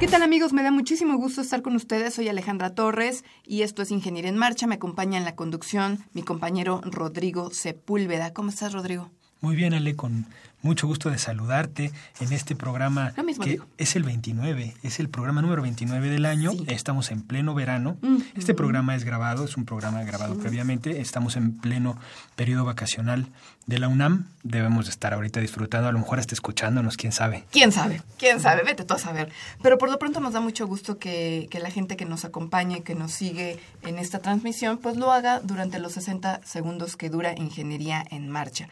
¿Qué 0.00 0.06
tal 0.06 0.22
amigos? 0.22 0.52
Me 0.52 0.62
da 0.62 0.70
muchísimo 0.70 1.16
gusto 1.16 1.40
estar 1.40 1.60
con 1.60 1.74
ustedes. 1.74 2.14
Soy 2.14 2.28
Alejandra 2.28 2.72
Torres 2.72 3.24
y 3.44 3.62
esto 3.62 3.82
es 3.82 3.90
Ingeniería 3.90 4.30
en 4.30 4.36
Marcha. 4.36 4.68
Me 4.68 4.76
acompaña 4.76 5.18
en 5.18 5.24
la 5.24 5.34
conducción 5.34 6.04
mi 6.12 6.22
compañero 6.22 6.80
Rodrigo 6.84 7.50
Sepúlveda. 7.50 8.32
¿Cómo 8.32 8.50
estás, 8.50 8.72
Rodrigo? 8.72 9.10
Muy 9.40 9.56
bien, 9.56 9.74
Ale, 9.74 9.96
con 9.96 10.26
mucho 10.62 10.86
gusto 10.86 11.10
de 11.10 11.18
saludarte 11.18 11.92
en 12.20 12.32
este 12.32 12.56
programa 12.56 13.12
Lo 13.16 13.22
mismo 13.24 13.44
que 13.44 13.50
digo. 13.50 13.66
es 13.78 13.94
el 13.96 14.02
29, 14.02 14.74
es 14.82 14.98
el 15.00 15.08
programa 15.08 15.40
número 15.42 15.62
29 15.62 16.08
del 16.10 16.26
año, 16.26 16.50
Sí. 16.52 16.64
estamos 16.68 17.10
en 17.10 17.22
pleno 17.22 17.54
verano. 17.54 17.96
Este 18.34 18.54
programa 18.54 18.94
es 18.96 19.04
grabado, 19.04 19.44
es 19.44 19.56
un 19.56 19.64
programa 19.64 20.02
grabado 20.02 20.36
previamente, 20.38 21.00
estamos 21.00 21.36
en 21.36 21.56
pleno 21.58 21.96
periodo 22.36 22.64
vacacional 22.64 23.28
de 23.66 23.78
la 23.78 23.88
UNAM, 23.88 24.26
debemos 24.42 24.86
de 24.86 24.90
estar 24.92 25.12
ahorita 25.14 25.40
disfrutando, 25.40 25.88
a 25.88 25.92
lo 25.92 25.98
mejor 25.98 26.18
hasta 26.18 26.34
escuchándonos, 26.34 26.96
quién 26.96 27.12
sabe. 27.12 27.44
¿Quién 27.50 27.70
sabe? 27.70 28.02
¿Quién 28.18 28.40
sabe? 28.40 28.62
Vete 28.64 28.84
tú 28.84 28.94
a 28.94 28.98
saber. 28.98 29.30
Pero 29.62 29.76
por 29.78 29.90
lo 29.90 29.98
pronto 29.98 30.20
nos 30.20 30.32
da 30.32 30.40
mucho 30.40 30.66
gusto 30.66 30.98
que, 30.98 31.48
que 31.50 31.60
la 31.60 31.70
gente 31.70 31.96
que 31.96 32.04
nos 32.06 32.24
acompañe, 32.24 32.82
que 32.82 32.94
nos 32.94 33.12
sigue 33.12 33.60
en 33.82 33.98
esta 33.98 34.20
transmisión, 34.20 34.78
pues 34.78 34.96
lo 34.96 35.12
haga 35.12 35.40
durante 35.40 35.78
los 35.78 35.92
60 35.92 36.40
segundos 36.44 36.96
que 36.96 37.10
dura 37.10 37.34
Ingeniería 37.36 38.02
en 38.10 38.28
Marcha. 38.30 38.68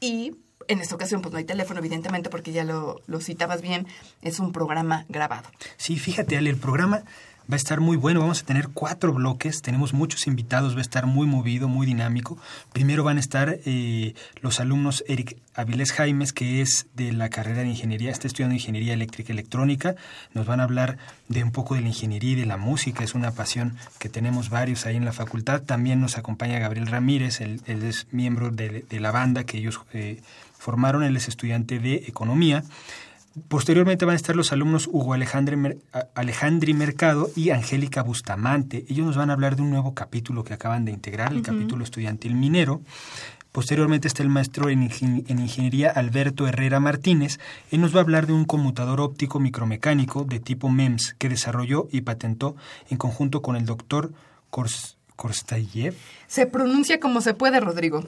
Y 0.00 0.36
en 0.68 0.80
esta 0.80 0.94
ocasión, 0.94 1.22
pues 1.22 1.32
no 1.32 1.38
hay 1.38 1.44
teléfono, 1.44 1.80
evidentemente, 1.80 2.30
porque 2.30 2.52
ya 2.52 2.62
lo, 2.62 3.00
lo 3.06 3.20
citabas 3.20 3.62
bien, 3.62 3.88
es 4.22 4.38
un 4.38 4.52
programa 4.52 5.06
grabado. 5.08 5.48
Sí, 5.76 5.98
fíjate, 5.98 6.36
Ale, 6.36 6.50
el 6.50 6.58
programa 6.58 7.02
va 7.50 7.54
a 7.54 7.56
estar 7.56 7.80
muy 7.80 7.96
bueno. 7.96 8.20
Vamos 8.20 8.42
a 8.42 8.46
tener 8.46 8.68
cuatro 8.68 9.12
bloques, 9.12 9.60
tenemos 9.60 9.92
muchos 9.92 10.26
invitados, 10.26 10.74
va 10.74 10.78
a 10.78 10.82
estar 10.82 11.06
muy 11.06 11.26
movido, 11.26 11.68
muy 11.68 11.86
dinámico. 11.86 12.38
Primero 12.72 13.02
van 13.02 13.16
a 13.16 13.20
estar 13.20 13.58
eh, 13.64 14.14
los 14.40 14.60
alumnos 14.60 15.02
Eric 15.08 15.36
Avilés 15.54 15.92
Jaimes, 15.92 16.32
que 16.32 16.60
es 16.60 16.86
de 16.94 17.12
la 17.12 17.28
carrera 17.28 17.62
de 17.62 17.68
ingeniería, 17.68 18.10
está 18.10 18.28
estudiando 18.28 18.54
ingeniería 18.54 18.94
eléctrica 18.94 19.32
y 19.32 19.34
electrónica. 19.34 19.96
Nos 20.32 20.46
van 20.46 20.60
a 20.60 20.64
hablar 20.64 20.98
de 21.28 21.42
un 21.42 21.50
poco 21.50 21.74
de 21.74 21.80
la 21.80 21.88
ingeniería 21.88 22.32
y 22.32 22.36
de 22.36 22.46
la 22.46 22.56
música, 22.56 23.02
es 23.02 23.14
una 23.14 23.32
pasión 23.32 23.76
que 23.98 24.08
tenemos 24.08 24.48
varios 24.48 24.86
ahí 24.86 24.96
en 24.96 25.04
la 25.04 25.12
facultad. 25.12 25.62
También 25.62 26.00
nos 26.00 26.18
acompaña 26.18 26.58
Gabriel 26.60 26.86
Ramírez, 26.86 27.40
él, 27.40 27.60
es 27.66 28.06
miembro 28.12 28.50
de, 28.50 28.84
de 28.88 29.00
la 29.00 29.10
banda 29.10 29.44
que 29.44 29.58
ellos 29.58 29.80
eh, 29.92 30.20
formaron, 30.56 31.02
él 31.02 31.16
es 31.16 31.26
estudiante 31.26 31.80
de 31.80 31.94
economía. 32.06 32.62
Posteriormente 33.48 34.04
van 34.04 34.14
a 34.14 34.16
estar 34.16 34.34
los 34.34 34.52
alumnos 34.52 34.88
Hugo 34.88 35.12
Alejandre 35.14 35.78
Alejandri 36.14 36.74
Mercado 36.74 37.30
y 37.36 37.50
Angélica 37.50 38.02
Bustamante. 38.02 38.84
Ellos 38.88 39.06
nos 39.06 39.16
van 39.16 39.30
a 39.30 39.34
hablar 39.34 39.54
de 39.56 39.62
un 39.62 39.70
nuevo 39.70 39.94
capítulo 39.94 40.42
que 40.42 40.52
acaban 40.54 40.84
de 40.84 40.90
integrar, 40.92 41.32
el 41.32 41.42
capítulo 41.42 41.84
estudiantil 41.84 42.34
minero. 42.34 42.80
Posteriormente 43.52 44.06
está 44.08 44.22
el 44.22 44.28
maestro 44.28 44.68
en, 44.68 44.88
ingen- 44.88 45.24
en 45.28 45.38
ingeniería 45.40 45.90
Alberto 45.90 46.46
Herrera 46.46 46.78
Martínez. 46.80 47.38
Él 47.70 47.80
nos 47.80 47.94
va 47.94 47.98
a 47.98 48.02
hablar 48.02 48.26
de 48.26 48.32
un 48.32 48.44
conmutador 48.44 49.00
óptico 49.00 49.40
micromecánico 49.40 50.24
de 50.24 50.38
tipo 50.40 50.68
MEMS 50.68 51.14
que 51.18 51.28
desarrolló 51.28 51.88
y 51.90 52.00
patentó 52.02 52.56
en 52.90 52.96
conjunto 52.98 53.42
con 53.42 53.56
el 53.56 53.64
doctor 53.64 54.12
Kors- 54.52 54.96
Korstayev. 55.16 55.94
Se 56.28 56.46
pronuncia 56.46 56.98
como 57.00 57.20
se 57.20 57.34
puede, 57.34 57.60
Rodrigo. 57.60 58.04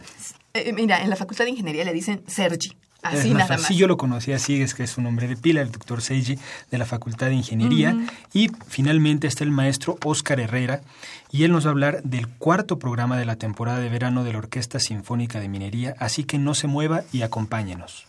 Eh, 0.55 0.72
mira, 0.72 1.03
en 1.03 1.11
la 1.11 1.16
Facultad 1.16 1.44
de 1.44 1.50
Ingeniería 1.50 1.84
le 1.84 1.93
dicen 1.93 2.22
Sergi. 2.27 2.72
Así 3.03 3.35
nada 3.35 3.57
más. 3.57 3.63
Sí, 3.63 3.77
yo 3.77 3.89
lo 3.89 3.97
conocí 3.97 4.33
así, 4.33 4.63
es 4.63 4.75
que 4.75 4.85
es 4.85 4.91
su 4.91 5.03
nombre 5.03 5.27
de 5.27 5.37
pila, 5.37 5.61
el 5.61 5.73
doctor 5.73 6.03
Seiji 6.03 6.39
de 6.71 6.79
la 6.79 6.87
Facultad 6.87 7.27
de 7.27 7.35
Ingeniería. 7.35 7.97
Y 8.33 8.53
finalmente 8.69 9.27
está 9.27 9.43
el 9.43 9.51
maestro 9.51 9.99
Óscar 10.05 10.39
Herrera, 10.39 10.83
y 11.31 11.43
él 11.45 11.53
nos 11.53 11.65
va 11.65 11.71
a 11.71 11.73
hablar 11.73 12.03
del 12.05 12.29
cuarto 12.29 12.79
programa 12.79 13.19
de 13.19 13.25
la 13.25 13.37
temporada 13.37 13.81
de 13.81 13.89
verano 13.89 14.23
de 14.23 14.33
la 14.33 14.39
Orquesta 14.39 14.79
Sinfónica 14.79 15.41
de 15.41 15.49
Minería, 15.49 15.97
así 15.99 16.25
que 16.25 16.39
no 16.39 16.55
se 16.55 16.69
mueva 16.69 17.03
y 17.12 17.23
acompáñenos. 17.23 18.07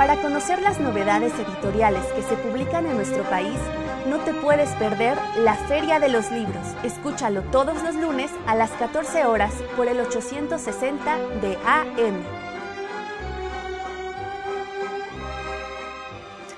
Para 0.00 0.16
conocer 0.22 0.62
las 0.62 0.80
novedades 0.80 1.30
editoriales 1.34 2.02
que 2.14 2.22
se 2.22 2.34
publican 2.36 2.86
en 2.86 2.96
nuestro 2.96 3.22
país, 3.24 3.58
no 4.08 4.18
te 4.20 4.32
puedes 4.32 4.70
perder 4.76 5.18
la 5.40 5.54
Feria 5.54 6.00
de 6.00 6.08
los 6.08 6.32
Libros. 6.32 6.66
Escúchalo 6.82 7.42
todos 7.42 7.82
los 7.82 7.96
lunes 7.96 8.30
a 8.46 8.54
las 8.54 8.70
14 8.70 9.26
horas 9.26 9.52
por 9.76 9.88
el 9.88 10.00
860 10.00 11.18
de 11.42 11.54
AM. 11.66 12.16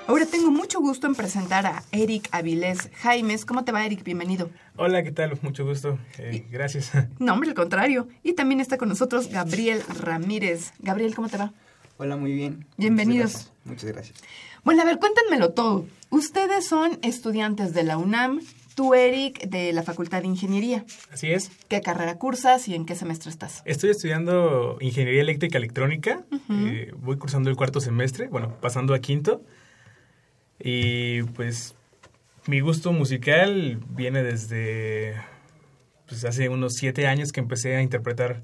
Ahora 0.07 0.25
tengo 0.25 0.49
mucho 0.49 0.79
gusto 0.79 1.07
en 1.07 1.15
presentar 1.15 1.65
a 1.65 1.83
Eric 1.91 2.29
Avilés 2.31 2.89
Jaimes. 3.01 3.43
¿Cómo 3.43 3.65
te 3.65 3.73
va, 3.73 3.85
Eric? 3.85 4.05
Bienvenido. 4.05 4.51
Hola, 4.77 5.03
¿qué 5.03 5.11
tal? 5.11 5.37
Mucho 5.41 5.65
gusto. 5.65 5.99
Eh, 6.17 6.45
gracias. 6.49 6.93
No, 7.19 7.33
hombre, 7.33 7.49
al 7.49 7.55
contrario. 7.55 8.07
Y 8.23 8.35
también 8.35 8.61
está 8.61 8.77
con 8.77 8.87
nosotros 8.87 9.27
Gabriel 9.27 9.83
Ramírez. 9.99 10.71
Gabriel, 10.79 11.13
¿cómo 11.13 11.27
te 11.27 11.35
va? 11.35 11.51
Hola, 11.97 12.15
muy 12.15 12.33
bien. 12.33 12.65
Bienvenidos. 12.77 13.33
Muchas 13.33 13.43
gracias. 13.43 13.65
Muchas 13.65 13.91
gracias. 13.91 14.19
Bueno, 14.63 14.81
a 14.81 14.85
ver, 14.85 14.97
cuéntenmelo 14.97 15.51
todo. 15.53 15.85
Ustedes 16.09 16.65
son 16.65 16.97
estudiantes 17.01 17.73
de 17.73 17.83
la 17.83 17.97
UNAM, 17.97 18.41
tú, 18.75 18.93
Eric, 18.93 19.47
de 19.47 19.73
la 19.73 19.83
Facultad 19.83 20.21
de 20.21 20.27
Ingeniería. 20.27 20.85
Así 21.11 21.31
es. 21.31 21.51
¿Qué 21.67 21.81
carrera 21.81 22.17
cursas 22.17 22.67
y 22.67 22.75
en 22.75 22.85
qué 22.85 22.95
semestre 22.95 23.29
estás? 23.29 23.61
Estoy 23.65 23.91
estudiando 23.91 24.77
Ingeniería 24.81 25.21
Eléctrica 25.21 25.57
Electrónica. 25.57 26.23
Eh, 26.49 26.93
voy 26.97 27.17
cursando 27.17 27.49
el 27.49 27.55
cuarto 27.55 27.79
semestre, 27.79 28.27
bueno, 28.27 28.57
pasando 28.59 28.93
a 28.93 28.99
quinto. 28.99 29.43
Y 30.59 31.23
pues 31.23 31.75
mi 32.47 32.59
gusto 32.59 32.91
musical 32.91 33.79
viene 33.89 34.23
desde 34.23 35.15
pues, 36.07 36.25
hace 36.25 36.49
unos 36.49 36.73
siete 36.73 37.07
años 37.07 37.31
que 37.31 37.39
empecé 37.39 37.75
a 37.75 37.81
interpretar 37.81 38.43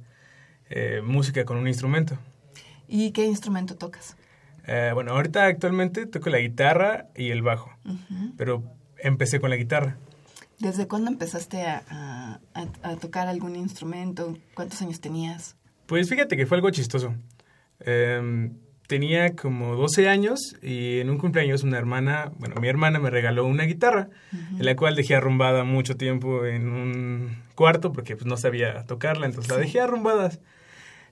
eh, 0.69 1.01
música 1.03 1.45
con 1.45 1.57
un 1.57 1.67
instrumento. 1.67 2.17
¿Y 2.89 3.11
qué 3.11 3.25
instrumento 3.25 3.75
tocas? 3.75 4.17
Eh, 4.67 4.91
bueno, 4.93 5.11
ahorita 5.13 5.45
actualmente 5.45 6.05
toco 6.05 6.29
la 6.29 6.39
guitarra 6.39 7.05
y 7.15 7.29
el 7.31 7.41
bajo, 7.41 7.71
pero 8.37 8.63
empecé 8.97 9.39
con 9.39 9.49
la 9.49 9.55
guitarra. 9.55 9.97
¿Desde 10.59 10.87
cuándo 10.87 11.09
empezaste 11.09 11.61
a, 11.65 11.83
a- 11.89 12.39
a- 12.83 12.95
tocar 12.97 13.27
algún 13.29 13.55
instrumento? 13.55 14.37
¿Cuántos 14.55 14.81
años 14.81 14.99
tenías? 14.99 15.55
Pues 15.85 16.09
fíjate 16.09 16.35
que 16.35 16.45
fue 16.45 16.57
algo 16.57 16.69
chistoso. 16.69 17.15
Em, 17.79 18.53
tenía 18.87 19.35
como 19.35 19.75
12 19.75 20.09
años 20.09 20.39
y 20.61 20.99
en 20.99 21.09
un 21.09 21.17
cumpleaños 21.17 21.63
una 21.63 21.77
hermana, 21.77 22.31
bueno, 22.39 22.55
mi 22.59 22.67
hermana 22.67 22.99
me 22.99 23.09
regaló 23.09 23.45
una 23.45 23.63
guitarra, 23.63 24.09
en 24.33 24.65
la 24.65 24.75
cual 24.75 24.95
dejé 24.95 25.15
arrumbada 25.15 25.63
mucho 25.63 25.95
tiempo 25.95 26.45
en 26.45 26.69
un 26.69 27.37
cuarto 27.55 27.93
porque 27.93 28.15
pues 28.15 28.25
no 28.25 28.35
sabía 28.35 28.83
tocarla, 28.85 29.27
entonces 29.27 29.51
la 29.51 29.57
dejé 29.57 29.79
arrumbadas. 29.79 30.39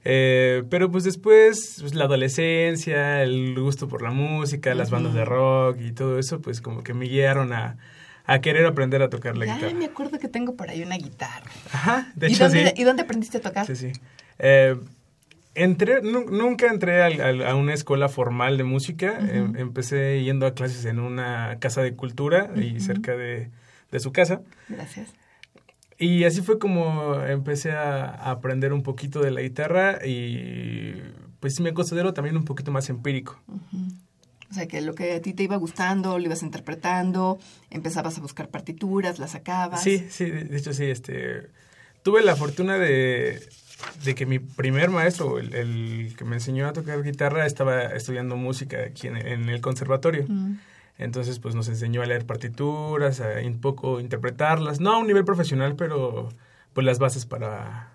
Eh, 0.06 0.64
pero 0.70 0.90
pues 0.92 1.04
después, 1.04 1.78
pues, 1.82 1.94
la 1.96 2.06
adolescencia, 2.06 3.24
el 3.24 3.60
gusto 3.60 3.88
por 3.88 4.02
la 4.02 4.12
música, 4.12 4.74
las 4.76 4.90
bandas 4.90 5.14
de 5.14 5.26
rock 5.26 5.78
y 5.82 5.92
todo 5.92 6.18
eso, 6.20 6.42
pues 6.42 6.62
como 6.62 6.84
que 6.84 6.94
me 6.94 7.06
guiaron 7.06 7.52
a, 7.54 7.78
a 8.26 8.40
querer 8.40 8.66
aprender 8.66 9.02
a 9.02 9.10
tocar 9.10 9.38
la 9.38 9.46
Ya 9.46 9.56
guitarra. 9.56 9.74
me 9.74 9.86
acuerdo 9.86 10.20
que 10.20 10.28
tengo 10.28 10.56
por 10.56 10.70
ahí 10.70 10.82
una 10.84 10.98
guitarra. 10.98 11.50
Ajá, 11.74 12.12
de 12.16 12.30
¿Y, 12.30 12.34
hecho 12.34 12.46
dónde, 12.46 12.68
sí. 12.68 12.82
¿Y 12.82 12.84
dónde 12.84 13.02
aprendiste 13.04 13.38
a 13.40 13.42
tocar? 13.42 13.66
Sí, 13.66 13.76
sí. 13.76 13.92
Eh, 14.40 14.78
entré, 15.56 16.02
nu- 16.02 16.30
nunca 16.30 16.68
entré 16.68 17.04
a 17.44 17.56
una 17.56 17.74
escuela 17.74 18.08
formal 18.10 18.58
de 18.58 18.64
música. 18.64 19.18
Em- 19.20 19.56
empecé 19.58 20.24
yendo 20.24 20.46
a 20.46 20.54
clases 20.54 20.86
en 20.86 21.00
una 21.00 21.58
casa 21.60 21.82
de 21.82 21.96
cultura 21.96 22.52
y 22.56 22.80
cerca 22.80 23.16
de, 23.18 23.50
de 23.92 24.00
su 24.00 24.12
casa. 24.12 24.42
Gracias. 24.70 25.10
Y 26.00 26.26
así 26.26 26.42
fue 26.42 26.60
como 26.60 27.16
empecé 27.22 27.72
a, 27.72 28.06
a 28.06 28.32
aprender 28.32 28.72
un 28.74 28.84
poquito 28.84 29.22
de 29.22 29.32
la 29.32 29.42
guitarra 29.42 30.06
y 30.06 31.02
pues 31.40 31.56
sí 31.56 31.64
me 31.64 31.74
considero 31.74 32.14
también 32.14 32.38
un 32.38 32.46
poquito 32.46 32.72
más 32.72 32.90
empírico. 32.90 33.40
O 34.50 34.54
sea, 34.54 34.68
que 34.68 34.82
lo 34.82 34.96
que 34.96 35.14
a 35.14 35.22
ti 35.22 35.34
te 35.34 35.44
iba 35.44 35.56
gustando, 35.58 36.18
lo 36.18 36.26
ibas 36.26 36.42
interpretando, 36.42 37.38
empezabas 37.70 38.18
a 38.18 38.22
buscar 38.22 38.50
partituras, 38.50 39.20
las 39.20 39.32
sacabas. 39.32 39.84
Sí, 39.84 40.06
sí, 40.10 40.26
de 40.26 40.58
hecho 40.58 40.74
sí, 40.74 40.86
este, 40.86 41.50
tuve 42.02 42.24
la 42.24 42.36
fortuna 42.36 42.78
de, 42.78 43.42
de 44.06 44.16
que 44.16 44.26
mi 44.26 44.40
primer 44.40 44.90
maestro, 44.90 45.38
el, 45.40 45.54
el 45.54 46.16
que 46.18 46.24
me 46.24 46.36
enseñó 46.36 46.68
a 46.68 46.74
tocar 46.74 47.04
guitarra, 47.04 47.46
estaba 47.46 47.84
estudiando 47.88 48.38
música 48.38 48.78
aquí 48.86 49.08
en, 49.08 49.18
en 49.18 49.50
el 49.50 49.60
conservatorio. 49.62 50.26
Mm. 50.28 50.60
Entonces, 50.98 51.40
pues 51.40 51.54
nos 51.56 51.68
enseñó 51.70 52.02
a 52.02 52.06
leer 52.06 52.26
partituras, 52.26 53.22
a 53.22 53.40
un 53.46 53.60
poco 53.62 54.00
interpretarlas, 54.00 54.80
no 54.80 54.94
a 54.94 54.98
un 54.98 55.08
nivel 55.08 55.26
profesional, 55.26 55.76
pero 55.76 56.30
pues 56.74 56.86
las 56.86 56.98
bases 57.00 57.26
para, 57.26 57.94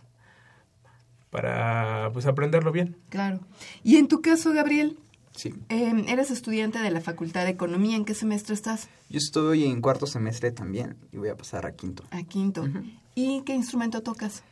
para 1.31 2.11
pues 2.13 2.27
aprenderlo 2.27 2.73
bien. 2.73 2.97
Claro. 3.09 3.41
Y 3.83 3.97
en 3.97 4.09
tu 4.09 4.21
caso, 4.21 4.53
Gabriel, 4.53 4.99
Sí. 5.35 5.55
eh, 5.71 6.05
eres 6.09 6.31
estudiante 6.31 6.79
de 6.79 6.91
la 6.91 7.01
Facultad 7.01 7.45
de 7.45 7.51
Economía. 7.51 7.97
¿En 7.97 8.05
qué 8.05 8.15
semestre 8.15 8.55
estás? 8.55 8.89
Yo 9.09 9.19
estoy 9.19 9.65
en 9.65 9.81
cuarto 9.81 10.07
semestre 10.07 10.53
también 10.53 10.97
y 11.11 11.17
voy 11.17 11.31
a 11.31 11.37
pasar 11.37 11.65
a 11.67 11.73
quinto. 11.73 12.05
A 12.11 12.23
quinto. 12.23 12.69
¿Y 13.15 13.43
qué 13.43 13.55
instrumento 13.55 14.03
tocas? 14.03 14.43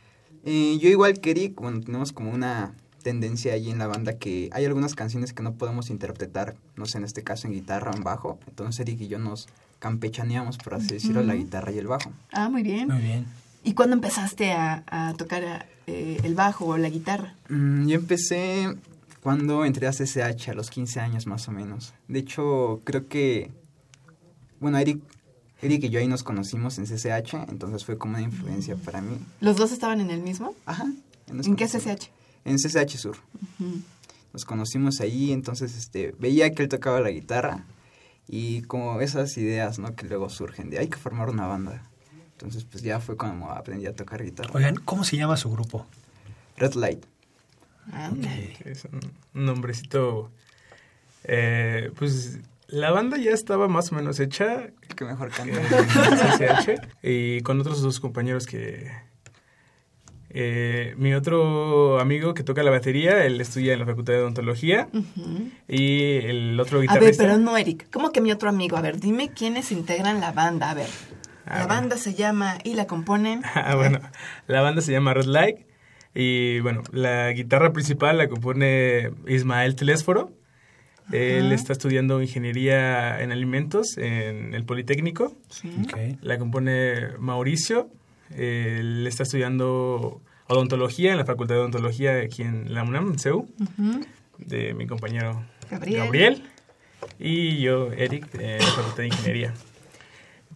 Eh, 0.43 0.77
yo 0.81 0.89
igual 0.89 1.19
quería, 1.19 1.51
bueno, 1.55 1.81
tenemos 1.81 2.11
como 2.11 2.31
una 2.31 2.73
tendencia 3.01 3.53
ahí 3.53 3.69
en 3.69 3.77
la 3.77 3.87
banda 3.87 4.17
que 4.17 4.49
hay 4.51 4.65
algunas 4.65 4.95
canciones 4.95 5.33
que 5.33 5.43
no 5.43 5.53
podemos 5.53 5.89
interpretar, 5.89 6.55
no 6.75 6.85
sé, 6.85 6.97
en 6.97 7.03
este 7.03 7.23
caso 7.23 7.47
en 7.47 7.53
guitarra 7.53 7.91
o 7.91 7.95
en 7.95 8.03
bajo. 8.03 8.39
Entonces 8.47 8.79
Eric 8.81 9.01
y 9.01 9.07
yo 9.07 9.19
nos 9.19 9.47
campechaneamos, 9.79 10.57
por 10.57 10.75
así 10.75 10.87
decirlo, 10.87 11.23
la 11.23 11.35
guitarra 11.35 11.71
y 11.71 11.77
el 11.79 11.87
bajo. 11.87 12.11
Ah, 12.31 12.49
muy 12.49 12.63
bien. 12.63 12.87
Muy 12.87 13.01
bien. 13.01 13.25
¿Y 13.63 13.73
cuándo 13.73 13.95
empezaste 13.95 14.51
a, 14.51 14.83
a 14.87 15.13
tocar 15.15 15.67
eh, 15.87 16.19
el 16.23 16.35
bajo 16.35 16.65
o 16.65 16.77
la 16.77 16.89
guitarra? 16.89 17.35
Mm, 17.49 17.87
yo 17.87 17.95
empecé 17.95 18.75
cuando 19.21 19.65
entré 19.65 19.87
a 19.87 19.91
CCH 19.91 20.49
a 20.49 20.53
los 20.53 20.69
15 20.69 20.99
años 20.99 21.27
más 21.27 21.47
o 21.47 21.51
menos. 21.51 21.93
De 22.07 22.19
hecho, 22.19 22.81
creo 22.83 23.07
que, 23.07 23.51
bueno, 24.59 24.77
Eric, 24.77 25.01
Eric 25.61 25.83
y 25.83 25.89
yo 25.89 25.99
ahí 25.99 26.07
nos 26.07 26.23
conocimos 26.23 26.79
en 26.79 26.85
CCH, 26.85 27.49
entonces 27.49 27.85
fue 27.85 27.97
como 27.97 28.15
una 28.15 28.23
influencia 28.23 28.75
para 28.75 29.01
mí. 29.01 29.17
¿Los 29.39 29.57
dos 29.57 29.71
estaban 29.71 30.01
en 30.01 30.09
el 30.09 30.21
mismo? 30.21 30.55
Ajá. 30.65 30.91
¿En 31.27 31.55
qué. 31.55 31.67
CCH? 31.67 32.09
En 32.45 32.57
CCH 32.57 32.97
Sur. 32.97 33.17
Nos 34.33 34.45
conocimos 34.45 35.01
ahí, 35.01 35.31
entonces 35.31 35.77
este, 35.77 36.15
veía 36.19 36.51
que 36.51 36.63
él 36.63 36.69
tocaba 36.69 37.01
la 37.01 37.11
guitarra 37.11 37.65
y 38.27 38.61
como 38.63 39.01
esas 39.01 39.37
ideas, 39.37 39.77
¿no? 39.79 39.95
Que 39.95 40.07
luego 40.07 40.29
surgen 40.29 40.69
de 40.69 40.79
hay 40.79 40.87
que 40.87 40.97
formar 40.97 41.29
una 41.29 41.47
banda. 41.47 41.83
Entonces, 42.33 42.63
pues 42.63 42.81
ya 42.81 42.99
fue 42.99 43.17
cuando 43.17 43.51
aprendí 43.51 43.85
a 43.85 43.93
tocar 43.93 44.23
guitarra. 44.23 44.51
Oigan, 44.53 44.75
¿cómo 44.77 45.03
se 45.03 45.17
llama 45.17 45.37
su 45.37 45.51
grupo? 45.51 45.85
Red 46.57 46.73
Light. 46.73 47.05
Ándale. 47.91 48.53
que 48.63 48.71
es 48.71 48.85
un 48.85 49.01
nombrecito. 49.33 50.31
eh, 51.23 51.91
pues 51.97 52.39
la 52.67 52.89
banda 52.91 53.17
ya 53.17 53.31
estaba 53.31 53.67
más 53.67 53.91
o 53.91 53.95
menos 53.95 54.19
hecha 54.19 54.63
El 54.87 54.95
que 54.95 55.03
mejor 55.05 55.29
canta. 55.29 55.59
en 55.61 56.65
CCH, 56.65 56.81
y 57.03 57.41
con 57.41 57.59
otros 57.59 57.81
dos 57.81 57.99
compañeros 57.99 58.45
que. 58.47 58.89
Eh, 60.33 60.93
mi 60.97 61.13
otro 61.13 61.99
amigo 61.99 62.33
que 62.33 62.43
toca 62.43 62.63
la 62.63 62.71
batería, 62.71 63.25
él 63.25 63.39
estudia 63.41 63.73
en 63.73 63.79
la 63.79 63.85
Facultad 63.85 64.13
de 64.13 64.19
Odontología. 64.19 64.87
Y 65.67 66.15
el 66.25 66.59
otro 66.59 66.77
A 66.77 66.81
ver, 66.81 66.89
guitarrista. 66.89 67.23
pero 67.23 67.37
no, 67.37 67.57
Eric. 67.57 67.87
¿Cómo 67.91 68.11
que 68.11 68.21
mi 68.21 68.31
otro 68.31 68.49
amigo? 68.49 68.77
A 68.77 68.81
ver, 68.81 68.99
dime 68.99 69.29
quiénes 69.29 69.71
integran 69.71 70.21
la 70.21 70.31
banda. 70.31 70.69
A 70.71 70.73
ver. 70.73 70.87
Ah, 71.45 71.59
la 71.59 71.65
bueno. 71.65 71.67
banda 71.81 71.97
se 71.97 72.13
llama 72.13 72.57
y 72.63 72.75
la 72.75 72.87
componen. 72.87 73.41
Ah, 73.55 73.75
bueno, 73.75 73.99
la 74.47 74.61
banda 74.61 74.81
se 74.81 74.91
llama 74.91 75.13
Red 75.13 75.25
Light. 75.25 75.57
Y 76.13 76.59
bueno, 76.61 76.83
la 76.91 77.31
guitarra 77.31 77.71
principal 77.73 78.17
la 78.17 78.27
compone 78.27 79.11
Ismael 79.27 79.75
Telésforo. 79.75 80.31
Él 81.11 81.51
está 81.51 81.73
estudiando 81.73 82.21
ingeniería 82.21 83.21
en 83.21 83.33
alimentos 83.33 83.97
en 83.97 84.53
el 84.53 84.63
Politécnico. 84.63 85.35
Sí. 85.49 85.69
La 86.21 86.37
compone 86.37 87.09
Mauricio. 87.19 87.89
Él 88.37 89.05
está 89.07 89.23
estudiando 89.23 90.21
odontología 90.47 91.11
en 91.11 91.17
la 91.17 91.25
Facultad 91.25 91.55
de 91.55 91.61
Odontología 91.61 92.19
aquí 92.19 92.43
en 92.43 92.73
la 92.73 92.83
UNAM, 92.83 93.11
en 93.11 93.19
CEU, 93.19 93.47
de 94.37 94.73
mi 94.73 94.87
compañero 94.87 95.43
Gabriel. 95.69 96.03
Gabriel. 96.03 96.43
Y 97.19 97.61
yo, 97.61 97.91
Eric, 97.93 98.27
en 98.35 98.59
la 98.59 98.65
Facultad 98.65 98.97
de 98.97 99.07
Ingeniería. 99.07 99.53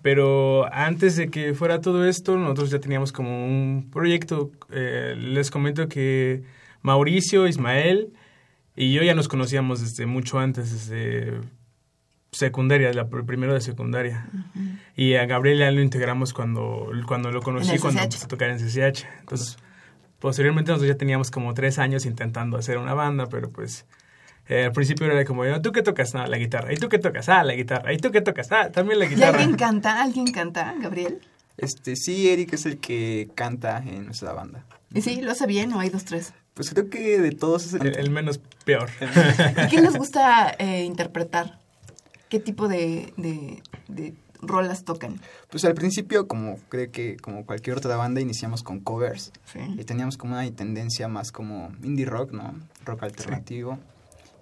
Pero 0.01 0.71
antes 0.71 1.15
de 1.15 1.29
que 1.29 1.53
fuera 1.53 1.81
todo 1.81 2.05
esto, 2.05 2.37
nosotros 2.37 2.69
ya 2.69 2.79
teníamos 2.79 3.11
como 3.11 3.45
un 3.45 3.89
proyecto. 3.91 4.51
Eh, 4.71 5.15
les 5.17 5.49
comento 5.49 5.87
que 5.87 6.43
Mauricio, 6.81 7.47
Ismael 7.47 8.13
y 8.75 8.91
yo 8.93 9.03
ya 9.03 9.15
nos 9.15 9.27
conocíamos 9.27 9.81
desde 9.81 10.05
mucho 10.05 10.37
antes, 10.37 10.71
desde 10.71 11.39
secundaria, 12.35 12.91
la 12.93 13.07
pr- 13.09 13.25
primero 13.25 13.53
de 13.53 13.61
secundaria. 13.61 14.27
Y 14.95 15.15
a 15.15 15.25
Gabriel 15.25 15.59
ya 15.59 15.71
lo 15.71 15.81
integramos 15.81 16.33
cuando, 16.33 16.89
cuando 17.07 17.31
lo 17.31 17.41
conocí, 17.41 17.77
cuando 17.79 18.01
empecé 18.01 18.25
a 18.25 18.27
tocar 18.27 18.49
en 18.49 18.57
CCH. 18.57 19.05
Entonces, 19.21 19.57
posteriormente 20.19 20.71
nosotros 20.71 20.89
ya 20.89 20.97
teníamos 20.97 21.31
como 21.31 21.53
tres 21.53 21.79
años 21.79 22.05
intentando 22.05 22.57
hacer 22.57 22.77
una 22.77 22.93
banda, 22.93 23.27
pero 23.27 23.49
pues 23.49 23.85
eh, 24.47 24.65
al 24.65 24.71
principio 24.73 25.07
era 25.07 25.23
como, 25.25 25.43
¿tú 25.61 25.71
qué 25.71 25.81
tocas? 25.81 26.13
No, 26.13 26.25
la 26.27 26.37
guitarra. 26.37 26.73
¿Y 26.73 26.77
tú 26.77 26.89
qué 26.89 26.99
tocas? 26.99 27.29
Ah, 27.29 27.43
la 27.43 27.53
guitarra. 27.55 27.93
¿Y 27.93 27.97
tú 27.97 28.11
qué 28.11 28.21
tocas? 28.21 28.51
Ah, 28.51 28.69
también 28.71 28.99
la 28.99 29.05
¿Y 29.05 29.09
guitarra. 29.09 29.39
alguien 29.39 29.55
canta? 29.57 30.01
¿Alguien 30.03 30.27
canta, 30.31 30.75
Gabriel? 30.81 31.19
Este, 31.57 31.95
sí, 31.95 32.29
Eric 32.29 32.53
es 32.53 32.65
el 32.65 32.79
que 32.79 33.29
canta 33.33 33.77
en 33.85 34.05
nuestra 34.05 34.33
banda. 34.33 34.65
¿Y 34.93 35.01
sí? 35.01 35.21
¿Lo 35.21 35.31
hace 35.31 35.47
bien 35.47 35.71
o 35.73 35.79
hay 35.79 35.89
dos, 35.89 36.03
tres? 36.05 36.33
Pues 36.53 36.69
creo 36.69 36.89
que 36.89 37.19
de 37.19 37.31
todos 37.31 37.65
es 37.65 37.73
el, 37.75 37.87
El, 37.87 37.97
el 37.97 38.09
menos 38.09 38.39
peor. 38.65 38.89
¿Y 39.65 39.67
qué 39.69 39.81
les 39.81 39.95
gusta 39.97 40.53
eh, 40.59 40.83
interpretar? 40.83 41.59
¿Qué 42.29 42.39
tipo 42.39 42.67
de, 42.67 43.13
de, 43.17 43.61
de 43.87 44.15
rolas 44.41 44.83
tocan? 44.83 45.19
Pues 45.49 45.65
al 45.65 45.73
principio, 45.73 46.27
como 46.27 46.57
creo 46.69 46.91
que 46.91 47.17
como 47.17 47.45
cualquier 47.45 47.77
otra 47.77 47.95
banda, 47.95 48.21
iniciamos 48.21 48.63
con 48.63 48.79
covers. 48.79 49.31
Sí. 49.45 49.59
Y 49.77 49.83
teníamos 49.83 50.17
como 50.17 50.33
una 50.33 50.49
tendencia 50.51 51.07
más 51.07 51.31
como 51.31 51.71
indie 51.83 52.05
rock, 52.05 52.31
¿no? 52.31 52.53
Rock 52.85 53.03
alternativo. 53.03 53.79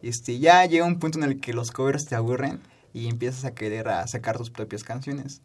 Y 0.01 0.09
este, 0.09 0.39
ya 0.39 0.65
llega 0.65 0.85
un 0.85 0.99
punto 0.99 1.17
en 1.17 1.23
el 1.23 1.39
que 1.39 1.53
los 1.53 1.71
covers 1.71 2.05
te 2.05 2.15
aburren 2.15 2.59
y 2.93 3.07
empiezas 3.07 3.45
a 3.45 3.53
querer 3.53 3.87
a 3.87 4.05
sacar 4.07 4.37
tus 4.37 4.49
propias 4.49 4.83
canciones. 4.83 5.41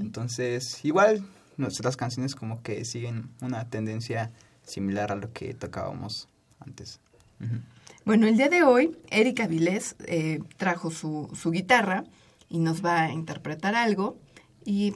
Entonces, 0.00 0.84
igual 0.84 1.24
nuestras 1.56 1.96
canciones 1.96 2.34
como 2.34 2.62
que 2.62 2.84
siguen 2.84 3.30
una 3.40 3.68
tendencia 3.68 4.30
similar 4.64 5.12
a 5.12 5.16
lo 5.16 5.32
que 5.32 5.54
tocábamos 5.54 6.28
antes. 6.60 7.00
Ujú. 7.40 7.56
Bueno, 8.04 8.26
el 8.26 8.36
día 8.36 8.48
de 8.48 8.64
hoy, 8.64 8.96
Erika 9.10 9.46
Vilés 9.46 9.94
eh, 10.06 10.40
trajo 10.56 10.90
su, 10.90 11.30
su 11.40 11.52
guitarra 11.52 12.04
y 12.48 12.58
nos 12.58 12.84
va 12.84 13.02
a 13.02 13.12
interpretar 13.12 13.74
algo 13.76 14.18
y 14.64 14.94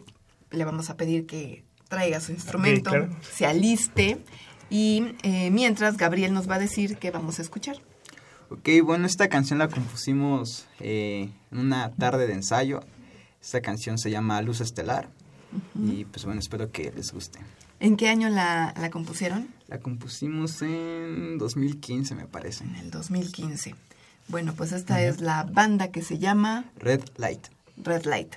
le 0.51 0.65
vamos 0.65 0.91
a 0.91 0.97
pedir 0.97 1.27
que 1.27 1.65
traiga 1.89 2.21
su 2.21 2.33
instrumento, 2.33 2.91
claro. 2.91 3.17
se 3.23 3.47
aliste 3.47 4.19
y 4.71 5.15
eh, 5.23 5.51
mientras 5.53 5.97
Gabriel 5.97 6.33
nos 6.33 6.51
va 6.51 6.57
a 6.57 6.59
decir 6.59 6.97
qué 6.97 7.13
vamos 7.13 7.39
a 7.39 7.43
escuchar. 7.43 7.77
Ok, 8.51 8.69
bueno, 8.83 9.07
esta 9.07 9.29
canción 9.29 9.59
la 9.61 9.69
compusimos 9.69 10.67
eh, 10.81 11.31
en 11.53 11.59
una 11.59 11.93
tarde 11.93 12.27
de 12.27 12.35
ensayo. 12.35 12.81
Esta 13.41 13.61
canción 13.61 13.99
se 13.99 14.11
llama 14.11 14.43
Luz 14.43 14.61
Estelar. 14.61 15.09
Y 15.75 16.05
pues 16.05 16.25
bueno, 16.25 16.41
espero 16.41 16.71
que 16.71 16.93
les 16.93 17.13
guste. 17.13 17.39
¿En 17.81 17.97
qué 17.97 18.09
año 18.09 18.29
la, 18.29 18.75
la 18.79 18.91
compusieron? 18.91 19.49
La 19.69 19.81
compusimos 19.81 20.63
en 20.63 21.39
2015, 21.39 22.15
me 22.15 22.27
parece. 22.27 22.65
En 22.65 22.77
el 22.77 22.91
2015. 22.91 23.75
Bueno, 24.29 24.55
pues 24.55 24.73
esta 24.73 25.03
es 25.03 25.21
la 25.21 25.45
banda 25.45 25.91
que 25.91 26.03
se 26.03 26.19
llama 26.19 26.65
Red 26.79 27.03
Light. 27.17 27.49
Red 27.77 28.05
Light. 28.05 28.37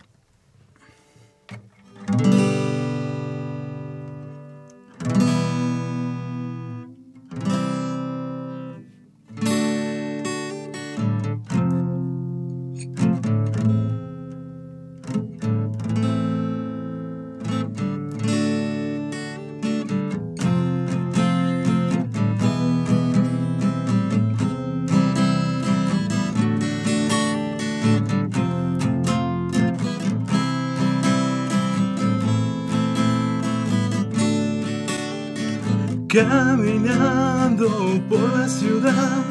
Caminando 36.09 38.01
por 38.09 38.35
la 38.35 38.49
ciudad, 38.49 39.23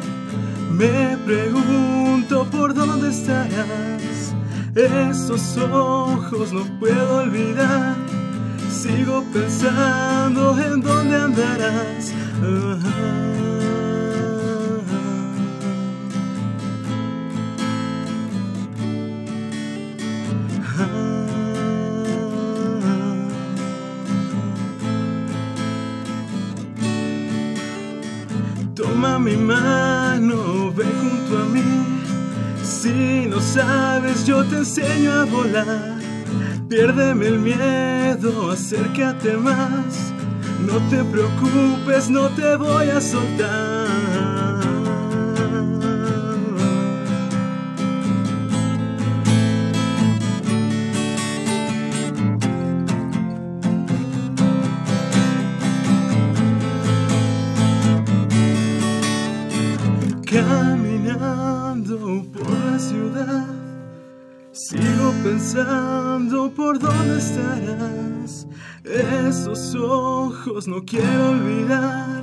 me 0.71 1.19
pregunto 1.27 2.47
por 2.53 2.73
dónde 2.73 3.11
estarás. 3.11 4.33
Esos 4.77 5.57
ojos 5.57 6.53
no 6.53 6.63
puedo 6.79 7.17
olvidar. 7.17 7.97
Sigo 8.71 9.25
pensando 9.33 10.57
en 10.57 10.81
dónde 10.81 11.17
andarás. 11.17 12.15
Si 32.81 33.27
no 33.27 33.41
sabes, 33.41 34.25
yo 34.25 34.45
te 34.45 34.59
enseño 34.59 35.11
a 35.11 35.25
volar. 35.25 35.99
Piérdeme 36.69 37.27
el 37.27 37.41
miedo, 37.41 38.53
acércate 38.53 39.37
más. 39.37 40.13
No 40.65 40.79
te 40.89 41.03
preocupes, 41.03 42.09
no 42.09 42.29
te 42.29 42.55
voy 42.55 42.89
a 42.91 43.01
soltar. 43.01 43.89
Sigo 64.53 65.13
pensando 65.23 66.51
por 66.55 66.79
dónde 66.79 67.19
estarás. 67.19 68.47
Esos 68.85 69.75
ojos 69.75 70.67
no 70.67 70.85
quiero 70.85 71.31
olvidar, 71.31 72.23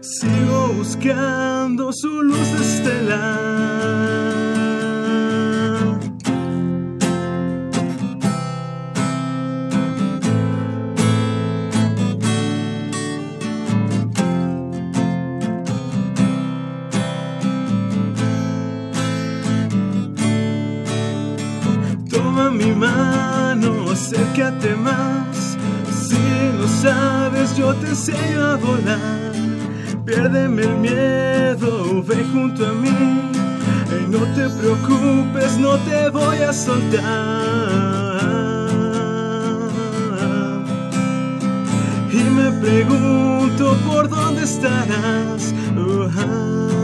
sigo 0.00 0.68
buscando 0.76 1.92
su 1.92 2.22
luz 2.22 2.48
estelar. 2.60 4.27
Acércate 24.08 24.74
más. 24.74 25.58
Si 25.92 26.16
no 26.56 26.66
sabes, 26.66 27.56
yo 27.56 27.74
te 27.74 27.88
enseño 27.88 28.42
a 28.42 28.56
volar. 28.56 29.32
Piérdeme 30.06 30.62
el 30.62 30.76
miedo, 30.78 32.02
ven 32.02 32.32
junto 32.32 32.66
a 32.66 32.72
mí. 32.72 33.30
Y 34.00 34.10
no 34.10 34.20
te 34.34 34.48
preocupes, 34.48 35.58
no 35.58 35.76
te 35.78 36.08
voy 36.08 36.38
a 36.38 36.52
soltar. 36.52 36.98
Y 42.10 42.22
me 42.30 42.50
pregunto 42.62 43.76
por 43.86 44.08
dónde 44.08 44.44
estarás. 44.44 45.52
Oh, 45.76 46.77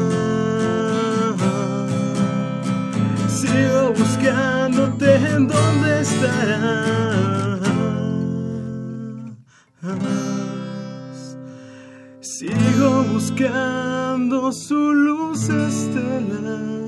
Sigo 3.55 3.93
buscándote 3.93 5.15
en 5.15 5.47
dónde 5.47 6.01
estarás. 6.01 7.61
Sigo 12.21 13.05
buscando 13.13 14.51
su 14.51 14.75
luz 14.75 15.49
estelar. 15.49 16.84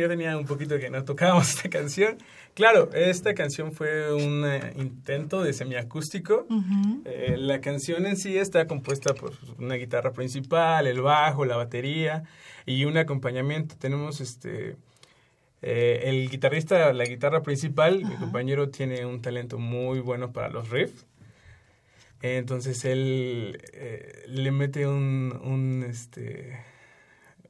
Yo 0.00 0.08
tenía 0.08 0.36
un 0.36 0.46
poquito 0.46 0.78
que 0.78 0.90
no 0.90 1.04
tocábamos 1.04 1.50
esta 1.50 1.68
canción. 1.68 2.18
Claro, 2.54 2.90
esta 2.92 3.34
canción 3.34 3.72
fue 3.72 4.12
un 4.12 4.44
eh, 4.44 4.72
intento 4.76 5.42
de 5.42 5.52
semiacústico. 5.52 6.46
Eh, 7.04 7.36
la 7.38 7.60
canción 7.60 8.06
en 8.06 8.16
sí 8.16 8.36
está 8.36 8.66
compuesta 8.66 9.14
por 9.14 9.32
una 9.58 9.76
guitarra 9.76 10.12
principal, 10.12 10.86
el 10.86 11.00
bajo, 11.00 11.44
la 11.44 11.56
batería 11.56 12.24
y 12.66 12.84
un 12.84 12.96
acompañamiento. 12.96 13.76
Tenemos 13.78 14.20
este 14.20 14.76
eh, 15.62 16.02
el 16.04 16.30
guitarrista, 16.30 16.92
la 16.92 17.04
guitarra 17.04 17.42
principal, 17.42 18.04
mi 18.04 18.16
compañero 18.16 18.70
tiene 18.70 19.04
un 19.04 19.20
talento 19.20 19.58
muy 19.58 20.00
bueno 20.00 20.32
para 20.32 20.48
los 20.48 20.70
riffs. 20.70 21.06
Entonces 22.22 22.84
él 22.84 23.62
le 24.26 24.50
mete 24.50 24.86
un, 24.86 25.38
un 25.42 25.84
este 25.88 26.58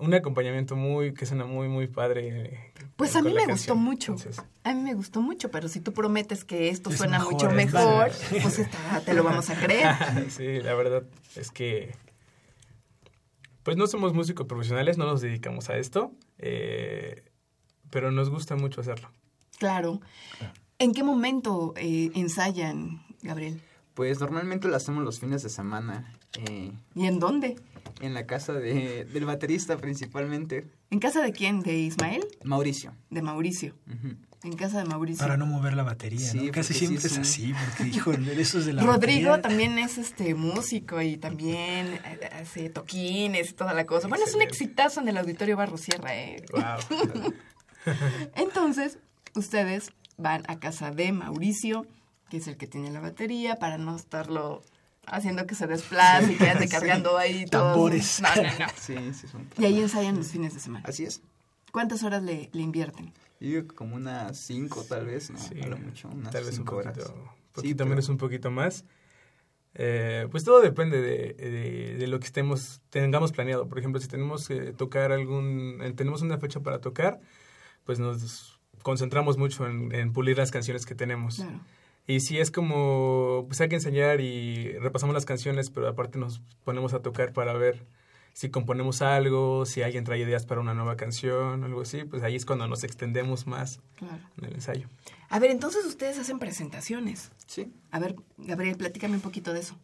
un 0.00 0.14
acompañamiento 0.14 0.75
muy 0.76 1.14
que 1.14 1.26
suena 1.26 1.45
muy 1.45 1.69
muy 1.69 1.87
padre. 1.87 2.28
eh, 2.47 2.73
Pues 2.97 3.14
a 3.16 3.23
mí 3.23 3.28
me 3.33 3.40
gustó 3.47 3.75
canción. 3.75 3.78
mucho. 3.78 4.12
Entonces, 4.12 4.45
A 4.64 4.75
mí 4.75 4.80
me 4.83 4.95
gustó 4.95 5.21
mucho, 5.23 5.50
pero 5.50 5.69
si 5.69 5.80
tú 5.80 5.92
prometes 5.92 6.45
que 6.45 6.69
esto 6.71 6.90
Es 6.90 6.97
suena 6.99 7.19
mejor, 7.19 7.33
mucho 7.35 7.49
es 7.49 7.54
mejor, 7.54 8.11
pues 8.42 8.59
está- 8.59 9.00
te 9.04 9.14
lo 9.14 9.23
vamos 9.23 9.49
a 9.50 9.54
creer. 9.59 9.88
sí, 10.30 10.61
la 10.61 10.75
verdad 10.75 11.04
es 11.37 11.50
que 11.50 11.95
pues 13.62 13.76
no 13.76 13.87
somos 13.87 14.14
músicos 14.14 14.47
profesionales, 14.47 14.97
no 14.99 15.04
nos 15.07 15.21
dedicamos 15.21 15.69
a 15.71 15.76
esto, 15.76 16.12
eh, 16.38 17.25
pero 17.90 18.11
nos 18.11 18.30
gusta 18.30 18.57
mucho 18.57 18.80
hacerlo. 18.80 19.11
Claro. 19.59 20.00
¿En 20.78 20.95
qué 20.95 21.02
momento 21.02 21.75
eh, 21.76 22.11
ensayan, 22.14 23.02
Gabriel? 23.23 23.61
Pues 24.00 24.19
normalmente 24.19 24.66
lo 24.66 24.76
hacemos 24.76 25.04
los 25.04 25.21
fines 25.21 25.42
de 25.42 25.50
semana. 25.50 26.11
eh, 26.49 26.73
¿Y 26.95 27.04
en 27.04 27.19
dónde? 27.19 27.57
en 28.00 28.14
la 28.14 28.25
casa 28.25 28.54
de, 28.54 29.04
del 29.04 29.26
baterista 29.26 29.76
principalmente, 29.76 30.71
¿En 30.88 31.00
casa 31.00 31.21
de 31.21 31.33
quién? 31.33 31.61
¿De 31.61 31.76
Ismael? 31.76 32.26
Mauricio. 32.42 32.95
De 33.11 33.21
Mauricio. 33.21 33.75
En 34.42 34.57
casa 34.57 34.78
de 34.78 34.87
Mauricio. 34.87 35.19
Para 35.23 35.37
no 35.37 35.45
mover 35.45 35.75
la 35.75 35.83
batería, 35.83 36.19
Sí, 36.30 36.47
¿no? 36.47 36.50
Casi 36.52 36.73
sí 36.73 36.87
siempre 36.87 37.07
es 37.09 37.19
así, 37.19 37.52
porque, 37.76 37.90
híjole, 37.95 38.40
eso 38.40 38.59
es 38.59 38.64
de 38.64 38.73
la 38.73 38.83
Rodrigo 38.85 39.33
batería. 39.33 39.42
también 39.42 39.78
es 39.78 39.99
este 39.99 40.35
músico 40.35 41.02
y 41.02 41.19
también 41.19 42.00
hace 42.33 42.71
toquines 42.71 43.50
y 43.50 43.52
toda 43.52 43.75
la 43.75 43.85
cosa. 43.85 44.09
Bueno, 44.09 44.25
es 44.26 44.35
un 44.35 44.40
exitazo 44.40 45.02
en 45.02 45.09
el 45.09 45.19
auditorio 45.19 45.59
Barro 45.59 45.76
Sierra, 45.76 46.16
¿eh? 46.16 46.42
Wow. 46.54 47.33
Entonces, 48.35 48.99
ustedes 49.35 49.90
van 50.16 50.42
a 50.49 50.59
casa 50.59 50.90
de 50.90 51.12
Mauricio, 51.12 51.87
que 52.31 52.39
es 52.39 52.47
el 52.49 52.57
que 52.57 52.67
tiene 52.67 52.91
la 52.91 53.01
batería, 53.01 53.57
para 53.57 53.77
no 53.77 53.95
estarlo 53.97 54.63
haciendo 55.07 55.47
que 55.47 55.55
se 55.55 55.67
desplace 55.67 56.33
y 56.33 56.37
que 56.37 56.49
ande 56.49 56.69
cargando 56.71 57.19
ahí 57.19 57.45
todo. 57.45 57.73
Tambores. 57.73 58.23
No, 58.23 58.35
no, 58.37 58.43
no. 58.43 58.67
Sí, 58.77 58.95
sí, 59.13 59.29
son. 59.29 59.47
Y 59.59 59.67
ahí 59.67 59.81
ensayan 59.81 60.17
los 60.17 60.29
fines 60.29 60.55
de 60.55 60.61
semana. 60.61 60.85
Así 60.89 61.05
es. 61.05 61.21
¿Cuántas 61.73 62.03
horas 62.03 62.23
le, 62.23 62.49
le 62.53 62.63
invierten? 62.63 63.13
Yo 63.41 63.49
digo 63.49 63.69
que 63.69 63.75
como 63.75 63.97
unas 63.97 64.39
cinco 64.39 64.85
tal 64.89 65.07
vez, 65.07 65.31
¿no? 65.31 65.39
Sí, 65.39 65.61
a 65.63 65.67
lo 65.67 65.77
mucho, 65.79 66.09
unas 66.09 66.33
tal 66.33 66.45
vez 66.45 66.53
un 66.53 66.59
cinco 66.59 66.77
horas. 66.77 66.95
poquito, 66.97 67.15
Sí, 67.15 67.53
poquito 67.53 67.77
pero- 67.79 67.91
menos, 67.91 68.09
un 68.09 68.17
poquito 68.17 68.51
más. 68.51 68.85
Eh, 69.75 70.27
pues 70.33 70.43
todo 70.45 70.61
depende 70.61 71.01
de, 71.01 71.33
de- 71.35 71.95
de 71.97 72.07
lo 72.09 72.19
que 72.19 72.27
estemos 72.27 72.81
tengamos 72.91 73.31
planeado. 73.33 73.69
Por 73.69 73.79
ejemplo, 73.79 74.01
si 74.01 74.09
tenemos 74.09 74.49
que 74.49 74.73
tocar 74.73 75.13
algún, 75.13 75.79
eh, 75.83 75.93
tenemos 75.93 76.23
una 76.23 76.39
fecha 76.39 76.61
para 76.61 76.81
tocar, 76.81 77.21
pues 77.85 77.99
nos 78.01 78.59
concentramos 78.83 79.39
mucho 79.39 79.67
en, 79.67 79.95
en 79.95 80.13
pulir 80.13 80.39
las 80.39 80.51
canciones 80.51 80.87
que 80.87 80.95
tenemos. 80.97 81.37
Claro. 81.37 81.61
Y 82.07 82.21
si 82.21 82.38
es 82.38 82.50
como, 82.50 83.45
pues 83.47 83.61
hay 83.61 83.69
que 83.69 83.76
enseñar 83.76 84.21
y 84.21 84.73
repasamos 84.78 85.14
las 85.14 85.25
canciones, 85.25 85.71
pero 85.71 85.88
aparte 85.88 86.19
nos 86.19 86.40
ponemos 86.64 86.92
a 86.95 87.02
tocar 87.02 87.33
para 87.33 87.52
ver 87.54 87.87
si 88.33 88.49
componemos 88.49 89.02
algo, 89.02 89.66
si 89.66 89.83
alguien 89.83 90.04
trae 90.04 90.21
ideas 90.21 90.47
para 90.47 90.61
una 90.61 90.73
nueva 90.75 90.97
canción, 90.97 91.62
algo 91.64 91.83
así, 91.83 92.04
pues 92.04 92.23
ahí 92.23 92.37
es 92.37 92.47
cuando 92.47 92.66
nos 92.69 92.85
extendemos 92.85 93.47
más 93.47 93.80
Claro. 93.97 94.19
en 94.38 94.45
el 94.47 94.54
ensayo. 94.54 94.88
A 95.28 95.38
ver, 95.38 95.50
entonces 95.50 95.85
ustedes 95.85 96.19
hacen 96.19 96.38
presentaciones. 96.38 97.30
Sí. 97.47 97.73
A 97.90 97.99
ver, 97.99 98.16
Gabriel, 98.38 98.76
platícame 98.76 99.16
un 99.16 99.21
poquito 99.21 99.52
de 99.52 99.61
eso. 99.61 99.76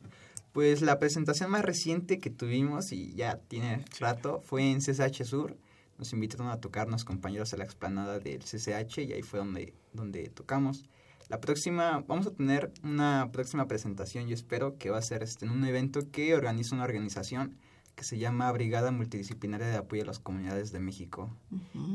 Pues 0.53 0.81
la 0.81 0.99
presentación 0.99 1.51
más 1.51 1.65
reciente 1.65 2.19
que 2.19 2.31
tuvimos, 2.31 2.91
y 2.93 3.15
ya 3.15 3.37
tiene 3.49 3.85
rato, 4.01 4.41
fue 4.45 4.71
en 4.71 4.81
CCH 4.81 5.25
Sur. 5.25 5.57
Nos 5.99 6.13
invitaron 6.13 6.49
a 6.49 6.61
tocar 6.61 6.89
unos 6.89 7.05
compañeros 7.05 7.53
a 7.53 7.57
la 7.57 7.65
explanada 7.65 8.19
del 8.19 8.41
CCH 8.43 8.99
y 9.03 9.13
ahí 9.13 9.23
fue 9.23 9.39
donde, 9.41 9.75
donde 9.93 10.29
tocamos. 10.29 10.85
La 11.29 11.41
próxima, 11.41 12.05
vamos 12.07 12.27
a 12.27 12.31
tener 12.31 12.73
una 12.85 13.31
próxima 13.33 13.67
presentación, 13.67 14.29
yo 14.29 14.35
espero, 14.35 14.79
que 14.79 14.91
va 14.91 14.99
a 14.99 15.03
ser 15.03 15.23
este, 15.23 15.45
en 15.45 15.51
un 15.51 15.65
evento 15.65 16.11
que 16.13 16.35
organiza 16.35 16.75
una 16.77 16.85
organización 16.85 17.57
que 17.97 18.05
se 18.05 18.19
llama 18.19 18.53
Brigada 18.53 18.91
Multidisciplinaria 18.93 19.67
de 19.67 19.77
Apoyo 19.77 20.03
a 20.03 20.07
las 20.07 20.19
Comunidades 20.21 20.71
de 20.71 20.81
México. 20.81 21.35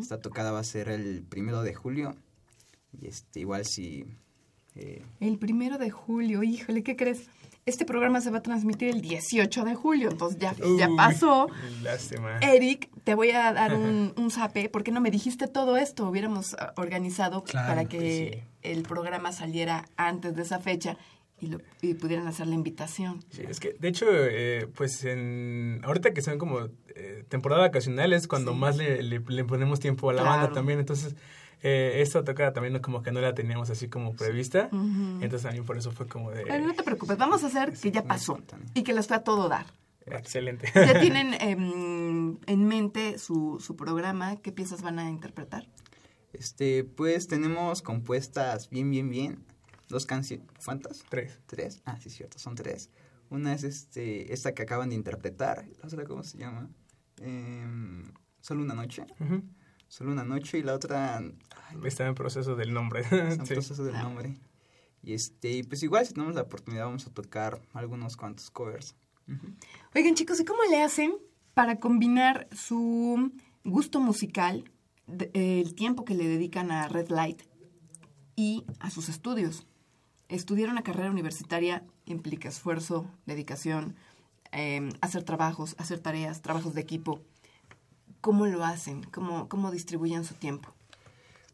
Esta 0.01 0.19
tocada 0.19 0.51
va 0.51 0.59
a 0.59 0.63
ser 0.63 0.89
el 0.89 1.23
primero 1.23 1.61
de 1.61 1.73
julio 1.75 2.15
Y 2.99 3.07
este, 3.07 3.39
igual 3.39 3.65
si... 3.65 4.05
eh, 4.75 5.05
El 5.19 5.37
primero 5.37 5.77
de 5.77 5.91
julio, 5.91 6.43
híjole, 6.43 6.83
¿qué 6.83 6.95
crees? 6.95 7.27
Este 7.65 7.85
programa 7.85 8.21
se 8.21 8.31
va 8.31 8.39
a 8.39 8.41
transmitir 8.41 8.89
el 8.89 9.01
18 9.01 9.63
de 9.65 9.75
julio, 9.75 10.09
entonces 10.09 10.39
ya, 10.39 10.55
ya 10.79 10.89
pasó. 10.97 11.47
Lástima. 11.83 12.39
Eric, 12.39 12.89
te 13.03 13.13
voy 13.13 13.29
a 13.31 13.53
dar 13.53 13.75
un, 13.75 14.13
un 14.17 14.31
zape. 14.31 14.67
¿Por 14.69 14.83
qué 14.83 14.91
no 14.91 14.99
me 14.99 15.11
dijiste 15.11 15.47
todo 15.47 15.77
esto? 15.77 16.07
Hubiéramos 16.09 16.55
ah, 16.55 16.73
organizado 16.77 17.43
Claro, 17.43 17.67
para 17.67 17.85
que 17.85 18.43
el 18.63 18.81
programa 18.81 19.31
saliera 19.31 19.85
antes 19.95 20.35
de 20.35 20.41
esa 20.41 20.59
fecha 20.59 20.97
y, 21.39 21.47
lo, 21.47 21.59
y 21.83 21.93
pudieran 21.93 22.27
hacer 22.27 22.47
la 22.47 22.55
invitación. 22.55 23.23
Sí, 23.29 23.43
es 23.47 23.59
que, 23.59 23.75
de 23.79 23.87
hecho, 23.89 24.05
eh, 24.11 24.67
pues 24.75 25.03
en 25.05 25.81
ahorita 25.83 26.13
que 26.13 26.21
son 26.23 26.39
como 26.39 26.61
eh, 26.95 27.23
temporada 27.29 27.61
vacacional 27.61 28.11
es 28.13 28.27
cuando 28.27 28.53
Sí. 28.53 28.57
más 28.57 28.75
le, 28.77 29.03
le- 29.03 29.19
le 29.25 29.43
ponemos 29.45 29.79
tiempo 29.79 30.09
a 30.09 30.13
la 30.13 30.23
Claro. 30.23 30.37
banda 30.41 30.53
también. 30.53 30.79
Entonces, 30.79 31.15
eh, 31.63 32.01
esta 32.01 32.23
tocada 32.23 32.53
también 32.53 32.73
no- 32.73 32.81
como 32.81 33.01
que 33.03 33.11
no 33.11 33.21
la 33.21 33.33
teníamos 33.33 33.69
así 33.69 33.87
como 33.89 34.13
prevista. 34.15 34.69
Entonces 34.71 35.43
también 35.43 35.65
por 35.65 35.77
eso 35.77 35.91
fue 35.91 36.07
como 36.07 36.31
de... 36.31 36.43
Pero 36.43 36.65
no 36.65 36.73
te 36.73 36.83
preocupes, 36.83 37.17
vamos 37.17 37.43
a 37.43 37.47
hacer 37.47 37.73
que 37.73 37.91
ya 37.91 38.03
pasó 38.03 38.39
y 38.73 38.83
que 38.83 38.93
les 38.93 39.07
fue 39.07 39.17
a 39.17 39.23
todo 39.23 39.47
dar. 39.49 39.65
Excelente. 40.05 40.71
¿Ya 40.73 40.99
tienen 40.99 41.33
em, 41.39 42.37
en 42.47 42.65
mente 42.65 43.19
su, 43.19 43.59
su 43.59 43.75
programa? 43.75 44.37
¿Qué 44.37 44.51
piezas 44.51 44.81
van 44.81 44.99
a 44.99 45.09
interpretar? 45.09 45.67
este, 46.33 46.83
pues 46.85 47.27
tenemos 47.27 47.81
compuestas 47.81 48.69
bien, 48.69 48.89
bien, 48.89 49.09
bien. 49.09 49.43
Dos 49.89 50.05
canciones. 50.05 50.47
¿Cuántas? 50.63 51.03
Tres. 51.09 51.39
¿Tres? 51.45 51.81
Ah, 51.85 51.97
sí, 52.01 52.09
cierto, 52.09 52.39
son 52.39 52.55
tres. 52.55 52.89
Una 53.29 53.53
es 53.53 53.63
este, 53.63 54.33
esta 54.33 54.53
que 54.53 54.63
acaban 54.63 54.89
de 54.89 54.95
interpretar. 54.95 55.65
La 55.81 55.87
otra, 55.87 56.05
¿cómo 56.05 56.23
se 56.23 56.37
llama? 56.37 56.69
Em, 57.21 58.11
Solo 58.39 58.63
una 58.63 58.73
noche. 58.73 59.05
Solo 59.87 60.11
una 60.13 60.23
noche. 60.23 60.57
Y 60.57 60.63
la 60.63 60.73
otra, 60.73 61.21
Está 61.85 62.07
en 62.07 62.15
proceso 62.15 62.55
del 62.55 62.73
nombre. 62.73 63.01
está 63.11 63.17
en 63.17 63.45
Sí. 63.45 63.53
proceso 63.53 63.83
del 63.83 63.97
nombre. 63.97 64.37
Y 65.03 65.13
este, 65.13 65.63
pues 65.63 65.81
igual 65.83 66.05
si 66.05 66.13
tenemos 66.13 66.35
la 66.35 66.41
oportunidad 66.43 66.85
vamos 66.85 67.07
a 67.07 67.09
tocar 67.13 67.59
algunos 67.73 68.17
cuantos 68.17 68.51
covers. 68.51 68.95
Oigan 69.95 70.15
chicos, 70.15 70.39
¿y 70.39 70.45
cómo 70.45 70.59
le 70.69 70.81
hacen 70.83 71.13
para 71.53 71.79
combinar 71.79 72.47
su 72.51 73.31
gusto 73.63 73.99
musical, 73.99 74.69
de- 75.07 75.31
el 75.33 75.73
tiempo 75.75 76.05
que 76.05 76.13
le 76.15 76.27
dedican 76.27 76.71
a 76.71 76.87
Red 76.87 77.09
Light 77.09 77.41
y 78.35 78.63
a 78.79 78.89
sus 78.91 79.09
estudios? 79.09 79.65
Estudiar 80.29 80.69
una 80.69 80.83
carrera 80.83 81.09
universitaria 81.09 81.83
implica 82.05 82.47
esfuerzo, 82.49 83.05
dedicación, 83.25 83.95
eh, 84.51 84.89
hacer 85.01 85.23
trabajos, 85.23 85.75
hacer 85.79 85.99
tareas, 85.99 86.41
trabajos 86.41 86.73
de 86.73 86.81
equipo. 86.81 87.21
¿Cómo 88.21 88.45
lo 88.45 88.63
hacen? 88.63 89.03
¿Cómo, 89.11 89.49
cómo 89.49 89.71
distribuyen 89.71 90.23
su 90.25 90.35
tiempo? 90.35 90.73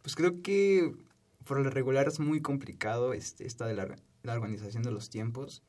Pues 0.08 0.16
creo 0.16 0.42
que 0.42 0.96
por 1.44 1.60
lo 1.60 1.70
regular 1.70 2.08
es 2.08 2.22
muy 2.22 2.40
complicado 2.40 3.12
este, 3.12 3.46
esta 3.46 3.68
de 3.68 3.76
la, 3.76 3.98
la 4.24 4.34
organización 4.36 4.82
de 4.84 4.92
los 4.92 5.10
tiempos. 5.10 5.64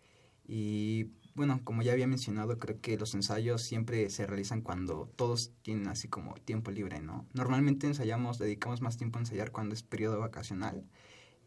Y 0.46 1.08
bueno, 1.34 1.60
como 1.64 1.82
ya 1.82 1.90
había 1.90 2.06
mencionado, 2.06 2.56
creo 2.60 2.80
que 2.80 2.96
los 2.96 3.14
ensayos 3.14 3.62
siempre 3.62 4.10
se 4.10 4.28
realizan 4.28 4.60
cuando 4.60 5.10
todos 5.16 5.50
tienen 5.62 5.88
así 5.88 6.06
como 6.06 6.34
tiempo 6.34 6.70
libre, 6.70 7.00
¿no? 7.00 7.26
Normalmente 7.32 7.88
ensayamos, 7.88 8.38
dedicamos 8.38 8.80
más 8.80 8.96
tiempo 8.96 9.18
a 9.18 9.22
ensayar 9.22 9.50
cuando 9.50 9.74
es 9.74 9.82
periodo 9.82 10.20
vacacional 10.20 10.86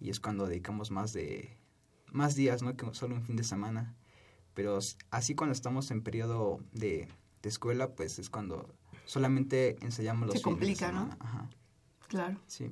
y 0.01 0.09
es 0.09 0.19
cuando 0.19 0.45
dedicamos 0.45 0.91
más 0.91 1.13
de 1.13 1.57
más 2.11 2.35
días, 2.35 2.61
¿no? 2.61 2.75
Que 2.75 2.93
solo 2.93 3.15
un 3.15 3.23
fin 3.23 3.37
de 3.37 3.45
semana. 3.45 3.95
Pero 4.53 4.77
así 5.11 5.33
cuando 5.33 5.53
estamos 5.53 5.91
en 5.91 6.03
periodo 6.03 6.59
de, 6.73 7.07
de 7.41 7.49
escuela, 7.49 7.95
pues 7.95 8.19
es 8.19 8.29
cuando 8.29 8.75
solamente 9.05 9.77
ensayamos 9.79 10.27
los 10.27 10.35
Se 10.35 10.43
fines 10.43 10.59
de 10.59 10.65
complica, 10.65 10.91
¿no? 10.91 11.09
Ajá, 11.21 11.49
Claro. 12.11 12.37
sí. 12.45 12.69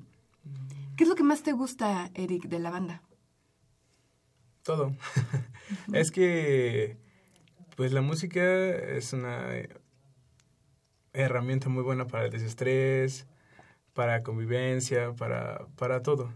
¿Qué 0.97 1.05
es 1.05 1.09
lo 1.09 1.15
que 1.15 1.23
más 1.23 1.43
te 1.43 1.53
gusta, 1.53 2.11
Eric, 2.13 2.49
de 2.49 2.59
la 2.59 2.71
banda? 2.71 3.01
Todo. 4.63 4.93
es 5.93 6.11
que, 6.11 6.97
pues 7.77 7.93
la 7.93 8.01
música 8.01 8.41
es 8.43 9.13
una 9.13 9.45
herramienta 11.13 11.69
muy 11.69 11.83
buena 11.83 12.05
para 12.07 12.25
el 12.25 12.31
desestrés, 12.31 13.27
para 13.93 14.23
convivencia, 14.23 15.13
para, 15.13 15.67
para 15.77 16.01
todo. 16.01 16.33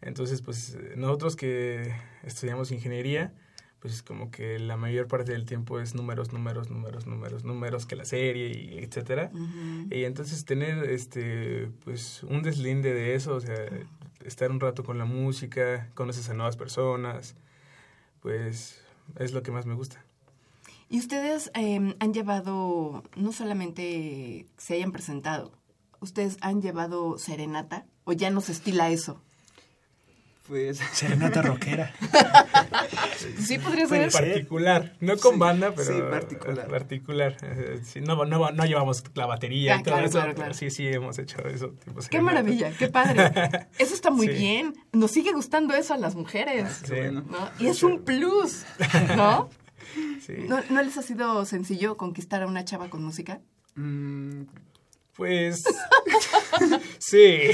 Entonces, 0.00 0.40
pues 0.40 0.78
nosotros 0.94 1.34
que 1.34 1.92
estudiamos 2.22 2.70
ingeniería, 2.70 3.34
pues 3.80 4.02
como 4.02 4.30
que 4.30 4.58
la 4.58 4.76
mayor 4.76 5.06
parte 5.06 5.32
del 5.32 5.44
tiempo 5.44 5.78
es 5.78 5.94
números, 5.94 6.32
números, 6.32 6.70
números, 6.70 7.06
números, 7.06 7.44
números, 7.44 7.86
que 7.86 7.96
la 7.96 8.04
serie 8.04 8.48
y 8.48 8.78
etcétera. 8.78 9.30
Y 9.90 10.04
entonces 10.04 10.44
tener 10.44 10.84
este 10.90 11.70
pues 11.84 12.22
un 12.24 12.42
deslinde 12.42 12.92
de 12.92 13.14
eso, 13.14 13.36
o 13.36 13.40
sea, 13.40 13.66
estar 14.24 14.50
un 14.50 14.60
rato 14.60 14.84
con 14.84 14.98
la 14.98 15.04
música, 15.04 15.90
conoces 15.94 16.28
a 16.28 16.34
nuevas 16.34 16.56
personas, 16.56 17.36
pues 18.20 18.80
es 19.16 19.32
lo 19.32 19.42
que 19.42 19.52
más 19.52 19.66
me 19.66 19.74
gusta. 19.74 20.04
Y 20.90 20.98
ustedes 20.98 21.50
eh, 21.54 21.94
han 21.98 22.14
llevado, 22.14 23.04
no 23.14 23.32
solamente 23.32 24.46
se 24.56 24.74
hayan 24.74 24.90
presentado, 24.90 25.52
ustedes 26.00 26.38
han 26.40 26.62
llevado 26.62 27.18
serenata 27.18 27.86
o 28.04 28.12
ya 28.12 28.30
no 28.30 28.40
se 28.40 28.52
estila 28.52 28.90
eso. 28.90 29.22
Pues 30.48 30.78
Serenata 30.92 31.42
rockera. 31.42 31.92
Sí, 33.38 33.58
podría 33.58 33.86
ser. 33.86 34.10
Particular, 34.12 34.94
no 35.00 35.16
con 35.16 35.34
Sí, 35.34 35.38
banda, 35.40 35.72
pero 35.74 35.92
sí, 35.92 36.00
particular. 36.02 36.68
particular. 36.68 37.36
Eh, 37.42 37.80
sí, 37.82 38.00
no, 38.00 38.24
no, 38.24 38.50
no 38.50 38.64
llevamos 38.64 39.02
la 39.14 39.26
batería 39.26 39.74
Ah, 39.74 39.80
y 39.80 39.82
todo 39.82 39.94
claro, 39.94 40.06
eso, 40.08 40.18
claro, 40.18 40.34
claro. 40.34 40.54
sí, 40.54 40.70
sí 40.70 40.86
hemos 40.86 41.18
hecho 41.18 41.38
eso. 41.48 41.70
tipo 41.84 42.00
Qué 42.08 42.20
maravilla, 42.20 42.70
qué 42.78 42.88
padre. 42.88 43.30
Eso 43.78 43.94
está 43.94 44.10
muy 44.10 44.28
Sí. 44.28 44.32
bien. 44.34 44.74
Nos 44.92 45.10
sigue 45.10 45.32
gustando 45.32 45.74
eso 45.74 45.94
a 45.94 45.96
las 45.98 46.14
mujeres. 46.14 46.82
Sí. 46.84 46.92
bueno. 46.94 47.24
¿no? 47.28 47.50
Y 47.58 47.66
es 47.66 47.82
un 47.82 48.04
plus, 48.04 48.64
¿no? 49.16 49.50
Sí. 50.24 50.34
¿no? 50.48 50.60
¿No 50.70 50.82
les 50.82 50.96
ha 50.98 51.02
sido 51.02 51.44
sencillo 51.44 51.96
conquistar 51.96 52.42
a 52.42 52.46
una 52.46 52.64
chava 52.64 52.88
con 52.90 53.02
música? 53.02 53.40
mm, 53.74 54.42
Pues 55.18 55.64
sí. 57.00 57.50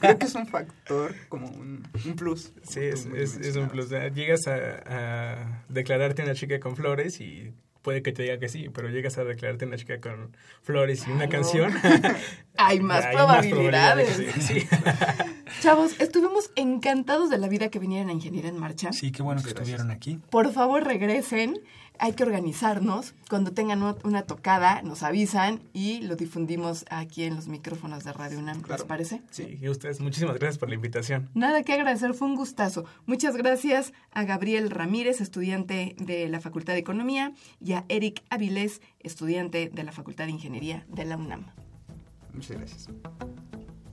creo 0.00 0.18
que 0.18 0.26
es 0.26 0.34
un 0.36 0.46
factor 0.46 1.14
como 1.28 1.48
un, 1.48 1.82
un 2.06 2.14
plus. 2.14 2.52
Sí, 2.62 2.78
es, 2.80 3.08
tú 3.08 3.16
es, 3.16 3.36
es 3.36 3.56
un 3.56 3.68
plus. 3.68 3.90
Llegas 4.14 4.46
a, 4.46 4.54
a 4.86 5.64
declararte 5.68 6.22
una 6.22 6.34
chica 6.34 6.60
con 6.60 6.76
flores 6.76 7.20
y 7.20 7.52
puede 7.82 8.02
que 8.02 8.12
te 8.12 8.22
diga 8.22 8.38
que 8.38 8.48
sí, 8.48 8.68
pero 8.72 8.88
llegas 8.88 9.18
a 9.18 9.24
declararte 9.24 9.64
una 9.66 9.76
chica 9.76 10.00
con 10.00 10.36
flores 10.62 11.06
y 11.08 11.10
una 11.10 11.28
canción. 11.28 11.74
Hay 12.56 12.78
más 12.78 13.04
hay 13.04 13.14
probabilidades. 13.16 14.08
probabilidades, 14.08 14.44
sí, 14.46 14.60
sí. 14.60 14.68
Chavos, 15.60 15.98
estuvimos 16.00 16.50
encantados 16.56 17.30
de 17.30 17.38
la 17.38 17.48
vida 17.48 17.68
que 17.68 17.78
vinieran 17.78 18.08
a 18.08 18.12
Ingeniería 18.12 18.50
en 18.50 18.58
Marcha. 18.58 18.92
Sí, 18.92 19.12
qué 19.12 19.22
bueno 19.22 19.42
que 19.42 19.48
estuvieron 19.50 19.90
aquí. 19.90 20.18
Por 20.30 20.52
favor, 20.52 20.84
regresen. 20.84 21.58
Hay 21.98 22.12
que 22.12 22.24
organizarnos. 22.24 23.14
Cuando 23.30 23.52
tengan 23.52 23.82
una- 24.04 24.22
tocada, 24.22 24.82
nos 24.82 25.02
avisan 25.02 25.60
y 25.72 26.02
lo 26.02 26.16
difundimos 26.16 26.84
aquí 26.90 27.22
en 27.22 27.36
los 27.36 27.48
micrófonos 27.48 28.04
de 28.04 28.12
Radio 28.12 28.38
UNAM. 28.38 28.60
¿Les 28.68 28.82
parece? 28.84 29.22
Sí, 29.30 29.56
y 29.62 29.68
ustedes, 29.70 30.00
muchísimas 30.00 30.34
gracias 30.36 30.58
por 30.58 30.68
la 30.68 30.74
invitación. 30.74 31.30
Nada 31.32 31.62
que 31.62 31.72
agradecer, 31.72 32.12
fue 32.12 32.28
un 32.28 32.34
gustazo. 32.36 32.84
Muchas 33.06 33.36
gracias 33.36 33.94
a 34.12 34.24
Gabriel 34.24 34.68
Ramírez, 34.70 35.20
estudiante 35.22 35.94
de 35.98 36.28
la 36.28 36.40
Facultad 36.40 36.74
de 36.74 36.80
Economía, 36.80 37.32
y 37.64 37.72
a 37.72 37.84
Eric 37.88 38.22
Avilés, 38.28 38.82
estudiante 39.00 39.70
de 39.72 39.82
la 39.84 39.92
Facultad 39.92 40.24
de 40.26 40.32
Ingeniería 40.32 40.84
de 40.88 41.04
la 41.06 41.16
UNAM. 41.16 41.46
Muchas 42.34 42.58
gracias. 42.58 42.88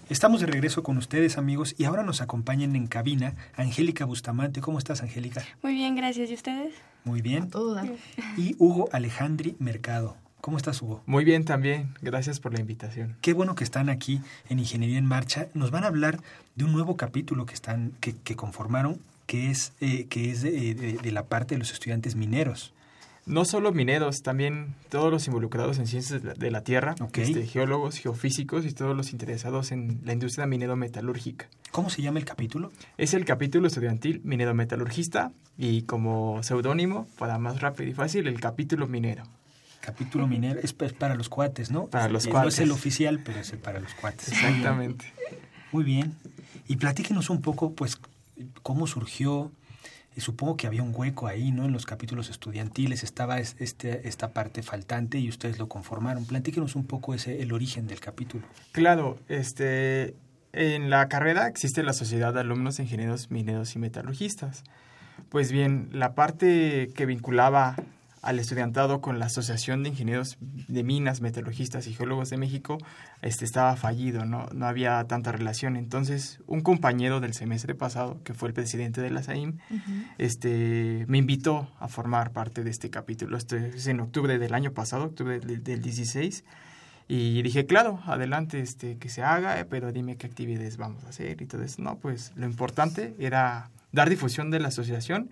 Estamos 0.08 0.40
de 0.40 0.46
regreso 0.46 0.82
con 0.82 0.96
ustedes, 0.96 1.36
amigos, 1.36 1.74
y 1.76 1.84
ahora 1.84 2.02
nos 2.02 2.22
acompañan 2.22 2.74
en 2.74 2.86
cabina 2.86 3.34
Angélica 3.54 4.06
Bustamante. 4.06 4.62
¿Cómo 4.62 4.78
estás, 4.78 5.02
Angélica? 5.02 5.44
Muy 5.62 5.74
bien, 5.74 5.94
gracias. 5.94 6.30
¿Y 6.30 6.34
ustedes? 6.34 6.72
Muy 7.04 7.20
bien. 7.20 7.50
Todo 7.50 7.74
dar. 7.74 7.92
Y 8.36 8.56
Hugo 8.58 8.88
Alejandri 8.90 9.54
Mercado. 9.60 10.16
¿Cómo 10.40 10.56
estás, 10.56 10.80
Hugo? 10.80 11.02
Muy 11.06 11.24
bien 11.24 11.44
también. 11.44 11.94
Gracias 12.00 12.40
por 12.40 12.54
la 12.54 12.60
invitación. 12.60 13.16
Qué 13.20 13.32
bueno 13.34 13.54
que 13.54 13.64
están 13.64 13.88
aquí 13.90 14.20
en 14.48 14.58
Ingeniería 14.58 14.98
en 14.98 15.04
Marcha. 15.06 15.48
Nos 15.54 15.70
van 15.70 15.84
a 15.84 15.88
hablar 15.88 16.20
de 16.56 16.64
un 16.64 16.72
nuevo 16.72 16.96
capítulo 16.96 17.44
que 17.46 17.54
están 17.54 17.92
que, 18.00 18.14
que 18.16 18.36
conformaron, 18.36 18.98
que 19.26 19.50
es 19.50 19.72
eh, 19.80 20.06
que 20.08 20.30
es 20.30 20.42
de, 20.42 20.74
de- 20.74 20.94
de 20.94 21.12
la 21.12 21.24
parte 21.26 21.54
de 21.54 21.58
los 21.58 21.72
estudiantes 21.72 22.16
mineros. 22.16 22.72
No 23.26 23.44
solo 23.44 23.70
mineros, 23.70 24.22
también 24.22 24.74
todos 24.88 25.12
los 25.12 25.26
involucrados 25.26 25.78
en 25.78 25.86
ciencias 25.86 26.22
de 26.22 26.50
la, 26.50 26.62
Tierra, 26.64 26.94
Ok. 27.00 27.18
este, 27.18 27.46
geólogos, 27.46 27.98
geofísicos 27.98 28.64
y 28.64 28.72
todos 28.72 28.96
los 28.96 29.12
interesados 29.12 29.72
en 29.72 30.00
la 30.04 30.14
industria 30.14 30.46
minero-metalúrgica. 30.46 31.46
¿Cómo 31.70 31.90
se 31.90 32.00
llama 32.00 32.18
el 32.18 32.24
capítulo? 32.24 32.72
Es 32.96 33.12
el 33.12 33.26
capítulo 33.26 33.68
estudiantil 33.68 34.22
minero-metalurgista 34.24 35.32
y 35.58 35.82
como 35.82 36.42
seudónimo, 36.42 37.06
para 37.18 37.38
más 37.38 37.60
rápido 37.60 37.90
y 37.90 37.92
fácil, 37.94 38.26
el 38.26 38.40
capítulo 38.40 38.88
minero. 38.88 39.22
Capítulo 39.80 40.26
minero 40.26 40.60
es 40.62 40.72
pa- 40.72 40.88
para 40.98 41.14
los 41.14 41.28
cuates, 41.28 41.70
¿no? 41.70 41.86
Para 41.86 42.08
los 42.08 42.24
Eh, 42.24 42.28
No 42.28 42.32
cuates. 42.34 42.54
es 42.54 42.60
el 42.60 42.70
oficial, 42.70 43.20
pero 43.24 43.40
es 43.40 43.52
el 43.52 43.58
para 43.58 43.80
los 43.80 43.94
cuates. 43.94 44.28
Exactamente. 44.28 45.06
Muy 45.72 45.84
bien. 45.84 46.14
Y 46.68 46.76
platíquenos 46.76 47.30
un 47.30 47.40
poco, 47.40 47.72
pues, 47.74 47.98
cómo 48.62 48.86
surgió. 48.86 49.50
Eh, 50.16 50.20
Supongo 50.20 50.56
que 50.56 50.66
había 50.66 50.82
un 50.82 50.92
hueco 50.94 51.28
ahí, 51.28 51.52
¿no? 51.52 51.64
En 51.64 51.72
los 51.72 51.86
capítulos 51.86 52.28
estudiantiles 52.30 53.04
estaba 53.04 53.38
es- 53.38 53.54
este, 53.58 54.08
esta 54.08 54.32
parte 54.32 54.62
faltante 54.62 55.18
y 55.18 55.28
ustedes 55.28 55.58
lo 55.58 55.68
conformaron. 55.68 56.24
Platíquenos 56.26 56.74
un 56.76 56.84
poco 56.84 57.14
ese, 57.14 57.40
el 57.42 57.52
origen 57.52 57.86
del 57.86 58.00
capítulo. 58.00 58.44
Claro, 58.72 59.18
este, 59.28 60.14
en 60.52 60.90
la 60.90 61.08
carrera 61.08 61.46
existe 61.46 61.82
la 61.84 61.92
Sociedad 61.92 62.34
de 62.34 62.40
Alumnos 62.40 62.80
Ingenieros 62.80 63.30
Mineros 63.30 63.76
y 63.76 63.78
Metalurgistas. 63.78 64.64
Pues 65.28 65.52
bien, 65.52 65.88
la 65.92 66.14
parte 66.14 66.90
que 66.96 67.06
vinculaba 67.06 67.76
al 68.22 68.38
estudiantado 68.38 69.00
con 69.00 69.18
la 69.18 69.26
Asociación 69.26 69.82
de 69.82 69.90
Ingenieros 69.90 70.36
de 70.40 70.82
Minas, 70.82 71.20
Metalurgistas 71.20 71.86
y 71.86 71.94
Geólogos 71.94 72.28
de 72.30 72.36
México 72.36 72.78
este, 73.22 73.44
estaba 73.44 73.76
fallido, 73.76 74.24
¿no? 74.26 74.46
no 74.52 74.66
había 74.66 75.02
tanta 75.04 75.32
relación. 75.32 75.76
Entonces, 75.76 76.40
un 76.46 76.60
compañero 76.60 77.20
del 77.20 77.32
semestre 77.32 77.74
pasado, 77.74 78.20
que 78.22 78.34
fue 78.34 78.48
el 78.48 78.54
presidente 78.54 79.00
de 79.00 79.10
la 79.10 79.22
SAIM, 79.22 79.58
este, 80.18 81.06
me 81.08 81.18
invitó 81.18 81.70
a 81.78 81.88
formar 81.88 82.32
parte 82.32 82.62
de 82.62 82.70
este 82.70 82.90
capítulo. 82.90 83.36
Esto 83.36 83.56
es 83.56 83.86
en 83.86 84.00
octubre 84.00 84.38
del 84.38 84.52
año 84.52 84.72
pasado, 84.72 85.04
octubre 85.04 85.40
del, 85.40 85.62
del 85.62 85.80
16. 85.80 86.44
Y 87.08 87.42
dije, 87.42 87.66
claro, 87.66 88.00
adelante, 88.04 88.60
este, 88.60 88.98
que 88.98 89.08
se 89.08 89.22
haga, 89.22 89.66
pero 89.68 89.92
dime 89.92 90.16
qué 90.16 90.26
actividades 90.26 90.76
vamos 90.76 91.04
a 91.04 91.08
hacer 91.08 91.40
y 91.40 91.46
todo 91.46 91.62
eso. 91.62 91.82
No, 91.82 91.98
pues 91.98 92.32
lo 92.36 92.46
importante 92.46 93.16
era 93.18 93.70
dar 93.92 94.08
difusión 94.10 94.50
de 94.50 94.60
la 94.60 94.68
asociación 94.68 95.30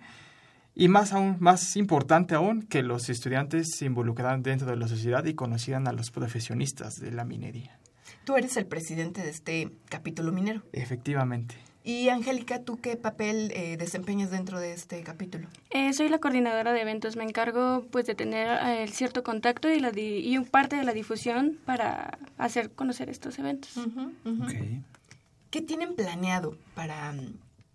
y 0.79 0.87
más 0.87 1.13
aún, 1.13 1.35
más 1.39 1.75
importante 1.75 2.33
aún, 2.35 2.63
que 2.63 2.81
los 2.81 3.09
estudiantes 3.09 3.75
se 3.77 3.85
involucraran 3.85 4.41
dentro 4.41 4.67
de 4.67 4.77
la 4.77 4.87
sociedad 4.87 5.23
y 5.25 5.33
conocieran 5.35 5.87
a 5.87 5.91
los 5.91 6.09
profesionistas 6.09 6.95
de 6.99 7.11
la 7.11 7.25
minería. 7.25 7.77
Tú 8.23 8.35
eres 8.37 8.57
el 8.57 8.65
presidente 8.65 9.21
de 9.21 9.29
este 9.29 9.71
capítulo 9.89 10.31
minero. 10.31 10.61
Efectivamente. 10.73 11.55
Y 11.83 12.09
Angélica, 12.09 12.61
¿tú 12.63 12.77
qué 12.77 12.95
papel 12.97 13.51
eh, 13.55 13.75
desempeñas 13.77 14.29
dentro 14.31 14.59
de 14.59 14.73
este 14.73 15.01
capítulo? 15.01 15.47
Eh, 15.71 15.93
soy 15.93 16.07
la 16.09 16.19
coordinadora 16.19 16.71
de 16.73 16.81
eventos. 16.81 17.15
Me 17.15 17.23
encargo 17.23 17.85
pues 17.91 18.05
de 18.05 18.15
tener 18.15 18.47
eh, 18.67 18.87
cierto 18.89 19.23
contacto 19.23 19.69
y, 19.71 19.79
la 19.79 19.91
di- 19.91 20.19
y 20.19 20.37
un 20.37 20.45
parte 20.45 20.75
de 20.75 20.83
la 20.83 20.93
difusión 20.93 21.57
para 21.65 22.19
hacer 22.37 22.71
conocer 22.71 23.09
estos 23.09 23.39
eventos. 23.39 23.71
¿Qué 25.49 25.61
tienen 25.61 25.95
planeado 25.95 26.57
para, 26.75 27.13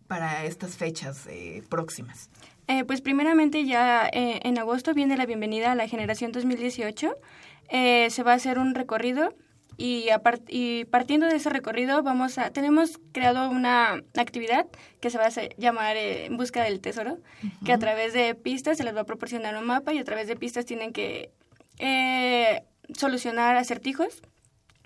para 0.07 0.45
estas 0.45 0.77
fechas 0.77 1.27
eh, 1.29 1.63
próximas? 1.69 2.31
Eh, 2.67 2.85
pues 2.85 3.01
primeramente 3.03 3.65
ya 3.67 4.09
eh, 4.13 4.41
en 4.43 4.59
agosto 4.59 4.95
viene 4.95 5.17
la 5.17 5.27
bienvenida 5.27 5.73
a 5.73 5.75
la 5.75 5.87
generación 5.89 6.33
2018. 6.33 7.15
Eh, 7.69 8.09
se 8.11 8.23
va 8.23 8.33
a 8.33 8.37
hacer 8.37 8.59
un 8.59 8.75
recorrido 8.75 9.35
y, 9.77 10.09
apart- 10.09 10.45
y 10.49 10.85
partiendo 10.87 11.27
de 11.27 11.37
ese 11.37 11.51
recorrido 11.51 12.03
vamos 12.03 12.39
a 12.39 12.51
tenemos 12.51 13.01
creado 13.13 13.51
una 13.51 14.03
actividad 14.17 14.67
que 15.01 15.11
se 15.11 15.19
va 15.19 15.25
a 15.25 15.29
hacer- 15.29 15.55
llamar 15.59 15.97
eh, 15.97 16.27
En 16.27 16.37
busca 16.37 16.63
del 16.63 16.81
tesoro, 16.81 17.19
que 17.65 17.73
a 17.73 17.79
través 17.79 18.13
de 18.13 18.35
pistas 18.35 18.77
se 18.79 18.85
les 18.85 18.95
va 18.97 19.01
a 19.01 19.05
proporcionar 19.07 19.57
un 19.57 19.67
mapa 19.67 19.93
y 19.93 19.99
a 19.99 20.05
través 20.05 20.27
de 20.29 20.37
pistas 20.37 20.65
tienen 20.65 20.93
que 20.93 21.31
eh, 21.79 22.63
solucionar 22.97 23.57
acertijos 23.57 24.23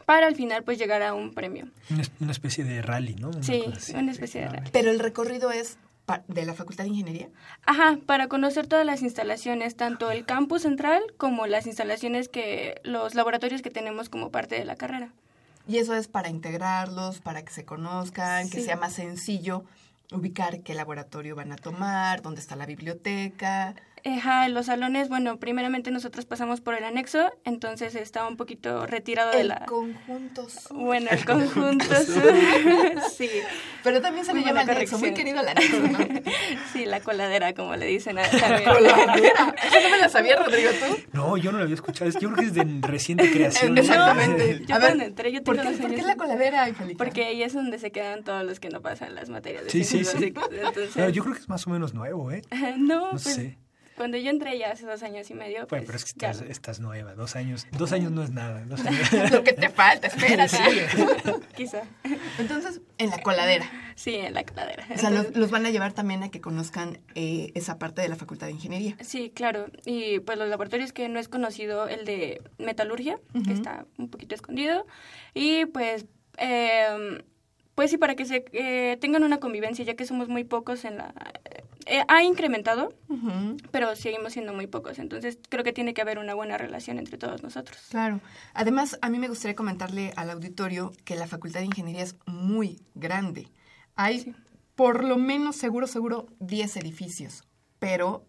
para 0.07 0.27
al 0.27 0.35
final 0.37 0.65
pues 0.65 0.79
llegar 0.79 1.03
a 1.03 1.13
un 1.15 1.35
premio. 1.35 1.69
Una, 1.91 2.03
es- 2.03 2.11
una 2.21 2.33
especie 2.33 2.65
de 2.65 2.81
rally, 2.83 3.15
¿no? 3.17 3.29
Una 3.29 3.43
Sí, 3.43 3.63
una 3.95 4.11
especie 4.13 4.41
de 4.41 4.49
rally. 4.49 4.71
Pero 4.73 4.91
el 4.91 4.99
recorrido 5.01 5.51
es 5.53 5.79
de 6.27 6.47
la 6.47 6.55
Facultad 6.55 6.85
de 6.85 6.91
Ingeniería. 6.91 7.29
Ajá, 7.67 7.99
para 8.07 8.29
conocer 8.29 8.67
todas 8.67 8.87
las 8.87 9.03
instalaciones, 9.03 9.77
tanto 9.77 10.11
el 10.11 10.25
campus 10.25 10.63
central 10.63 11.03
como 11.17 11.47
las 11.47 11.67
instalaciones 11.67 12.29
que 12.29 12.81
los 12.85 13.15
laboratorios 13.15 13.63
que 13.63 13.71
tenemos 13.71 14.09
como 14.09 14.31
parte 14.31 14.57
de 14.57 14.65
la 14.65 14.77
carrera. 14.77 15.13
Y 15.67 15.77
eso 15.77 15.95
es 15.95 16.09
para 16.09 16.31
integrarlos, 16.31 17.21
para 17.21 17.45
que 17.45 17.53
se 17.53 17.65
conozcan, 17.65 18.49
que 18.49 18.63
sea 18.63 18.77
más 18.77 18.95
sencillo 18.95 19.65
ubicar 20.11 20.61
qué 20.61 20.75
laboratorio 20.75 21.37
van 21.37 21.53
a 21.53 21.57
tomar, 21.57 22.23
dónde 22.23 22.41
está 22.41 22.57
la 22.57 22.65
biblioteca. 22.65 23.75
Ajá, 24.05 24.49
los 24.49 24.67
salones, 24.67 25.09
bueno, 25.09 25.39
primeramente 25.39 25.91
nosotros 25.91 26.27
pasamos 26.27 26.61
por 26.61 26.75
el 26.75 26.85
anexo, 26.85 27.31
entonces 27.45 27.95
está 27.95 28.27
un 28.27 28.37
poquito 28.37 28.87
retirado 28.87 29.33
de 29.33 29.41
El 29.41 29.49
la... 29.49 29.67
conjunto 29.67 30.49
sur. 30.49 30.77
Bueno, 30.77 31.09
el 31.11 31.25
conjunto 31.25 31.85
sur. 32.05 32.33
sí, 33.17 33.29
Pero 33.83 34.01
también 34.01 34.25
se 34.25 34.35
le 34.35 34.41
llama 34.41 34.53
buena 34.65 34.73
anexo, 34.73 34.99
muy 34.99 35.15
querido 35.15 35.41
el 35.41 35.49
anexo, 35.49 35.79
¿no? 35.81 35.99
sí, 36.73 36.85
la 36.87 37.01
coladera, 37.01 37.55
como 37.55 37.77
le 37.77 37.87
dicen 37.87 38.19
a 38.19 38.23
también. 38.29 38.65
Coladera. 38.71 39.55
Eso 39.67 39.81
no 39.83 39.91
me 39.91 39.99
la 39.99 40.09
sabía, 40.09 40.37
Rodrigo, 40.37 40.71
¿tú? 40.73 40.97
No, 41.13 41.37
yo 41.37 41.53
no 41.53 41.59
lo 41.59 41.65
había 41.65 41.75
escuchado. 41.75 42.11
Yo 42.11 42.31
creo 42.31 42.35
que 42.37 42.45
es 42.45 42.55
de 42.55 42.67
reciente 42.83 43.31
creación. 43.31 43.77
Exactamente. 43.77 44.65
Yo 44.67 44.75
A 44.75 44.79
ver, 44.79 45.01
entré, 45.01 45.33
yo 45.33 45.43
¿por 45.43 45.57
tengo 45.57 45.71
qué, 45.71 45.77
dos 45.77 45.87
por 45.87 45.95
qué 45.95 46.03
la 46.03 46.17
coladera, 46.17 46.65
Angélica? 46.65 46.99
Porque 46.99 47.25
ahí 47.25 47.43
es 47.43 47.53
donde 47.53 47.79
se 47.79 47.91
quedan 47.91 48.25
todos 48.25 48.45
los 48.45 48.61
que 48.61 48.69
no 48.71 48.81
pasan 48.81 49.15
las 49.15 49.29
materias 49.29 49.65
de 49.65 49.71
Sí, 49.71 49.85
sí, 49.85 50.05
sí. 50.05 50.25
Entonces, 50.27 50.91
Pero 50.95 51.09
yo 51.11 51.23
creo 51.23 51.35
que 51.35 51.41
es 51.41 51.49
más 51.49 51.67
o 51.67 51.71
menos 51.71 51.95
nuevo, 51.95 52.31
¿eh? 52.31 52.43
no, 52.79 52.99
No 52.99 53.11
pues, 53.13 53.23
sé. 53.23 53.59
Cuando 53.99 54.17
yo 54.17 54.31
entré 54.31 54.57
ya 54.59 54.71
hace 54.71 54.87
dos 54.87 55.03
años 55.03 55.29
y 55.31 55.35
medio, 55.35 55.67
Bueno, 55.67 55.69
pues, 55.69 55.85
pero 55.85 55.97
es 55.97 56.05
que 56.05 56.11
estás, 56.11 56.41
estás 56.43 56.81
nueva. 56.81 57.15
Dos 57.15 57.37
años. 57.37 57.67
Dos 57.77 57.93
años 57.93 58.13
no 58.13 58.23
es 58.23 58.31
nada. 58.31 58.65
Dos 58.65 58.81
años. 58.87 59.13
Lo 59.33 59.45
que 59.45 59.53
te 59.53 59.69
falta, 59.69 60.07
espérate. 60.07 60.57
Quizá. 61.57 61.83
Entonces, 62.39 62.81
en 62.97 63.11
la 63.11 63.21
coladera. 63.21 63.71
Sí, 63.97 64.15
en 64.15 64.33
la 64.33 64.45
coladera. 64.45 64.87
O 64.95 64.97
sea, 64.97 65.11
Entonces, 65.11 65.37
los 65.37 65.51
van 65.51 65.67
a 65.67 65.71
llevar 65.71 65.93
también 65.93 66.23
a 66.23 66.31
que 66.31 66.41
conozcan 66.41 67.01
eh, 67.15 67.51
esa 67.55 67.79
parte 67.79 68.01
de 68.01 68.09
la 68.09 68.17
Facultad 68.17 68.47
de 68.47 68.53
Ingeniería. 68.53 68.97
Sí, 69.01 69.31
claro. 69.35 69.67
Y 69.85 70.21
pues 70.21 70.39
los 70.39 70.49
laboratorios 70.49 70.93
que 70.93 71.09
no 71.09 71.19
es 71.19 71.29
conocido, 71.29 71.89
el 71.89 72.05
de 72.05 72.41
metalurgia, 72.59 73.19
que 73.45 73.53
está 73.53 73.87
un 73.99 74.09
poquito 74.09 74.35
escondido. 74.35 74.87
Y 75.35 75.67
pues, 75.67 76.07
eh, 76.39 77.21
pues 77.75 77.91
sí, 77.91 77.99
para 77.99 78.15
que 78.15 78.25
se 78.25 78.45
eh, 78.53 78.97
tengan 79.01 79.25
una 79.25 79.41
convivencia, 79.41 79.85
ya 79.85 79.95
que 79.95 80.07
somos 80.07 80.29
muy 80.29 80.45
pocos 80.45 80.85
en 80.85 80.99
la... 80.99 81.13
eh, 81.89 82.05
ha 82.09 82.23
incrementado, 82.23 82.93
pero 83.71 83.97
seguimos 83.97 84.33
siendo 84.35 84.53
muy 84.55 84.67
pocos. 84.67 84.99
Entonces 84.99 85.39
creo 85.49 85.65
que 85.65 85.73
tiene 85.73 85.95
que 85.95 86.03
haber 86.03 86.19
una 86.19 86.35
buena 86.35 86.59
relación 86.59 86.99
entre 86.99 87.19
todos 87.19 87.43
nosotros. 87.43 87.79
Claro. 87.91 88.21
Además, 88.55 88.99
a 89.03 89.09
mí 89.09 89.19
me 89.19 89.29
gustaría 89.29 89.57
comentarle 89.57 90.13
al 90.17 90.31
auditorio 90.31 90.93
que 91.05 91.17
la 91.17 91.27
Facultad 91.27 91.61
de 91.61 91.67
Ingeniería 91.67 92.03
es 92.03 92.17
muy 92.27 92.81
grande. 92.95 93.49
Hay 93.97 94.21
Sí. 94.21 94.35
por 94.75 95.03
lo 95.05 95.17
menos, 95.19 95.57
seguro, 95.57 95.87
seguro, 95.87 96.27
10 96.41 96.77
edificios, 96.77 97.43
pero 97.79 98.25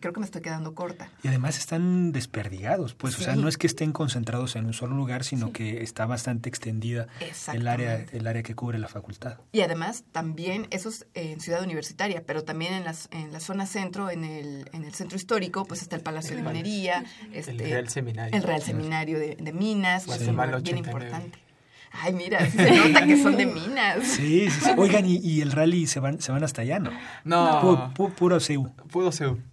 creo 0.00 0.12
que 0.12 0.20
me 0.20 0.26
estoy 0.26 0.42
quedando 0.42 0.74
corta. 0.74 1.10
Y 1.22 1.28
además 1.28 1.58
están 1.58 2.12
desperdigados, 2.12 2.94
pues, 2.94 3.18
o 3.18 3.22
sea, 3.22 3.36
no 3.36 3.48
es 3.48 3.56
que 3.56 3.66
estén 3.66 3.92
concentrados 3.92 4.56
en 4.56 4.66
un 4.66 4.72
solo 4.72 4.94
lugar, 4.94 5.24
sino 5.24 5.52
que 5.52 5.82
está 5.82 6.06
bastante 6.06 6.48
extendida 6.48 7.06
el 7.52 7.66
área, 7.66 8.04
el 8.12 8.26
área 8.26 8.42
que 8.42 8.54
cubre 8.54 8.78
la 8.78 8.88
facultad. 8.88 9.38
Y 9.52 9.62
además, 9.62 10.04
también, 10.12 10.66
eso 10.70 10.88
es 10.88 11.06
en 11.14 11.40
Ciudad 11.40 11.62
Universitaria, 11.62 12.22
pero 12.26 12.44
también 12.44 12.74
en, 12.74 12.84
las, 12.84 13.08
en 13.12 13.32
la 13.32 13.40
zona 13.40 13.66
centro, 13.66 14.10
en 14.10 14.24
el, 14.24 14.68
en 14.72 14.84
el 14.84 14.94
centro 14.94 15.16
histórico, 15.16 15.64
pues 15.64 15.82
está 15.82 15.96
el 15.96 16.02
Palacio 16.02 16.36
de 16.36 16.42
Minería, 16.42 17.04
este, 17.32 17.52
el 17.52 17.58
Real 17.58 17.88
Seminario. 17.88 18.36
el 18.36 18.42
Real 18.42 18.62
Seminario 18.62 19.18
de, 19.18 19.36
de 19.36 19.52
Minas, 19.52 20.06
que 20.06 20.12
es 20.12 20.20
bien 20.20 20.38
89. 20.38 20.78
importante. 20.78 21.41
Ay, 21.94 22.12
mira, 22.14 22.50
se 22.50 22.70
nota 22.70 23.06
que 23.06 23.22
son 23.22 23.36
de 23.36 23.46
Minas. 23.54 24.06
Sí, 24.06 24.48
sí, 24.50 24.60
sí. 24.64 24.70
Oigan, 24.78 25.04
y, 25.06 25.16
y 25.18 25.40
el 25.42 25.52
rally 25.52 25.86
se 25.86 26.00
van, 26.00 26.20
se 26.20 26.32
van 26.32 26.42
hasta 26.42 26.62
allá, 26.62 26.78
¿no? 26.78 26.90
No, 27.24 27.60
Pu- 27.62 27.94
pu- 27.94 28.12
puro 28.14 28.40
CEU. 28.40 28.72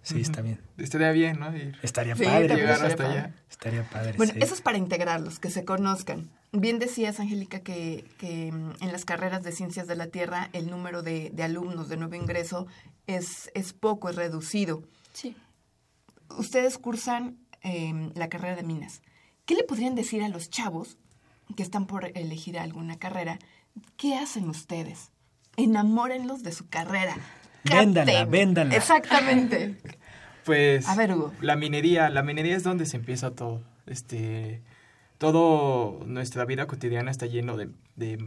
Sí, 0.02 0.20
está 0.20 0.40
bien. 0.40 0.60
Estaría 0.78 1.12
bien, 1.12 1.38
¿no? 1.38 1.54
Ir. 1.56 1.76
Estaría 1.82 2.16
Sí, 2.16 2.24
padre. 2.24 2.48
también 2.48 2.66
Llegar 2.68 2.70
estaría 2.76 2.88
hasta 2.88 3.04
padre. 3.04 3.18
allá. 3.20 3.34
Estaría 3.50 3.90
padre. 3.90 4.14
Bueno, 4.16 4.32
sí. 4.32 4.38
eso 4.42 4.54
es 4.54 4.60
para 4.62 4.78
integrarlos, 4.78 5.38
que 5.38 5.50
se 5.50 5.64
conozcan. 5.64 6.30
Bien 6.52 6.78
decías, 6.78 7.20
Angélica, 7.20 7.60
que, 7.60 8.04
que 8.18 8.50
mm, 8.50 8.72
en 8.82 8.90
las 8.92 9.04
carreras 9.04 9.42
de 9.42 9.52
ciencias 9.52 9.86
de 9.86 9.94
la 9.96 10.06
Tierra 10.08 10.48
el 10.52 10.70
número 10.70 11.02
de, 11.02 11.30
de 11.34 11.42
alumnos 11.42 11.88
de 11.88 11.96
nuevo 11.98 12.14
ingreso 12.14 12.66
es, 13.06 13.50
es 13.54 13.72
poco, 13.74 14.08
es 14.08 14.16
reducido. 14.16 14.82
Sí. 15.12 15.36
Ustedes 16.38 16.78
cursan 16.78 17.36
eh, 17.62 18.10
la 18.14 18.28
carrera 18.28 18.56
de 18.56 18.62
minas. 18.62 19.02
¿Qué 19.44 19.54
le 19.54 19.64
podrían 19.64 19.94
decir 19.94 20.22
a 20.22 20.28
los 20.28 20.48
chavos 20.48 20.96
que 21.56 21.62
están 21.62 21.86
por 21.86 22.10
elegir 22.16 22.58
alguna 22.58 22.98
carrera 22.98 23.38
¿qué 23.96 24.16
hacen 24.16 24.48
ustedes? 24.48 25.10
Enamórenlos 25.56 26.42
de 26.42 26.52
su 26.52 26.68
carrera. 26.68 27.16
Véndala, 27.64 28.12
Capten. 28.12 28.30
véndala. 28.30 28.76
Exactamente. 28.76 29.76
Pues 30.44 30.88
A 30.88 30.96
ver, 30.96 31.12
Hugo. 31.14 31.32
la 31.42 31.54
minería, 31.54 32.08
la 32.08 32.22
minería 32.22 32.56
es 32.56 32.62
donde 32.62 32.86
se 32.86 32.96
empieza 32.96 33.30
todo. 33.32 33.62
Este, 33.86 34.62
todo 35.18 36.00
nuestra 36.06 36.46
vida 36.46 36.66
cotidiana 36.66 37.10
está 37.10 37.26
lleno 37.26 37.58
de, 37.58 37.68
de, 37.94 38.18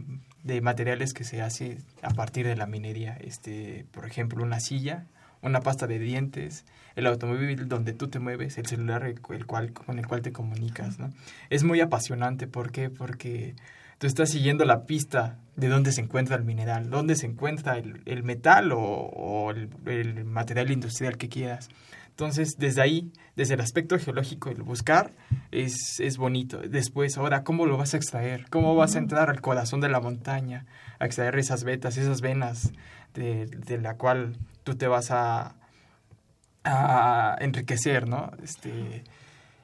de 0.44 0.60
materiales 0.60 1.12
que 1.12 1.24
se 1.24 1.42
hace 1.42 1.78
a 2.02 2.10
partir 2.10 2.46
de 2.46 2.54
la 2.56 2.66
minería. 2.66 3.16
Este, 3.20 3.84
por 3.90 4.06
ejemplo, 4.06 4.44
una 4.44 4.60
silla, 4.60 5.06
una 5.42 5.60
pasta 5.60 5.88
de 5.88 5.98
dientes, 5.98 6.64
el 6.96 7.06
automóvil 7.06 7.68
donde 7.68 7.92
tú 7.92 8.08
te 8.08 8.18
mueves, 8.18 8.58
el 8.58 8.66
celular 8.66 9.04
el, 9.04 9.20
cual, 9.20 9.72
con 9.72 9.98
el 9.98 10.06
cual 10.06 10.22
te 10.22 10.32
comunicas, 10.32 10.98
¿no? 10.98 11.12
Es 11.50 11.64
muy 11.64 11.80
apasionante, 11.80 12.46
¿por 12.46 12.70
qué? 12.70 12.90
Porque 12.90 13.54
tú 13.98 14.06
estás 14.06 14.30
siguiendo 14.30 14.64
la 14.64 14.86
pista 14.86 15.38
de 15.56 15.68
dónde 15.68 15.92
se 15.92 16.00
encuentra 16.00 16.36
el 16.36 16.44
mineral, 16.44 16.90
dónde 16.90 17.16
se 17.16 17.26
encuentra 17.26 17.78
el, 17.78 18.02
el 18.06 18.22
metal 18.22 18.72
o, 18.72 18.80
o 18.80 19.50
el, 19.50 19.68
el 19.86 20.24
material 20.24 20.70
industrial 20.70 21.16
que 21.16 21.28
quieras. 21.28 21.68
Entonces, 22.10 22.54
desde 22.58 22.80
ahí, 22.80 23.10
desde 23.34 23.54
el 23.54 23.60
aspecto 23.60 23.98
geológico, 23.98 24.48
el 24.48 24.62
buscar 24.62 25.12
es, 25.50 25.98
es 25.98 26.16
bonito. 26.16 26.58
Después, 26.58 27.18
ahora, 27.18 27.42
¿cómo 27.42 27.66
lo 27.66 27.76
vas 27.76 27.94
a 27.94 27.96
extraer? 27.96 28.46
¿Cómo 28.50 28.76
vas 28.76 28.94
a 28.94 28.98
entrar 28.98 29.30
al 29.30 29.40
corazón 29.40 29.80
de 29.80 29.88
la 29.88 29.98
montaña 29.98 30.64
a 31.00 31.06
extraer 31.06 31.36
esas 31.36 31.64
vetas, 31.64 31.96
esas 31.96 32.20
venas 32.20 32.72
de, 33.14 33.46
de 33.46 33.78
la 33.78 33.96
cual 33.96 34.36
tú 34.62 34.76
te 34.76 34.86
vas 34.86 35.10
a, 35.10 35.56
a 36.64 37.36
enriquecer, 37.40 38.08
¿no? 38.08 38.32
Este, 38.42 39.04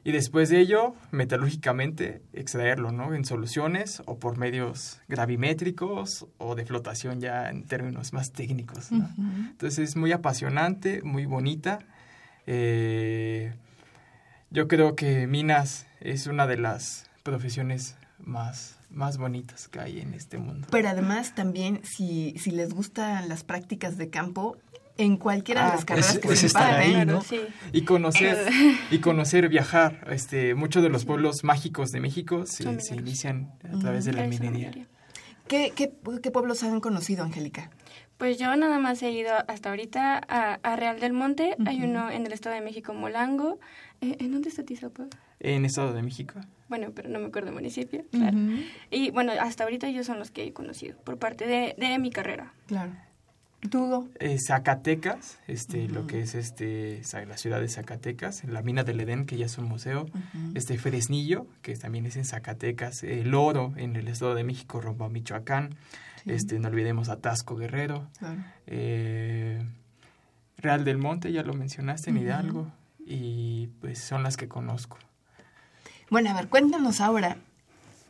y 0.03 0.13
después 0.13 0.49
de 0.49 0.61
ello, 0.61 0.95
metalúrgicamente, 1.11 2.23
extraerlo, 2.33 2.91
¿no? 2.91 3.15
En 3.15 3.25
soluciones 3.25 4.03
o 4.07 4.19
por 4.19 4.39
medios 4.39 5.01
gravimétricos 5.09 6.27
o 6.39 6.55
de 6.55 6.65
flotación 6.65 7.21
ya 7.21 7.51
en 7.51 7.65
términos 7.65 8.13
más 8.13 8.33
técnicos, 8.33 8.91
¿no? 8.93 9.11
Entonces 9.51 9.91
es 9.91 9.97
muy 9.97 10.13
apasionante, 10.13 11.03
muy 11.03 11.27
bonita. 11.27 11.81
Eh, 12.47 13.53
yo 14.51 14.69
creo 14.69 14.97
que 14.97 15.27
minas 15.27 15.87
es 16.01 16.27
una 16.27 16.47
de 16.47 16.57
las 16.57 17.11
profesiones 17.23 17.97
más, 18.19 18.79
más 18.91 19.19
bonitas 19.19 19.69
que 19.69 19.81
hay 19.81 20.01
en 20.01 20.15
este 20.15 20.39
mundo. 20.39 20.67
Pero 20.71 20.89
además 20.89 21.35
también, 21.35 21.81
si, 21.85 22.35
si 22.39 22.51
les 22.51 22.73
gustan 22.73 23.29
las 23.29 23.45
prácticas 23.45 23.99
de 23.99 24.09
campo, 24.09 24.57
en 25.03 25.17
cualquiera 25.17 25.63
de 25.65 25.69
Ah, 25.71 25.75
las 25.77 25.85
carreras 25.85 26.15
es- 26.15 26.19
que 26.21 26.29
es 26.33 26.39
se 26.41 26.47
estar 26.47 26.71
paren, 26.75 26.97
ahí, 26.97 27.07
¿no? 27.07 27.21
Sí. 27.23 27.41
Y 27.73 27.83
conocer, 27.83 28.37
y 28.91 28.99
conocer, 28.99 29.49
viajar. 29.49 30.07
Este, 30.11 30.55
muchos 30.55 30.83
de 30.83 30.89
los 30.89 31.05
pueblos 31.05 31.45
mágicos 31.45 31.91
de 31.93 32.01
México 32.01 32.47
se, 32.47 32.81
se 32.81 32.95
inician 32.97 33.53
a 33.73 33.79
través 33.79 34.05
de 34.05 34.13
la 34.13 34.27
minería. 34.27 34.71
¿Qué, 35.49 35.73
qué, 35.75 35.93
qué 36.23 36.31
pueblos 36.31 36.63
han 36.63 36.81
conocido, 36.81 37.25
Angélica? 37.25 37.71
Pues 38.19 38.39
yo 38.39 38.55
nada 38.55 38.79
más 38.79 39.03
he 39.03 39.11
ido 39.11 39.31
hasta 39.49 39.71
ahorita 39.71 40.21
a, 40.29 40.55
a 40.63 40.77
Real 40.77 41.01
del 41.01 41.13
Monte, 41.15 41.57
hay 41.67 41.83
uno 41.83 42.11
en 42.11 42.27
el 42.27 42.33
Estado 42.33 42.55
de 42.55 42.61
México, 42.61 42.93
Molango. 42.93 43.59
Eh, 44.03 44.17
¿En 44.21 44.33
dónde 44.33 44.51
está 44.51 44.63
Tizapa? 44.63 45.07
En 45.41 45.65
Estado 45.65 45.93
de 45.95 46.03
México. 46.03 46.35
Bueno, 46.69 46.93
pero 46.95 47.09
no 47.09 47.19
me 47.19 47.27
acuerdo 47.27 47.49
el 47.49 47.55
municipio, 47.55 48.05
claro. 48.13 48.37
Y 48.91 49.11
bueno, 49.11 49.33
hasta 49.41 49.65
ahorita 49.65 49.89
ellos 49.89 50.07
son 50.07 50.19
los 50.19 50.31
que 50.31 50.45
he 50.45 50.53
conocido 50.53 50.97
por 51.03 51.19
parte 51.19 51.47
de, 51.47 51.75
de 51.79 51.99
mi 51.99 52.11
carrera. 52.11 52.53
Claro. 52.67 52.93
¿Tú, 53.69 53.85
Hugo? 53.85 54.09
Eh, 54.21 54.39
Zacatecas, 54.39 55.39
este, 55.47 55.87
lo 55.89 56.07
que 56.07 56.23
es 56.23 56.35
este, 56.35 57.03
la 57.27 57.37
ciudad 57.37 57.61
de 57.61 57.69
Zacatecas, 57.69 58.43
la 58.45 58.63
mina 58.63 58.85
del 58.85 59.01
Edén, 59.01 59.27
que 59.27 59.37
ya 59.37 59.45
es 59.47 59.59
un 59.59 59.67
museo, 59.67 60.07
este 60.55 60.79
Fresnillo, 60.79 61.47
que 61.61 61.77
también 61.77 62.07
es 62.07 62.17
en 62.17 62.25
Zacatecas, 62.25 63.03
el 63.03 63.35
Oro 63.35 63.75
en 63.77 63.97
el 63.97 64.09
Estado 64.09 64.35
de 64.35 64.45
México, 64.45 64.81
rumbo 64.81 65.05
a 65.05 65.11
Michoacán, 65.11 65.75
este, 66.25 66.59
no 66.59 66.69
olvidemos 66.69 67.11
Atasco 67.11 67.55
Guerrero, 67.57 68.09
Claro. 68.19 68.43
eh, 68.67 69.63
Real 70.57 70.85
del 70.85 70.97
Monte, 70.99 71.31
ya 71.33 71.43
lo 71.43 71.53
mencionaste, 71.55 72.11
en 72.11 72.17
Hidalgo, 72.19 72.71
y 73.05 73.67
pues 73.81 73.99
son 73.99 74.23
las 74.23 74.37
que 74.39 74.49
conozco. 74.49 74.97
Bueno, 76.11 76.31
a 76.31 76.35
ver, 76.35 76.49
cuéntanos 76.49 77.01
ahora 77.03 77.37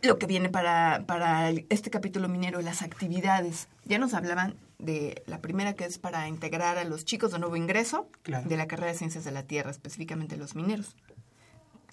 lo 0.03 0.19
que 0.19 0.27
viene 0.27 0.49
para, 0.49 1.05
para 1.07 1.51
este 1.51 1.91
capítulo 1.91 2.29
minero, 2.29 2.61
las 2.63 2.83
actividades. 2.83 3.69
Ya 3.85 3.99
nos 3.99 4.15
hablaban 4.15 4.55
de 4.81 5.23
la 5.27 5.41
primera 5.41 5.75
que 5.75 5.85
es 5.85 5.99
para 5.99 6.29
integrar 6.29 6.79
a 6.79 6.85
los 6.85 7.05
chicos 7.05 7.33
de 7.33 7.39
nuevo 7.39 7.57
ingreso 7.57 8.09
Claro. 8.23 8.49
de 8.49 8.57
la 8.57 8.67
carrera 8.67 8.93
de 8.93 8.99
Ciencias 8.99 9.25
de 9.25 9.31
la 9.33 9.43
Tierra, 9.45 9.71
específicamente 9.71 10.37
los 10.37 10.55
mineros. 10.55 10.97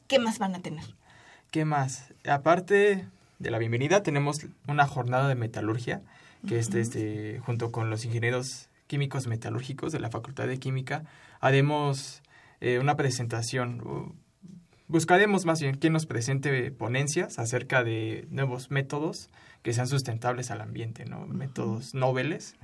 ¿Qué 0.08 0.20
más 0.20 0.40
van 0.40 0.56
a 0.56 0.60
tener? 0.62 0.86
¿Qué 1.52 1.66
más? 1.66 2.14
Aparte 2.28 3.08
de 3.40 3.52
la 3.52 3.58
bienvenida, 3.58 4.04
tenemos 4.04 4.46
una 4.68 4.88
jornada 4.88 5.28
de 5.28 5.36
metalurgia, 5.36 6.02
que 6.48 6.60
es 6.60 6.74
este, 6.74 7.40
junto 7.46 7.72
con 7.72 7.90
los 7.90 8.06
ingenieros 8.06 8.70
químicos 8.88 9.28
metalúrgicos 9.28 9.92
de 9.92 10.00
la 10.00 10.10
Facultad 10.10 10.48
de 10.48 10.60
Química, 10.60 11.04
haremos 11.42 12.22
eh, 12.62 12.80
una 12.80 12.96
presentación. 12.96 14.16
buscaremos 14.88 15.46
más 15.46 15.60
bien 15.62 15.76
quien 15.78 15.94
nos 15.94 16.06
presente 16.06 16.72
ponencias 16.72 17.38
acerca 17.40 17.84
de 17.84 18.28
nuevos 18.32 18.72
métodos 18.72 19.30
que 19.62 19.74
sean 19.74 19.88
sustentables 19.88 20.50
al 20.52 20.62
ambiente, 20.62 21.06
¿no? 21.06 21.28
Métodos 21.28 21.94
nobles 21.94 22.56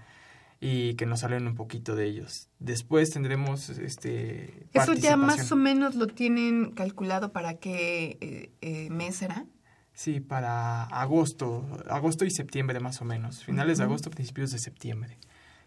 y 0.66 0.96
que 0.96 1.06
nos 1.06 1.24
hablen 1.26 1.46
un 1.48 1.56
poquito 1.56 1.94
de 1.96 2.06
ellos. 2.06 2.48
Después 2.60 3.10
tendremos 3.10 3.70
este 3.70 4.66
Eso 4.72 4.94
ya 4.94 5.18
más 5.18 5.52
o 5.52 5.56
menos 5.58 5.96
lo 5.96 6.08
tienen 6.08 6.72
calculado 6.72 7.34
para 7.34 7.56
qué 7.56 8.18
eh, 8.22 8.52
eh, 8.62 8.90
mes 8.90 9.18
será. 9.18 9.46
Sí, 9.94 10.22
para 10.22 10.84
agosto, 10.86 11.66
agosto 11.90 12.24
y 12.24 12.32
septiembre 12.32 12.80
más 12.80 13.02
o 13.02 13.06
menos, 13.06 13.44
finales 13.44 13.78
de 13.80 13.84
agosto, 13.84 14.10
principios 14.10 14.52
de 14.52 14.60
septiembre. 14.60 15.18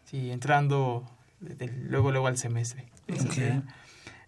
Sí, 0.05 0.31
entrando 0.31 1.05
de- 1.41 1.55
de- 1.57 1.69
luego 1.69 2.11
luego 2.11 2.27
al 2.29 2.39
semestre. 2.39 2.87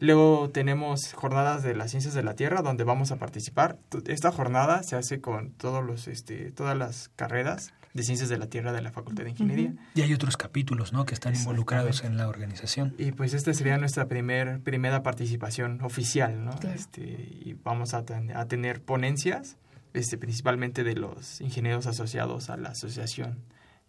Luego 0.01 0.51
tenemos 0.51 1.13
jornadas 1.13 1.65
de 1.65 1.75
las 1.75 1.91
ciencias 1.91 2.15
de 2.15 2.23
la 2.23 2.35
Tierra 2.37 2.63
donde 2.63 2.85
vamos 2.85 3.11
a 3.11 3.17
participar. 3.17 3.79
Esta 4.07 4.31
jornada 4.31 4.83
se 4.85 4.95
hace 4.95 5.21
con 5.21 5.51
todos 5.53 5.85
los 5.85 6.07
este 6.07 6.53
todas 6.53 6.77
las 6.77 7.09
carreras 7.17 7.73
de 7.95 8.03
ciencias 8.03 8.29
de 8.29 8.39
la 8.39 8.47
Tierra 8.49 8.73
de 8.73 8.83
la 8.83 8.93
Facultad 8.93 9.25
de 9.25 9.31
Ingeniería. 9.31 9.75
Y 9.95 10.03
hay 10.03 10.13
otros 10.15 10.37
capítulos, 10.37 10.93
¿no? 10.93 11.05
Que 11.07 11.15
están 11.15 11.35
involucrados 11.35 12.05
en 12.05 12.17
la 12.17 12.29
organización. 12.29 12.95
Y 12.99 13.13
pues 13.13 13.35
esta 13.35 13.53
sería 13.55 13.77
nuestra 13.79 14.07
primer, 14.07 14.61
primera 14.61 15.03
participación 15.03 15.81
oficial, 15.83 16.45
¿no? 16.45 16.53
Claro. 16.59 16.77
Este, 16.77 17.03
y 17.03 17.57
vamos 17.65 17.95
a, 17.95 18.05
ten- 18.05 18.37
a 18.37 18.47
tener 18.47 18.83
ponencias, 18.83 19.57
este, 19.95 20.19
principalmente 20.19 20.85
de 20.85 20.95
los 20.95 21.41
ingenieros 21.41 21.87
asociados 21.87 22.51
a 22.51 22.57
la 22.57 22.71
Asociación 22.71 23.39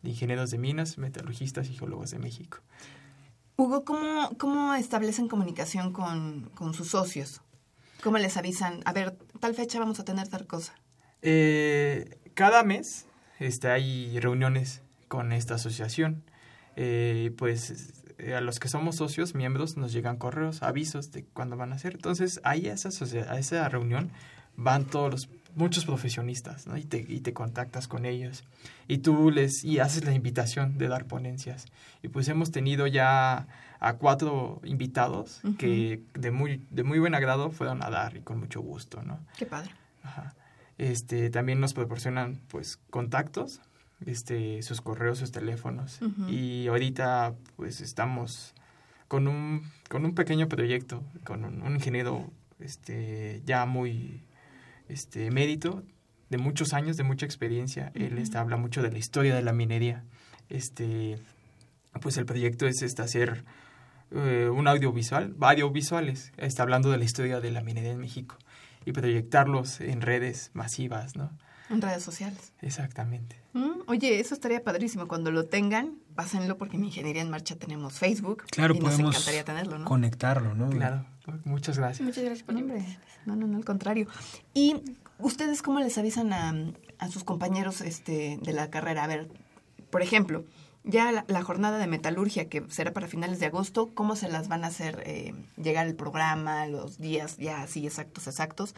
de 0.02 0.12
Ingenieros 0.12 0.50
de 0.50 0.58
Minas, 0.58 0.98
Metalurgistas 0.98 1.70
y 1.70 1.74
Geólogos 1.76 2.12
de 2.12 2.20
México. 2.20 2.60
Hugo, 3.58 3.84
¿cómo, 3.84 4.30
cómo 4.38 4.74
establecen 4.76 5.28
comunicación 5.28 5.92
con, 5.92 6.50
con 6.56 6.74
sus 6.74 6.88
socios? 6.92 7.42
¿Cómo 8.02 8.18
les 8.18 8.38
avisan? 8.38 8.80
A 8.86 8.94
ver, 8.94 9.18
tal 9.42 9.54
fecha 9.54 9.78
vamos 9.78 10.00
a 10.00 10.06
tener 10.06 10.30
tal 10.30 10.48
cosa. 10.48 10.74
Eh, 11.22 12.18
cada 12.34 12.64
mes 12.64 13.06
este, 13.40 13.70
hay 13.70 14.20
reuniones 14.20 14.82
con 15.08 15.32
esta 15.32 15.56
asociación. 15.56 16.24
Eh, 16.76 17.34
pues 17.38 17.94
eh, 18.20 18.36
a 18.36 18.42
los 18.42 18.60
que 18.60 18.68
somos 18.68 18.98
socios, 18.98 19.36
miembros, 19.36 19.78
nos 19.78 19.92
llegan 19.92 20.18
correos, 20.18 20.62
avisos 20.62 21.12
de 21.12 21.24
cuándo 21.26 21.58
van 21.58 21.74
a 21.74 21.80
ser. 21.80 21.94
Entonces, 21.96 22.40
ahí 22.44 22.68
a 22.68 22.74
esa, 22.74 22.90
a 23.30 23.40
esa 23.40 23.68
reunión 23.70 24.12
van 24.56 24.86
todos 24.86 25.12
los 25.12 25.30
muchos 25.56 25.86
profesionistas 25.86 26.68
¿no? 26.68 26.78
y, 26.78 26.84
te, 26.84 27.04
y 27.08 27.22
te 27.22 27.34
contactas 27.34 27.88
con 27.88 28.06
ellos 28.06 28.44
y 28.88 29.00
tú 29.00 29.32
les 29.32 29.64
y 29.64 29.80
haces 29.80 30.06
la 30.06 30.14
invitación 30.14 30.78
de 30.78 30.88
dar 30.88 31.06
ponencias 31.06 31.66
y 32.04 32.10
pues 32.10 32.28
hemos 32.28 32.52
tenido 32.52 32.86
ya 32.86 33.48
a 33.80 33.94
cuatro 33.94 34.62
invitados 34.64 35.42
que 35.58 36.04
de 36.14 36.32
muy 36.32 36.66
de 36.70 36.84
muy 36.84 37.00
buen 37.00 37.16
agrado 37.16 37.52
fueron 37.52 37.82
a 37.84 37.90
dar 37.90 38.16
y 38.16 38.22
con 38.22 38.40
mucho 38.40 38.62
gusto 38.62 39.02
no 39.02 39.20
Qué 39.38 39.46
padre. 39.46 39.72
Ajá. 40.04 40.36
Este, 40.80 41.30
también 41.30 41.60
nos 41.60 41.74
proporcionan 41.74 42.40
pues 42.48 42.80
contactos, 42.90 43.60
este, 44.06 44.64
sus 44.64 44.80
correos, 44.80 45.20
sus 45.20 45.32
teléfonos. 45.32 46.00
Y 46.30 46.68
ahorita 46.68 47.36
pues 47.58 47.82
estamos 47.82 48.54
con 49.10 49.28
un, 49.28 49.70
con 49.90 50.06
un 50.06 50.16
pequeño 50.16 50.48
proyecto, 50.48 51.04
con 51.26 51.44
un, 51.44 51.62
un 51.62 51.76
ingeniero 51.76 52.32
este, 52.60 53.42
ya 53.46 53.66
muy 53.66 54.24
este, 54.88 55.32
mérito, 55.32 55.84
de 56.30 56.38
muchos 56.38 56.74
años, 56.74 56.96
de 56.96 57.04
mucha 57.04 57.26
experiencia. 57.26 57.92
Él 57.94 58.18
este, 58.18 58.38
habla 58.38 58.56
mucho 58.56 58.82
de 58.82 58.90
la 58.90 59.00
historia 59.00 59.36
de 59.36 59.42
la 59.42 59.52
minería. 59.52 60.06
Este, 60.48 61.20
pues 62.02 62.16
el 62.16 62.26
proyecto 62.26 62.68
es 62.68 62.82
este, 62.84 63.02
hacer 63.02 63.44
eh, 64.12 64.50
un 64.50 64.66
audiovisual, 64.66 65.34
varios 65.36 65.74
visuales, 65.74 66.32
está 66.38 66.64
hablando 66.64 66.90
de 66.90 67.00
la 67.00 67.04
historia 67.04 67.42
de 67.42 67.52
la 67.52 67.62
minería 67.64 67.92
en 67.92 68.00
México 68.00 68.38
y 68.86 68.92
proyectarlos 68.92 69.82
en 69.82 70.02
redes 70.02 70.52
masivas, 70.54 71.16
¿no? 71.16 71.32
En 71.70 71.82
redes 71.82 72.02
sociales. 72.02 72.54
Exactamente. 72.62 73.40
Mm, 73.54 73.82
Oye, 73.88 74.20
eso 74.20 74.34
estaría 74.34 74.64
padrísimo. 74.64 75.08
Cuando 75.08 75.32
lo 75.32 75.46
tengan, 75.46 76.00
pásenlo 76.16 76.58
porque 76.58 76.78
en 76.78 76.86
Ingeniería 76.86 77.22
en 77.22 77.30
Marcha 77.30 77.56
tenemos 77.56 77.94
Facebook. 78.00 78.44
Claro, 78.52 78.74
y 78.74 78.80
nos 78.80 78.92
podemos 78.92 79.16
encantaría 79.16 79.44
tenerlo, 79.44 79.78
¿no? 79.78 79.86
conectarlo, 79.86 80.56
¿no? 80.56 80.70
Claro, 80.70 81.06
muchas 81.44 81.78
gracias. 81.78 82.06
Muchas 82.06 82.24
gracias 82.24 82.44
por 82.46 82.56
Hombre, 82.56 82.78
invitación. 82.78 83.04
no, 83.26 83.36
no, 83.36 83.48
no, 83.48 83.58
al 83.58 83.66
contrario. 83.66 84.08
¿Y 84.54 84.82
ustedes 85.20 85.62
cómo 85.62 85.80
les 85.80 85.98
avisan 86.00 86.34
a, 86.34 86.54
a 86.98 87.08
sus 87.10 87.24
compañeros 87.24 87.82
este, 87.82 88.40
de 88.42 88.54
la 88.54 88.70
carrera? 88.72 89.04
A 89.04 89.08
ver, 89.08 89.30
por 89.92 90.02
ejemplo, 90.02 90.46
ya 90.84 91.12
la, 91.12 91.26
la 91.28 91.42
jornada 91.44 91.78
de 91.78 91.88
metalurgia, 91.88 92.50
que 92.50 92.64
será 92.70 92.94
para 92.94 93.08
finales 93.08 93.40
de 93.40 93.48
agosto, 93.48 93.92
¿cómo 93.94 94.16
se 94.16 94.30
las 94.30 94.48
van 94.48 94.64
a 94.64 94.68
hacer 94.68 95.04
eh, 95.06 95.34
llegar 95.58 95.88
el 95.88 95.96
programa, 95.96 96.66
los 96.68 97.00
días 97.00 97.38
ya 97.38 97.62
así 97.62 97.86
exactos, 97.86 98.28
exactos? 98.28 98.76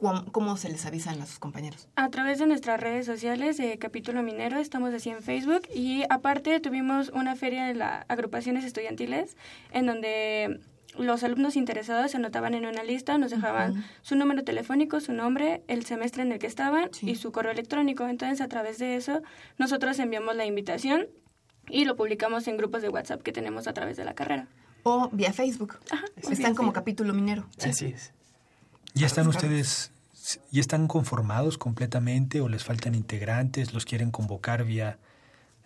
¿Cómo, 0.00 0.24
cómo 0.32 0.56
se 0.56 0.70
les 0.70 0.86
avisan 0.86 1.20
a 1.20 1.26
sus 1.26 1.38
compañeros? 1.38 1.86
A 1.96 2.08
través 2.08 2.38
de 2.38 2.46
nuestras 2.46 2.80
redes 2.80 3.04
sociales 3.04 3.58
de 3.58 3.76
Capítulo 3.78 4.22
Minero, 4.22 4.58
estamos 4.58 4.94
así 4.94 5.10
en 5.10 5.22
Facebook 5.22 5.62
y 5.74 6.04
aparte 6.08 6.58
tuvimos 6.60 7.10
una 7.10 7.36
feria 7.36 7.66
de 7.66 7.74
las 7.74 8.06
agrupaciones 8.08 8.64
estudiantiles 8.64 9.36
en 9.72 9.84
donde 9.84 10.60
los 10.96 11.22
alumnos 11.22 11.54
interesados 11.54 12.10
se 12.12 12.16
anotaban 12.16 12.54
en 12.54 12.64
una 12.66 12.82
lista, 12.82 13.16
nos 13.18 13.30
dejaban 13.30 13.84
su 14.00 14.16
número 14.16 14.42
telefónico, 14.42 15.00
su 15.00 15.12
nombre, 15.12 15.62
el 15.68 15.84
semestre 15.84 16.22
en 16.22 16.32
el 16.32 16.38
que 16.38 16.46
estaban 16.46 16.88
Sí. 16.92 17.10
y 17.10 17.14
su 17.16 17.30
correo 17.30 17.52
electrónico. 17.52 18.08
Entonces, 18.08 18.40
a 18.40 18.48
través 18.48 18.78
de 18.78 18.96
eso, 18.96 19.22
nosotros 19.58 19.98
enviamos 19.98 20.34
la 20.34 20.46
invitación 20.46 21.06
y 21.70 21.84
lo 21.84 21.96
publicamos 21.96 22.46
en 22.48 22.56
grupos 22.56 22.82
de 22.82 22.88
WhatsApp 22.88 23.22
que 23.22 23.32
tenemos 23.32 23.66
a 23.66 23.72
través 23.72 23.96
de 23.96 24.04
la 24.04 24.14
carrera. 24.14 24.46
O 24.82 25.08
vía 25.12 25.32
Facebook. 25.32 25.76
Ajá, 25.90 26.04
Están 26.30 26.54
como 26.54 26.72
capítulo 26.72 27.12
minero. 27.12 27.46
Así 27.62 27.86
es. 27.86 28.12
¿Ya 28.94 29.06
están 29.06 29.28
ustedes, 29.28 29.92
ya 30.50 30.60
están 30.60 30.88
conformados 30.88 31.58
completamente 31.58 32.40
o 32.40 32.48
les 32.48 32.64
faltan 32.64 32.94
integrantes? 32.94 33.74
¿Los 33.74 33.84
quieren 33.84 34.10
convocar 34.10 34.64
vía 34.64 34.98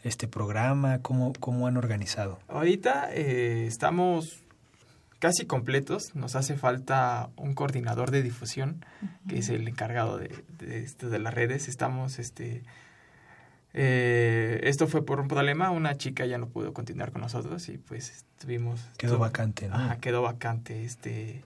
este 0.02 0.28
programa? 0.28 0.98
¿Cómo, 1.00 1.32
cómo 1.40 1.66
han 1.66 1.76
organizado? 1.76 2.38
Ahorita 2.48 3.08
eh, 3.12 3.66
estamos 3.66 4.40
casi 5.20 5.46
completos. 5.46 6.14
Nos 6.14 6.34
hace 6.34 6.56
falta 6.56 7.30
un 7.36 7.54
coordinador 7.54 8.10
de 8.10 8.22
difusión, 8.22 8.84
que 9.28 9.38
es 9.38 9.48
el 9.48 9.66
encargado 9.68 10.18
de, 10.18 10.44
de, 10.58 10.86
de 10.86 11.18
las 11.18 11.32
redes. 11.32 11.68
Estamos, 11.68 12.18
este... 12.18 12.62
eh, 13.74 14.60
esto 14.62 14.86
fue 14.86 15.04
por 15.04 15.18
un 15.18 15.26
problema, 15.26 15.70
una 15.70 15.96
chica 15.96 16.24
ya 16.26 16.38
no 16.38 16.48
pudo 16.48 16.72
continuar 16.72 17.10
con 17.10 17.22
nosotros 17.22 17.68
y 17.68 17.78
pues 17.78 18.24
tuvimos... 18.38 18.80
Quedó 18.96 19.18
vacante, 19.18 19.68
¿no? 19.68 19.74
Ajá, 19.74 19.96
quedó 19.98 20.22
vacante 20.22 20.84
este, 20.84 21.44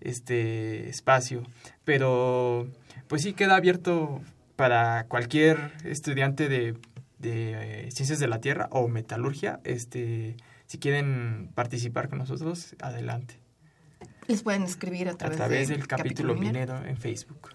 este 0.00 0.88
espacio. 0.88 1.44
Pero 1.84 2.66
pues 3.06 3.22
sí 3.22 3.32
queda 3.32 3.54
abierto 3.54 4.20
para 4.56 5.06
cualquier 5.06 5.72
estudiante 5.84 6.48
de, 6.48 6.76
de 7.18 7.86
eh, 7.86 7.90
ciencias 7.92 8.18
de 8.18 8.26
la 8.26 8.40
tierra 8.40 8.68
o 8.72 8.88
metalurgia. 8.88 9.60
Este, 9.62 10.36
si 10.66 10.78
quieren 10.78 11.52
participar 11.54 12.08
con 12.08 12.18
nosotros, 12.18 12.74
adelante. 12.80 13.38
Les 14.26 14.42
pueden 14.42 14.64
escribir 14.64 15.08
a 15.08 15.12
A 15.12 15.16
través, 15.16 15.36
través 15.36 15.68
de 15.68 15.76
del 15.76 15.86
capítulo 15.86 16.34
minero 16.34 16.84
en 16.84 16.96
Facebook. 16.96 17.50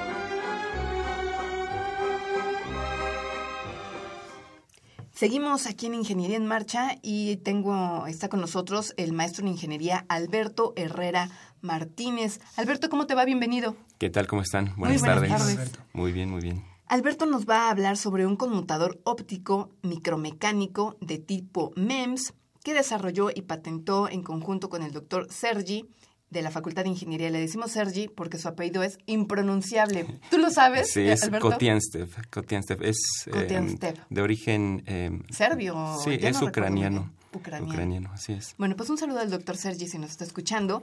Seguimos 5.21 5.67
aquí 5.67 5.85
en 5.85 5.93
Ingeniería 5.93 6.35
en 6.35 6.47
Marcha 6.47 6.97
y 7.03 7.35
tengo, 7.35 8.07
está 8.07 8.27
con 8.27 8.41
nosotros 8.41 8.95
el 8.97 9.13
maestro 9.13 9.43
en 9.43 9.49
ingeniería 9.49 10.03
Alberto 10.09 10.73
Herrera 10.75 11.29
Martínez. 11.61 12.39
Alberto, 12.55 12.89
¿cómo 12.89 13.05
te 13.05 13.13
va? 13.13 13.23
Bienvenido. 13.23 13.75
¿Qué 13.99 14.09
tal? 14.09 14.25
¿Cómo 14.25 14.41
están? 14.41 14.73
Buenas, 14.77 15.01
buenas 15.01 15.29
tardes. 15.29 15.57
tardes. 15.57 15.71
Muy 15.93 16.11
bien, 16.11 16.31
muy 16.31 16.41
bien. 16.41 16.65
Alberto 16.87 17.27
nos 17.27 17.45
va 17.45 17.67
a 17.67 17.69
hablar 17.69 17.97
sobre 17.97 18.25
un 18.25 18.35
conmutador 18.35 18.99
óptico 19.03 19.69
micromecánico 19.83 20.97
de 21.01 21.19
tipo 21.19 21.71
MEMS 21.75 22.33
que 22.63 22.73
desarrolló 22.73 23.29
y 23.29 23.43
patentó 23.43 24.09
en 24.09 24.23
conjunto 24.23 24.69
con 24.69 24.81
el 24.81 24.91
doctor 24.91 25.27
Sergi 25.29 25.87
de 26.31 26.41
la 26.41 26.49
Facultad 26.49 26.83
de 26.83 26.89
Ingeniería. 26.89 27.29
Le 27.29 27.39
decimos 27.39 27.71
Sergi 27.71 28.07
porque 28.07 28.37
su 28.39 28.47
apellido 28.47 28.81
es 28.83 28.97
impronunciable. 29.05 30.05
¿Tú 30.31 30.37
lo 30.39 30.49
sabes, 30.49 30.91
Sí, 30.91 31.01
es 31.01 31.23
Alberto? 31.23 31.51
Kotianstev. 31.51 32.09
Kotianstev 32.29 32.81
es 32.83 32.97
eh, 33.27 33.95
de 34.09 34.21
origen... 34.21 34.83
eh, 34.87 35.11
¿Serbio? 35.29 35.97
Sí, 36.03 36.17
Ya 36.17 36.29
es 36.29 36.41
no 36.41 36.47
ucraniano. 36.47 37.11
Ucraniano. 37.33 37.71
Ucraniano, 37.71 38.09
así 38.13 38.33
es. 38.33 38.55
Bueno, 38.57 38.75
pues 38.75 38.89
un 38.89 38.97
saludo 38.97 39.19
al 39.19 39.29
doctor 39.29 39.55
Sergi 39.57 39.87
si 39.87 39.97
nos 39.99 40.11
está 40.11 40.23
escuchando. 40.25 40.81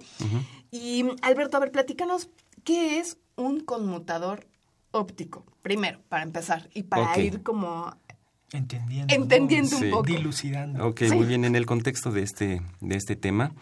Y 0.70 1.04
Alberto, 1.22 1.56
a 1.56 1.61
ver, 1.61 1.72
platícanos, 1.72 2.30
¿qué 2.64 3.00
es 3.00 3.18
un 3.37 3.61
conmutador 3.61 4.46
óptico? 4.90 5.44
Primero, 5.62 6.00
para 6.08 6.22
empezar, 6.22 6.68
y 6.74 6.84
para 6.84 7.18
ir 7.18 7.42
como 7.42 7.94
Entendiendo. 8.52 9.14
entendiendo 9.14 9.76
un 9.76 9.90
poco. 9.90 10.02
Dilucidando. 10.04 10.87
Ok, 10.87 11.00
Sí. 11.08 11.14
muy 11.14 11.26
bien. 11.26 11.44
En 11.44 11.54
el 11.54 11.66
contexto 11.66 12.12
de 12.12 12.22
este, 12.22 12.62
de 12.80 12.96
este 12.96 13.14
tema, 13.16 13.52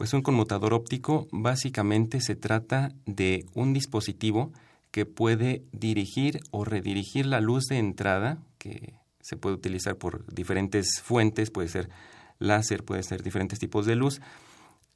pues 0.00 0.14
un 0.14 0.22
conmutador 0.22 0.72
óptico 0.72 1.28
básicamente 1.30 2.22
se 2.22 2.34
trata 2.34 2.90
de 3.04 3.44
un 3.52 3.74
dispositivo 3.74 4.50
que 4.90 5.04
puede 5.04 5.62
dirigir 5.72 6.40
o 6.52 6.64
redirigir 6.64 7.26
la 7.26 7.42
luz 7.42 7.66
de 7.66 7.76
entrada, 7.76 8.38
que 8.56 8.94
se 9.20 9.36
puede 9.36 9.56
utilizar 9.56 9.96
por 9.96 10.24
diferentes 10.32 11.02
fuentes, 11.02 11.50
puede 11.50 11.68
ser 11.68 11.90
láser, 12.38 12.82
puede 12.82 13.02
ser 13.02 13.22
diferentes 13.22 13.58
tipos 13.58 13.84
de 13.84 13.94
luz, 13.94 14.22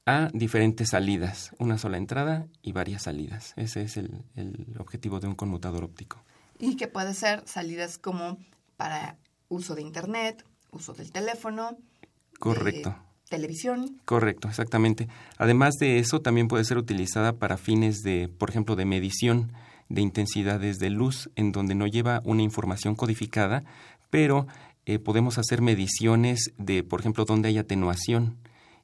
a 0.06 0.30
diferentes 0.32 0.88
salidas, 0.88 1.50
una 1.58 1.76
sola 1.76 1.98
entrada 1.98 2.46
y 2.62 2.72
varias 2.72 3.02
salidas. 3.02 3.52
Ese 3.56 3.82
es 3.82 3.98
el, 3.98 4.24
el 4.36 4.74
objetivo 4.78 5.20
de 5.20 5.26
un 5.26 5.34
conmutador 5.34 5.84
óptico. 5.84 6.24
Y 6.58 6.76
que 6.76 6.88
puede 6.88 7.12
ser 7.12 7.46
salidas 7.46 7.98
como 7.98 8.38
para 8.78 9.18
uso 9.50 9.74
de 9.74 9.82
internet, 9.82 10.46
uso 10.70 10.94
del 10.94 11.12
teléfono. 11.12 11.72
de 11.72 12.38
Correcto. 12.38 12.96
Televisión. 13.28 14.00
Correcto, 14.04 14.48
exactamente. 14.48 15.08
Además 15.38 15.74
de 15.80 15.98
eso, 15.98 16.20
también 16.20 16.48
puede 16.48 16.64
ser 16.64 16.78
utilizada 16.78 17.34
para 17.34 17.56
fines 17.56 18.02
de, 18.02 18.28
por 18.28 18.50
ejemplo, 18.50 18.76
de 18.76 18.84
medición 18.84 19.52
de 19.88 20.02
intensidades 20.02 20.78
de 20.78 20.90
luz, 20.90 21.30
en 21.36 21.52
donde 21.52 21.74
no 21.74 21.86
lleva 21.86 22.22
una 22.24 22.42
información 22.42 22.94
codificada, 22.94 23.64
pero 24.10 24.46
eh, 24.86 24.98
podemos 24.98 25.38
hacer 25.38 25.62
mediciones 25.62 26.52
de, 26.58 26.82
por 26.82 27.00
ejemplo, 27.00 27.24
donde 27.24 27.48
hay 27.48 27.58
atenuación. 27.58 28.36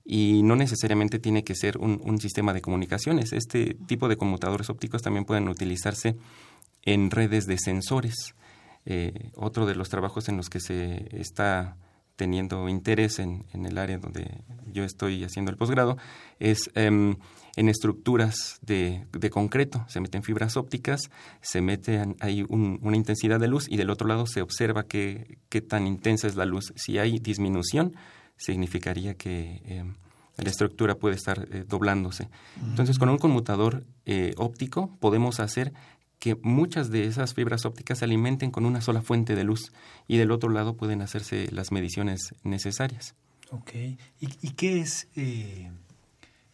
Y 0.05 0.43
no 0.43 0.57
necesariamente 0.57 1.19
tiene 1.19 1.45
que 1.45 1.55
ser 1.55 1.79
un, 1.79 2.19
sistema 2.21 2.53
de 2.53 2.63
comunicaciones. 2.63 3.33
Este 3.33 3.75
tipo 3.87 4.09
de 4.09 4.17
conmutadores 4.17 4.69
ópticos 4.71 5.03
también 5.03 5.25
pueden 5.25 5.47
utilizarse 5.49 6.17
en 6.83 7.11
redes 7.11 7.47
de 7.47 7.59
sensores. 7.59 8.35
Eh, 8.87 9.31
otro 9.37 9.67
de 9.67 9.75
los 9.75 9.89
trabajos 9.89 10.29
en 10.29 10.37
los 10.37 10.49
que 10.49 10.59
se 10.59 11.07
está 11.13 11.77
teniendo 12.21 12.69
interés 12.69 13.19
en, 13.19 13.47
el 13.55 13.79
área 13.79 13.97
donde 13.97 14.43
yo 14.71 14.85
estoy 14.85 15.25
haciendo 15.25 15.51
el 15.51 15.57
posgrado 15.57 15.97
es 16.39 16.71
em, 16.75 17.17
en 17.57 17.69
estructuras 17.71 18.59
de, 18.61 19.07
de 19.11 19.31
concreto. 19.31 19.87
Se 19.89 20.01
meten 20.01 20.23
fibras 20.23 20.59
ópticas, 20.59 21.11
se 21.41 21.63
mete 21.63 22.05
hay 22.21 22.43
un- 22.51 22.79
una 22.83 22.99
intensidad 22.99 23.41
de 23.41 23.49
luz 23.49 23.69
y 23.71 23.79
del 23.79 23.89
otro 23.89 24.07
lado 24.07 24.27
se 24.27 24.43
observa 24.43 24.83
qué, 24.85 25.39
qué 25.49 25.63
tan 25.63 25.87
intensa 25.87 26.27
es 26.27 26.37
la 26.37 26.45
luz. 26.45 26.75
Si 26.77 26.99
hay 26.99 27.19
disminución, 27.21 27.95
significaría 28.37 29.15
que 29.15 29.63
em, 29.65 29.95
la 30.37 30.51
estructura 30.51 30.97
puede 30.97 31.15
estar 31.17 31.49
eh, 31.51 31.65
doblándose. 31.67 32.29
Entonces, 32.63 32.99
con 32.99 33.09
un 33.09 33.17
conmutador 33.19 33.85
eh, 34.05 34.35
óptico 34.37 34.95
podemos 35.01 35.41
hacer 35.41 35.73
que 36.21 36.37
muchas 36.43 36.91
de 36.91 37.07
esas 37.07 37.35
fibras 37.35 37.65
ópticas 37.65 37.99
se 37.99 38.05
alimenten 38.05 38.53
con 38.53 38.65
una 38.67 38.81
sola 38.81 39.03
fuente 39.03 39.35
de 39.35 39.43
luz 39.43 39.73
y 40.07 40.19
del 40.19 40.31
otro 40.31 40.49
lado 40.51 40.77
pueden 40.77 41.03
hacerse 41.03 41.49
las 41.51 41.73
mediciones 41.73 42.35
necesarias. 42.45 43.15
Ok. 43.51 43.73
¿Y, 43.75 43.99
y 44.21 44.51
qué 44.51 44.81
es, 44.81 45.09
eh, 45.17 45.71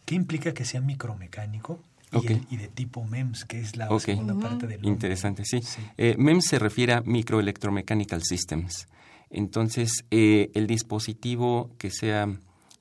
qué 0.05 0.15
implica 0.15 0.53
que 0.53 0.65
sea 0.65 0.81
micromecánico 0.81 1.79
y, 2.11 2.17
Ok. 2.17 2.29
el- 2.31 2.47
y 2.49 2.57
de 2.57 2.69
tipo 2.69 3.03
MEMS, 3.03 3.45
que 3.45 3.59
es 3.59 3.75
la 3.75 3.87
segunda 3.99 4.33
parte 4.39 4.65
del? 4.65 4.83
Interesante, 4.85 5.43
sí. 5.45 5.61
Sí. 5.61 5.81
Eh, 5.97 6.15
MEMS 6.17 6.45
se 6.47 6.57
refiere 6.59 6.93
a 6.93 7.01
Microelectromechanical 7.01 8.23
Systems. 8.23 8.87
Entonces, 9.29 10.05
eh, 10.09 10.49
el 10.53 10.65
dispositivo 10.67 11.69
que 11.77 11.91
sea 11.91 12.27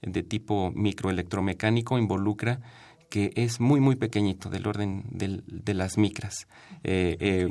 de 0.02 0.22
tipo 0.22 0.70
microelectromecánico 0.72 1.98
involucra 1.98 2.60
que 3.16 3.32
es 3.34 3.60
muy, 3.60 3.80
muy 3.80 3.96
pequeñito, 3.96 4.50
del 4.50 4.66
orden 4.66 5.02
del, 5.08 5.42
de 5.46 5.72
las 5.72 5.96
micras. 5.96 6.48
Eh, 6.84 7.16
eh, 7.18 7.48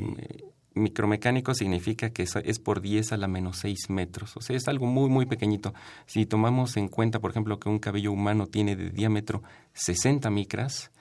micromecánico 0.74 1.54
significa 1.54 2.10
que 2.10 2.22
es, 2.22 2.58
por 2.60 2.80
10 2.80 3.10
a 3.10 3.16
la 3.16 3.26
menos 3.26 3.58
6 3.58 3.90
metros. 3.90 4.36
O 4.36 4.40
sea, 4.40 4.54
es 4.54 4.68
algo 4.68 4.86
muy, 4.86 5.10
muy 5.10 5.26
pequeñito. 5.26 5.74
Si 6.06 6.24
tomamos 6.24 6.76
en 6.76 6.86
cuenta, 6.86 7.18
por 7.18 7.32
ejemplo, 7.32 7.58
que 7.58 7.68
un 7.68 7.80
cabello 7.80 8.12
humano 8.12 8.46
tiene 8.46 8.76
de 8.76 8.90
diámetro 8.90 9.42
60 9.72 10.30
micras, 10.30 10.92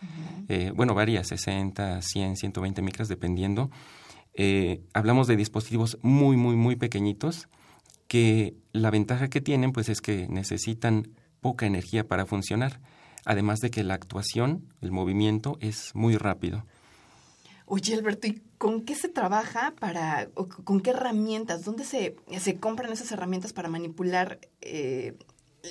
eh, 0.49 0.71
bueno, 0.73 0.95
varía, 0.95 1.23
60, 1.23 2.01
100, 2.01 2.35
120 2.35 2.81
micras, 2.81 3.07
dependiendo. 3.07 3.69
Eh, 4.33 4.81
hablamos 4.95 5.27
de 5.27 5.35
dispositivos 5.35 5.99
muy, 6.01 6.37
muy, 6.37 6.55
muy 6.55 6.75
pequeñitos 6.75 7.49
que 8.07 8.55
la 8.71 8.89
ventaja 8.89 9.29
que 9.29 9.41
tienen, 9.41 9.73
pues, 9.73 9.89
es 9.89 10.01
que 10.01 10.27
necesitan 10.27 11.09
poca 11.39 11.67
energía 11.67 12.07
para 12.07 12.25
funcionar. 12.25 12.79
Además 13.25 13.59
de 13.59 13.71
que 13.71 13.83
la 13.83 13.95
actuación, 13.95 14.71
el 14.81 14.91
movimiento, 14.91 15.57
es 15.59 15.93
muy 15.95 16.15
rápido. 16.15 16.63
Oye, 17.65 17.95
Alberto, 17.95 18.27
¿y 18.27 18.41
con 18.59 18.83
qué 18.83 18.93
se 18.93 19.09
trabaja 19.09 19.73
para, 19.79 20.29
o 20.35 20.47
con 20.47 20.81
qué 20.81 20.91
herramientas? 20.91 21.63
¿Dónde 21.63 21.83
se, 21.83 22.15
se 22.39 22.59
compran 22.59 22.91
esas 22.91 23.11
herramientas 23.11 23.53
para 23.53 23.69
manipular 23.69 24.39
eh, 24.61 25.17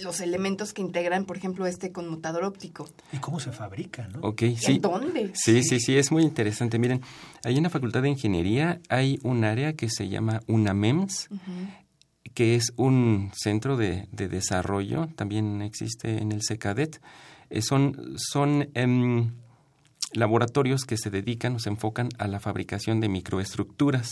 los 0.03 0.21
elementos 0.21 0.73
que 0.73 0.83
integran, 0.83 1.25
por 1.25 1.37
ejemplo, 1.37 1.67
este 1.67 1.93
conmutador 1.93 2.43
óptico? 2.43 2.89
¿Y 3.13 3.19
cómo 3.19 3.39
se 3.39 3.53
fabrica, 3.53 4.09
no? 4.09 4.29
Okay, 4.29 4.57
sí. 4.57 4.73
¿En 4.73 4.81
dónde? 4.81 5.31
Sí, 5.35 5.63
sí, 5.63 5.79
sí, 5.79 5.97
es 5.97 6.11
muy 6.11 6.25
interesante. 6.25 6.81
Miren, 6.81 7.01
ahí 7.45 7.57
en 7.57 7.63
la 7.63 7.71
Facultad 7.71 8.03
de 8.03 8.09
Ingeniería 8.09 8.81
hay 8.89 9.21
un 9.23 9.45
área 9.45 9.75
que 9.75 9.89
se 9.89 10.09
llama 10.09 10.43
UNAMEMS, 10.49 11.29
que 12.35 12.57
es 12.57 12.73
un 12.77 13.31
centro 13.35 13.77
de, 13.77 14.09
de, 14.11 14.27
desarrollo, 14.27 15.07
también 15.15 15.63
existe 15.63 16.21
en 16.21 16.33
el 16.33 16.43
CECADET. 16.43 17.01
Eh, 17.51 17.63
son 17.63 18.15
son 18.17 18.69
em, 18.75 19.33
laboratorios 20.13 20.85
que 20.85 20.97
se 20.97 21.11
dedican 21.11 21.57
o 21.57 21.59
se 21.59 21.71
enfocan 21.71 22.09
a 22.19 22.29
la 22.29 22.41
fabricación 22.41 23.01
de 23.01 23.09
microestructuras. 23.09 24.11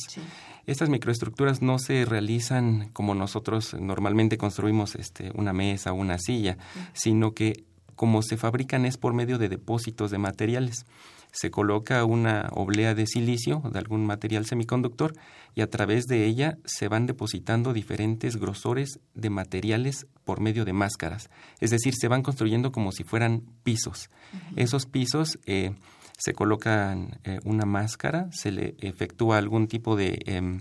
Estas 0.66 0.88
microestructuras 0.88 1.62
no 1.62 1.78
se 1.78 2.04
realizan 2.04 2.90
como 2.92 3.14
nosotros 3.14 3.74
normalmente 3.74 4.38
construimos 4.38 4.94
este, 4.94 5.30
una 5.34 5.52
mesa 5.52 5.92
o 5.92 5.96
una 5.96 6.18
silla, 6.18 6.58
sino 6.92 7.32
que 7.32 7.64
como 7.94 8.22
se 8.22 8.36
fabrican 8.36 8.84
es 8.84 8.96
por 8.96 9.14
medio 9.14 9.38
de 9.38 9.48
depósitos 9.48 10.10
de 10.10 10.18
materiales 10.18 10.86
se 11.32 11.50
coloca 11.50 12.04
una 12.04 12.48
oblea 12.52 12.94
de 12.94 13.06
silicio, 13.06 13.62
de 13.72 13.78
algún 13.78 14.06
material 14.06 14.46
semiconductor, 14.46 15.14
y 15.54 15.62
a 15.62 15.70
través 15.70 16.06
de 16.06 16.26
ella 16.26 16.58
se 16.64 16.88
van 16.88 17.06
depositando 17.06 17.72
diferentes 17.72 18.36
grosores 18.36 19.00
de 19.14 19.30
materiales 19.30 20.06
por 20.24 20.40
medio 20.40 20.64
de 20.64 20.72
máscaras. 20.72 21.30
Es 21.60 21.70
decir, 21.70 21.94
se 21.94 22.08
van 22.08 22.22
construyendo 22.22 22.70
como 22.70 22.92
si 22.92 23.02
fueran 23.02 23.42
pisos. 23.62 24.10
Esos 24.56 24.86
pisos 24.86 25.38
eh, 25.46 25.74
se 26.18 26.34
colocan 26.34 27.18
eh, 27.24 27.40
una 27.44 27.64
máscara, 27.64 28.28
se 28.30 28.52
le 28.52 28.76
efectúa 28.78 29.38
algún 29.38 29.66
tipo 29.66 29.96
de 29.96 30.22
em, 30.26 30.60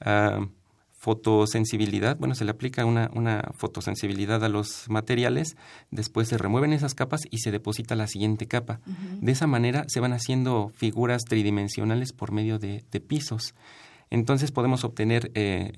ah, 0.00 0.46
fotosensibilidad, 1.06 2.16
bueno, 2.16 2.34
se 2.34 2.44
le 2.44 2.50
aplica 2.50 2.84
una, 2.84 3.12
una 3.14 3.52
fotosensibilidad 3.54 4.42
a 4.42 4.48
los 4.48 4.90
materiales, 4.90 5.56
después 5.92 6.26
se 6.26 6.36
remueven 6.36 6.72
esas 6.72 6.96
capas 6.96 7.20
y 7.30 7.38
se 7.38 7.52
deposita 7.52 7.94
la 7.94 8.08
siguiente 8.08 8.48
capa. 8.48 8.80
De 9.20 9.30
esa 9.30 9.46
manera 9.46 9.84
se 9.86 10.00
van 10.00 10.12
haciendo 10.12 10.72
figuras 10.74 11.22
tridimensionales 11.22 12.12
por 12.12 12.32
medio 12.32 12.58
de, 12.58 12.82
pisos. 13.06 13.54
Entonces 14.10 14.50
podemos 14.50 14.82
obtener 14.82 15.30
eh, 15.34 15.74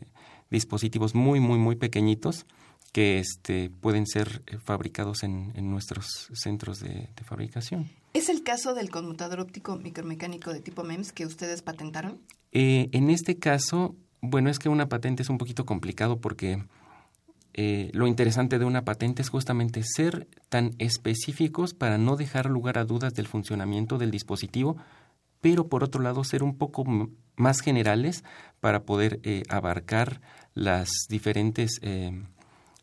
dispositivos 0.48 1.14
muy, 1.14 1.40
muy, 1.40 1.58
muy 1.58 1.76
pequeñitos 1.76 2.46
que 2.92 3.18
este, 3.18 3.68
pueden 3.68 4.06
ser 4.06 4.42
eh, 4.46 4.56
fabricados 4.56 5.24
en, 5.24 5.52
nuestros 5.70 6.30
centros 6.32 6.80
de, 6.80 7.10
fabricación. 7.26 7.90
¿Es 8.14 8.30
el 8.30 8.42
caso 8.42 8.72
del 8.72 8.88
conmutador 8.88 9.40
óptico 9.40 9.76
micromecánico 9.76 10.54
de 10.54 10.60
tipo 10.60 10.84
MEMS 10.84 11.12
que 11.12 11.26
ustedes 11.26 11.60
patentaron? 11.60 12.18
Eh, 12.52 12.88
en 12.92 13.10
este 13.10 13.36
caso, 13.36 13.94
bueno, 14.20 14.50
es 14.50 14.58
que 14.58 14.68
una 14.68 14.88
patente 14.88 15.22
es 15.22 15.30
un 15.30 15.38
poquito 15.38 15.64
complicado 15.64 16.20
porque 16.20 16.64
eh, 17.54 17.90
lo 17.92 18.06
interesante 18.06 18.58
de 18.58 18.64
una 18.64 18.84
patente 18.84 19.22
es 19.22 19.30
justamente 19.30 19.82
ser 19.82 20.28
tan 20.48 20.74
específicos 20.78 21.74
para 21.74 21.98
no 21.98 22.16
dejar 22.16 22.46
lugar 22.46 22.78
a 22.78 22.84
dudas 22.84 23.14
del 23.14 23.26
funcionamiento 23.26 23.98
del 23.98 24.10
dispositivo, 24.10 24.76
pero 25.40 25.68
por 25.68 25.84
otro 25.84 26.02
lado 26.02 26.24
ser 26.24 26.42
un 26.42 26.56
poco 26.56 26.84
más 27.36 27.60
generales 27.60 28.24
para 28.60 28.84
poder 28.84 29.20
eh, 29.22 29.42
abarcar 29.48 30.20
las 30.54 30.90
diferentes 31.08 31.78
eh, 31.82 32.22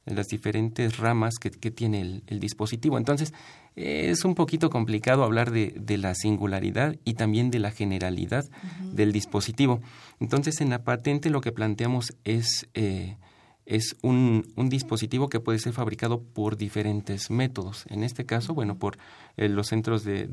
las 0.06 0.28
diferentes 0.28 0.98
ramas 0.98 1.36
que, 1.40 1.50
tiene 1.72 2.22
el, 2.28 2.40
dispositivo. 2.40 2.98
Entonces, 2.98 3.34
es 3.76 4.24
un 4.24 4.36
poquito 4.36 4.70
complicado 4.70 5.24
hablar 5.24 5.52
de, 5.52 5.74
de, 5.78 5.98
la 5.98 6.16
singularidad 6.16 6.96
y 7.04 7.16
también 7.16 7.52
de 7.52 7.60
la 7.60 7.72
generalidad 7.72 8.46
del 8.94 9.12
dispositivo. 9.12 9.82
Entonces, 10.20 10.62
en 10.62 10.70
la 10.70 10.84
patente 10.84 11.30
lo 11.30 11.42
que 11.42 11.52
planteamos 11.52 12.16
es, 12.24 12.70
eh, 12.74 13.18
es 13.66 13.98
un, 14.02 14.48
un, 14.56 14.70
dispositivo 14.70 15.28
que 15.28 15.42
puede 15.42 15.60
ser 15.60 15.74
fabricado 15.74 16.22
por 16.22 16.56
diferentes 16.56 17.30
métodos. 17.30 17.86
En 17.90 18.04
este 18.04 18.26
caso, 18.26 18.54
bueno, 18.54 18.78
por 18.78 18.98
eh, 19.36 19.50
los 19.50 19.68
centros 19.68 20.06
de, 20.06 20.30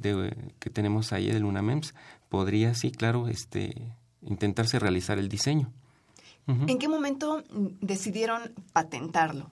que 0.61 0.71
tenemos 0.71 1.13
ahí 1.13 1.27
del 1.27 1.45
UNAMEMS, 1.45 1.95
podría, 2.29 2.75
sí, 2.75 2.93
claro, 2.93 3.27
este, 3.27 3.75
intentarse 4.23 4.79
realizar 4.79 5.19
el 5.19 5.29
diseño. 5.29 5.73
¿En 6.47 6.79
qué 6.79 6.89
momento 6.89 7.45
decidieron 7.81 8.43
patentarlo? 8.73 9.49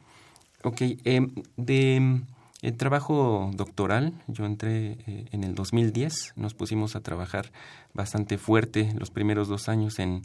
Ok, 0.64 0.82
em, 1.04 1.30
de 1.56 2.20
el 2.62 2.76
trabajo 2.76 3.50
doctoral, 3.54 4.12
yo 4.26 4.44
entré 4.44 4.98
eh, 5.06 5.26
en 5.32 5.44
el 5.44 5.54
2010, 5.54 6.34
nos 6.36 6.54
pusimos 6.54 6.94
a 6.94 7.00
trabajar 7.00 7.52
bastante 7.94 8.38
fuerte 8.38 8.92
los 8.98 9.10
primeros 9.10 9.48
dos 9.48 9.68
años 9.68 9.98
en 9.98 10.22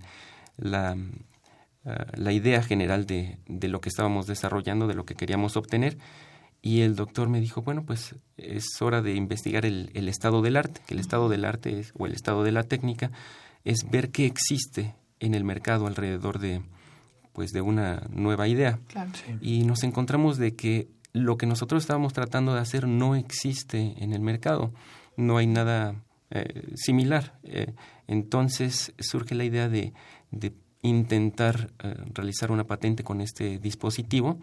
la, 0.58 0.98
ah, 1.86 2.06
la 2.16 2.32
idea 2.34 2.62
general 2.62 3.06
de, 3.06 3.38
de, 3.48 3.68
lo 3.68 3.80
que 3.80 3.90
estábamos 3.90 4.28
desarrollando, 4.28 4.88
de 4.88 4.96
lo 4.96 5.06
que 5.06 5.16
queríamos 5.16 5.56
obtener. 5.56 5.98
Y 6.62 6.82
el 6.82 6.96
doctor 6.96 7.30
me 7.30 7.40
dijo, 7.40 7.62
bueno, 7.62 7.86
pues 7.86 8.16
es 8.38 8.82
hora 8.82 9.02
de 9.02 9.14
investigar 9.14 9.66
el, 9.66 9.92
el 9.94 10.10
estado 10.10 10.42
del 10.42 10.58
arte, 10.58 10.82
que 10.88 10.96
el 10.96 11.00
estado 11.00 11.30
del 11.30 11.46
arte 11.46 11.80
es, 11.80 11.94
o 11.98 12.06
el 12.06 12.14
estado 12.14 12.44
de 12.44 12.52
la 12.52 12.64
técnica 12.64 13.12
es 13.64 13.90
ver 13.90 14.12
qué 14.12 14.26
existe 14.26 14.96
en 15.20 15.36
el 15.36 15.44
mercado 15.44 15.88
alrededor 15.88 16.40
de, 16.40 16.62
pues 17.34 17.52
de 17.52 17.62
una 17.62 18.08
nueva 18.10 18.48
idea. 18.48 18.80
Y 19.42 19.64
nos 19.64 19.84
encontramos 19.84 20.38
de 20.38 20.56
que 20.56 20.88
lo 21.16 21.38
que 21.38 21.46
nosotros 21.46 21.82
estábamos 21.82 22.12
tratando 22.12 22.54
de 22.54 22.60
hacer 22.60 22.88
no 22.90 23.16
existe 23.16 23.96
en 23.98 24.12
el 24.12 24.20
mercado, 24.20 24.74
no 25.16 25.38
hay 25.38 25.48
nada 25.48 25.96
eh, 26.30 26.74
similar. 26.76 27.40
Eh, 27.44 27.74
entonces 28.06 28.94
surge 29.00 29.34
la 29.34 29.46
idea 29.46 29.70
de, 29.70 29.94
intentar 30.82 31.72
eh, 31.80 31.96
realizar 32.14 32.52
una 32.52 32.66
patente 32.66 33.04
con 33.04 33.22
este 33.22 33.58
dispositivo 33.58 34.40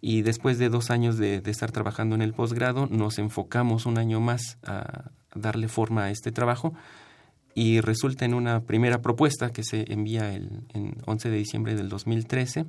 y 0.00 0.22
después 0.22 0.58
de 0.58 0.68
dos 0.70 0.90
años 0.90 1.18
de, 1.18 1.40
de 1.40 1.50
estar 1.50 1.72
trabajando 1.72 2.14
en 2.14 2.22
el 2.22 2.32
posgrado 2.32 2.86
nos 2.86 3.18
enfocamos 3.18 3.84
un 3.84 3.98
año 3.98 4.20
más 4.20 4.56
a 4.62 5.10
darle 5.34 5.68
forma 5.68 6.04
a 6.04 6.10
este 6.10 6.32
trabajo 6.32 6.72
y 7.54 7.80
resulta 7.80 8.24
en 8.24 8.32
una 8.32 8.62
primera 8.62 9.02
propuesta 9.02 9.52
que 9.52 9.64
se 9.64 9.92
envía 9.92 10.32
el 10.32 10.62
en 10.72 10.96
11 11.04 11.28
de 11.28 11.36
diciembre 11.36 11.74
del 11.74 11.90
2013 11.90 12.64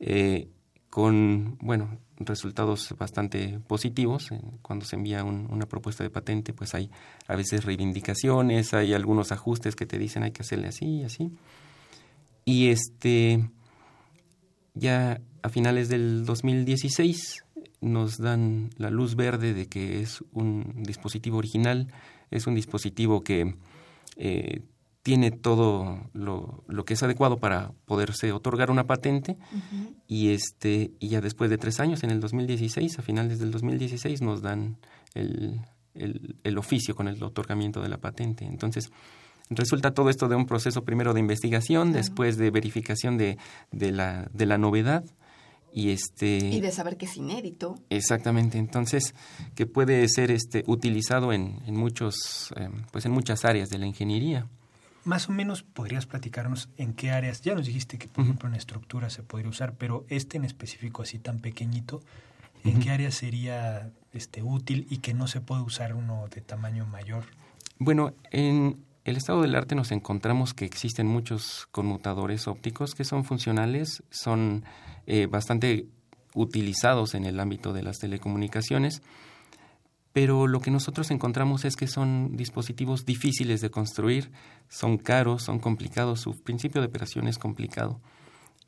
eh, 0.00 0.48
con 0.94 1.58
bueno 1.60 1.98
resultados 2.18 2.94
bastante 2.96 3.58
positivos 3.66 4.28
cuando 4.62 4.84
se 4.84 4.94
envía 4.94 5.24
una 5.24 5.66
propuesta 5.66 6.04
de 6.04 6.10
patente 6.10 6.52
pues 6.52 6.72
hay 6.76 6.88
a 7.26 7.34
veces 7.34 7.64
reivindicaciones 7.64 8.74
hay 8.74 8.94
algunos 8.94 9.32
ajustes 9.32 9.74
que 9.74 9.86
te 9.86 9.98
dicen 9.98 10.22
hay 10.22 10.30
que 10.30 10.42
hacerle 10.42 10.68
así 10.68 10.86
y 10.86 11.02
así. 11.02 11.32
Y 12.44 12.68
este 12.68 13.50
ya 14.74 15.20
a 15.42 15.48
finales 15.48 15.88
del 15.88 16.24
2016 16.24 17.44
nos 17.80 18.18
dan 18.18 18.70
la 18.76 18.90
luz 18.90 19.16
verde 19.16 19.52
de 19.52 19.66
que 19.66 20.00
es 20.00 20.22
un 20.32 20.84
dispositivo 20.84 21.38
original 21.38 21.88
es 22.30 22.46
un 22.46 22.54
dispositivo 22.54 23.24
que 23.24 23.56
eh, 24.16 24.62
tiene 25.04 25.30
todo 25.30 26.08
lo, 26.14 26.64
lo, 26.66 26.86
que 26.86 26.94
es 26.94 27.02
adecuado 27.02 27.36
para 27.36 27.72
poderse 27.84 28.32
otorgar 28.32 28.70
una 28.70 28.86
patente. 28.86 29.36
Y 30.08 30.30
este 30.30 30.92
y 30.98 31.08
ya 31.08 31.20
después 31.20 31.50
de 31.50 31.58
tres 31.58 31.78
años 31.78 32.02
en 32.04 32.10
el 32.10 32.20
2016 32.20 32.98
a 32.98 33.02
finales 33.02 33.38
del 33.38 33.50
2016 33.50 34.22
nos 34.22 34.40
dan 34.40 34.78
el, 35.12 35.60
el, 35.94 36.58
oficio 36.58 36.94
con 36.96 37.06
el 37.06 37.22
otorgamiento 37.22 37.82
de 37.82 37.90
la 37.90 37.98
patente. 37.98 38.46
Entonces 38.46 38.92
resulta 39.50 39.92
todo 39.92 40.08
esto 40.08 40.26
de 40.26 40.36
un 40.36 40.46
proceso 40.46 40.84
primero 40.84 41.12
de 41.12 41.20
investigación 41.20 41.92
después 41.92 42.38
de 42.38 42.50
verificación 42.50 43.18
de, 43.18 43.36
de, 43.72 43.92
la, 43.92 44.30
de 44.32 44.46
la 44.46 44.56
novedad 44.56 45.04
y 45.70 45.90
este 45.90 46.38
y 46.38 46.62
de 46.62 46.72
saber 46.72 46.96
que 46.96 47.04
es 47.04 47.14
inédito. 47.18 47.74
Exactamente. 47.90 48.56
Entonces 48.56 49.14
que 49.54 49.66
puede 49.66 50.08
ser 50.08 50.30
este 50.30 50.64
utilizado 50.66 51.34
en, 51.34 51.60
en 51.66 51.76
muchos 51.76 52.54
eh, 52.56 52.70
pues 52.90 53.04
en 53.04 53.12
muchas 53.12 53.44
áreas 53.44 53.68
de 53.68 53.76
la 53.76 53.86
ingeniería 53.86 54.48
más 55.04 55.28
o 55.28 55.32
menos 55.32 55.62
podrías 55.62 56.06
platicarnos 56.06 56.68
en 56.76 56.94
qué 56.94 57.10
áreas 57.10 57.42
ya 57.42 57.54
nos 57.54 57.66
dijiste 57.66 57.98
que 57.98 58.08
por 58.08 58.24
ejemplo 58.24 58.48
en 58.48 58.54
estructura 58.54 59.10
se 59.10 59.22
podría 59.22 59.50
usar 59.50 59.74
pero 59.74 60.04
este 60.08 60.36
en 60.36 60.44
específico 60.44 61.02
así 61.02 61.18
tan 61.18 61.40
pequeñito 61.40 62.00
¿En 62.64 62.80
qué 62.80 62.90
área 62.90 63.10
sería 63.10 63.90
este, 64.12 64.42
útil 64.42 64.86
y 64.88 64.98
que 64.98 65.12
no 65.12 65.26
se 65.26 65.42
puede 65.42 65.60
usar 65.62 65.94
uno 65.94 66.28
de 66.34 66.40
tamaño 66.40 66.86
mayor? 66.86 67.24
Bueno, 67.78 68.14
en 68.30 68.82
el 69.04 69.18
estado 69.18 69.42
del 69.42 69.54
arte 69.54 69.74
nos 69.74 69.92
encontramos 69.92 70.54
que 70.54 70.64
existen 70.64 71.06
muchos 71.06 71.68
conmutadores 71.72 72.48
ópticos 72.48 72.94
que 72.94 73.04
son 73.04 73.24
funcionales, 73.24 74.02
son 74.10 74.64
eh, 75.06 75.26
bastante 75.26 75.86
utilizados 76.34 77.14
en 77.14 77.26
el 77.26 77.38
ámbito 77.38 77.74
de 77.74 77.82
las 77.82 77.98
telecomunicaciones, 77.98 79.02
pero 80.14 80.46
lo 80.46 80.60
que 80.60 80.70
nosotros 80.70 81.10
encontramos 81.10 81.64
es 81.64 81.74
que 81.74 81.88
son 81.88 82.36
dispositivos 82.36 83.04
difíciles 83.04 83.60
de 83.60 83.70
construir, 83.70 84.30
son 84.68 84.96
caros, 84.96 85.42
son 85.42 85.58
complicados, 85.58 86.20
su 86.20 86.40
principio 86.40 86.80
de 86.80 86.86
operación 86.86 87.26
es 87.26 87.36
complicado. 87.36 88.00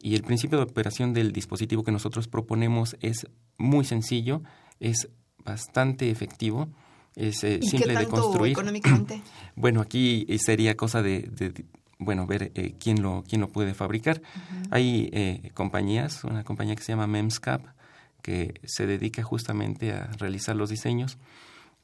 Y 0.02 0.16
el 0.16 0.22
principio 0.22 0.58
de 0.58 0.64
operación 0.64 1.14
del 1.14 1.30
dispositivo 1.30 1.84
que 1.84 1.92
nosotros 1.92 2.26
proponemos 2.26 2.96
es 3.00 3.28
muy 3.58 3.84
sencillo, 3.84 4.42
es 4.80 5.08
bastante 5.44 6.10
efectivo, 6.10 6.68
es 7.14 7.44
eh, 7.44 7.60
simple 7.62 7.94
de 7.96 8.08
construir. 8.08 8.50
económicamente? 8.50 9.22
bueno, 9.54 9.80
aquí 9.80 10.26
sería 10.38 10.76
cosa 10.76 11.00
de, 11.00 11.30
bueno, 12.00 12.26
ver 12.26 12.50
eh, 12.56 12.74
quién, 12.80 13.02
lo, 13.02 13.22
quién 13.22 13.40
lo 13.40 13.50
puede 13.50 13.72
fabricar. 13.72 14.20
Hay 14.72 15.10
eh, 15.12 15.52
compañías, 15.54 16.24
una 16.24 16.42
compañía 16.42 16.74
que 16.74 16.82
se 16.82 16.90
llama 16.90 17.06
Memscap, 17.06 17.64
que 18.26 18.60
se 18.64 18.88
dedica 18.88 19.22
justamente 19.22 19.92
a 19.92 20.10
realizar 20.18 20.56
los 20.56 20.68
diseños. 20.68 21.16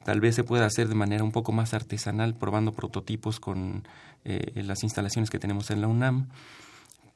Tal 0.03 0.19
vez 0.19 0.35
se 0.35 0.43
pueda 0.43 0.65
hacer 0.65 0.89
de 0.89 0.95
manera 0.95 1.23
un 1.23 1.31
poco 1.31 1.53
más 1.53 1.73
artesanal, 1.73 2.35
probando 2.35 2.73
prototipos 2.73 3.39
con 3.39 3.87
las 4.25 4.83
instalaciones 4.83 5.29
que 5.29 5.39
tenemos 5.39 5.71
en 5.71 5.79
la 5.79 5.87
UNAM. 5.87 6.27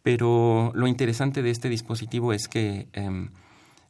Pero 0.01 0.71
lo 0.75 0.87
interesante 0.87 1.41
de 1.41 1.49
este 1.49 1.67
dispositivo 1.67 2.31
es 2.31 2.47
que 2.47 2.87
em, 2.93 3.31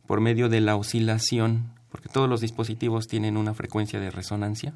por 0.08 0.22
medio 0.22 0.50
de 0.50 0.60
la 0.60 0.76
oscilación, 0.76 1.70
porque 1.92 2.10
todos 2.10 2.28
los 2.28 2.42
dispositivos 2.42 3.06
tienen 3.06 3.38
una 3.38 3.54
frecuencia 3.54 4.00
de 4.00 4.10
resonancia, 4.10 4.74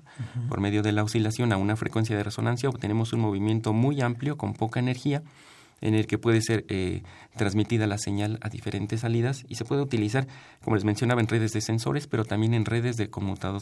por 0.47 0.62
medio 0.62 0.84
de 0.84 0.91
la 0.91 1.03
oscilación 1.03 1.53
a 1.53 1.57
una 1.57 1.76
frecuencia 1.76 2.16
de 2.16 2.22
resonancia 2.22 2.70
obtenemos 2.70 3.14
un 3.14 3.22
movimiento 3.22 3.74
muy 3.74 3.99
amplio 4.01 4.38
con 4.38 4.53
poca 4.53 4.80
energía 4.80 5.24
en 5.82 5.96
el 5.96 6.08
que 6.08 6.18
puede 6.18 6.42
ser 6.42 6.66
eh, 6.70 7.04
transmitida 7.36 7.88
la 7.88 7.98
señal 7.98 8.38
a 8.42 8.50
diferentes 8.50 9.02
salidas 9.02 9.44
y 9.48 9.56
se 9.56 9.66
puede 9.66 9.82
utilizar, 9.82 10.28
como 10.64 10.76
les 10.76 10.86
mencionaba, 10.86 11.22
en 11.22 11.28
redes 11.28 11.54
de 11.54 11.62
sensores, 11.62 12.08
pero 12.08 12.24
también 12.24 12.54
en 12.54 12.66
redes 12.66 12.98
de, 12.98 13.10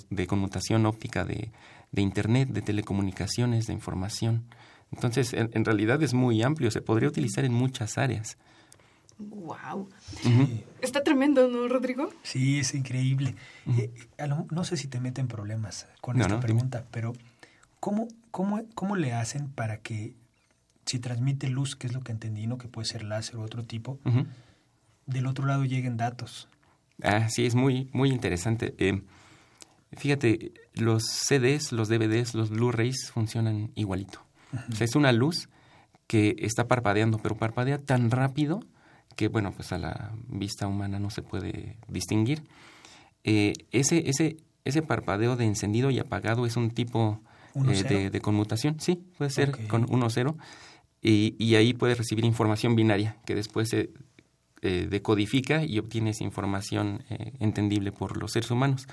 de 0.10 0.28
conmutación 0.28 0.86
óptica 0.86 1.26
de 1.26 1.52
Internet, 1.94 2.50
de 2.50 2.62
telecomunicaciones, 2.62 3.68
de 3.68 3.74
información. 3.74 4.46
Entonces, 4.92 5.34
en, 5.34 5.66
realidad 5.66 6.02
es 6.02 6.14
muy 6.14 6.42
amplio, 6.42 6.72
se 6.72 6.82
podría 6.82 7.10
utilizar 7.10 7.46
en 7.46 7.54
muchas 7.54 7.98
áreas. 7.98 8.38
¡Wow! 9.20 9.90
Está 10.82 11.04
tremendo, 11.04 11.48
¿no, 11.48 11.68
Rodrigo? 11.68 12.10
Sí, 12.24 12.60
es 12.60 12.74
increíble. 12.74 13.36
Eh, 13.78 13.92
no 14.50 14.64
sé 14.64 14.78
si 14.78 14.88
te 14.88 15.00
meten 15.00 15.28
problemas 15.28 15.88
con 16.02 16.20
esta 16.20 16.40
pregunta, 16.40 16.86
pero 16.90 17.14
¿cómo, 17.80 18.08
cómo, 18.32 18.62
¿cómo 18.76 18.96
le 18.96 19.14
hacen 19.14 19.50
para 19.50 19.82
que 19.82 20.16
si 20.90 21.00
transmite 21.00 21.50
luz, 21.50 21.76
que 21.76 21.88
es 21.88 21.94
lo 21.94 22.02
que 22.02 22.12
entendí, 22.12 22.48
¿no? 22.48 22.58
que 22.58 22.68
puede 22.68 22.86
ser 22.86 23.04
láser 23.04 23.38
o 23.38 23.42
otro 23.42 23.64
tipo, 23.64 24.00
del 25.06 25.28
otro 25.28 25.46
lado 25.46 25.66
lleguen 25.66 25.98
datos? 25.98 26.48
Ah, 27.04 27.30
sí, 27.30 27.46
es 27.46 27.56
muy, 27.56 27.90
muy 27.94 28.10
interesante. 28.10 28.74
Eh, 28.78 29.02
fíjate, 29.96 30.54
los 30.74 31.04
CDs, 31.04 31.72
los 31.72 31.90
DVDs, 31.90 32.34
los 32.34 32.50
Blu-rays 32.50 33.12
funcionan 33.12 33.72
igualito 33.76 34.22
es 34.80 34.96
una 34.96 35.12
luz 35.12 35.50
que 36.08 36.36
está 36.40 36.68
parpadeando, 36.68 37.20
pero 37.20 37.36
parpadea 37.36 37.78
tan 37.78 38.12
rápido 38.12 38.62
que, 39.16 39.28
bueno, 39.28 39.52
pues 39.52 39.72
a 39.72 39.78
la 39.78 40.14
vista 40.28 40.68
humana 40.68 41.00
no 41.00 41.10
se 41.10 41.22
puede 41.22 41.78
distinguir. 41.88 42.44
Eh, 43.24 43.54
ese, 43.72 44.10
ese, 44.10 44.38
ese 44.66 44.82
parpadeo 44.82 45.36
de 45.36 45.46
encendido 45.46 45.92
y 45.92 46.00
apagado 46.00 46.46
es 46.46 46.56
un 46.56 46.72
tipo 46.72 47.22
eh, 47.56 48.10
de, 48.10 48.22
conmutación. 48.22 48.80
Sí, 48.80 49.04
puede 49.18 49.30
ser 49.30 49.68
con 49.68 49.86
1-0. 49.88 50.36
Y, 51.02 51.36
y, 51.40 51.56
ahí 51.56 51.74
puedes 51.74 51.98
recibir 51.98 52.26
información 52.26 52.76
binaria 52.76 53.18
que 53.26 53.34
después 53.34 53.70
se 53.70 53.90
eh, 54.62 54.88
decodifica 54.90 55.64
y 55.64 55.80
obtienes 55.80 56.20
información 56.20 57.04
entendible 57.40 57.94
por 57.94 58.18
los 58.18 58.34
seres 58.34 58.52
humanos. 58.52 58.86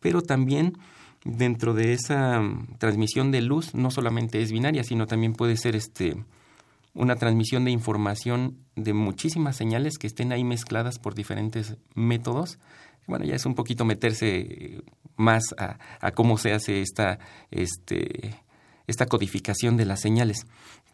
Pero 0.00 0.22
también 0.22 0.78
dentro 1.24 1.74
de 1.74 1.92
esa 1.92 2.40
mm, 2.40 2.76
transmisión 2.78 3.30
de 3.30 3.42
luz 3.42 3.74
no 3.74 3.90
solamente 3.90 4.42
es 4.42 4.52
binaria, 4.52 4.84
sino 4.84 5.06
también 5.06 5.32
puede 5.32 5.56
ser 5.56 5.76
este 5.76 6.16
una 6.94 7.16
transmisión 7.16 7.64
de 7.64 7.72
información 7.72 8.58
de 8.76 8.92
muchísimas 8.92 9.56
señales 9.56 9.98
que 9.98 10.06
estén 10.06 10.30
ahí 10.30 10.44
mezcladas 10.44 11.00
por 11.00 11.16
diferentes 11.16 11.76
métodos. 11.94 12.60
Bueno, 13.08 13.24
ya 13.24 13.34
es 13.34 13.44
un 13.46 13.56
poquito 13.56 13.84
meterse 13.84 14.36
eh, 14.38 14.82
más 15.16 15.42
a, 15.58 16.10
cómo 16.12 16.38
se 16.38 16.52
hace 16.52 16.82
esta, 16.82 17.18
este, 17.50 18.36
esta 18.86 19.06
codificación 19.06 19.76
de 19.76 19.86
las 19.86 20.00
señales. 20.00 20.46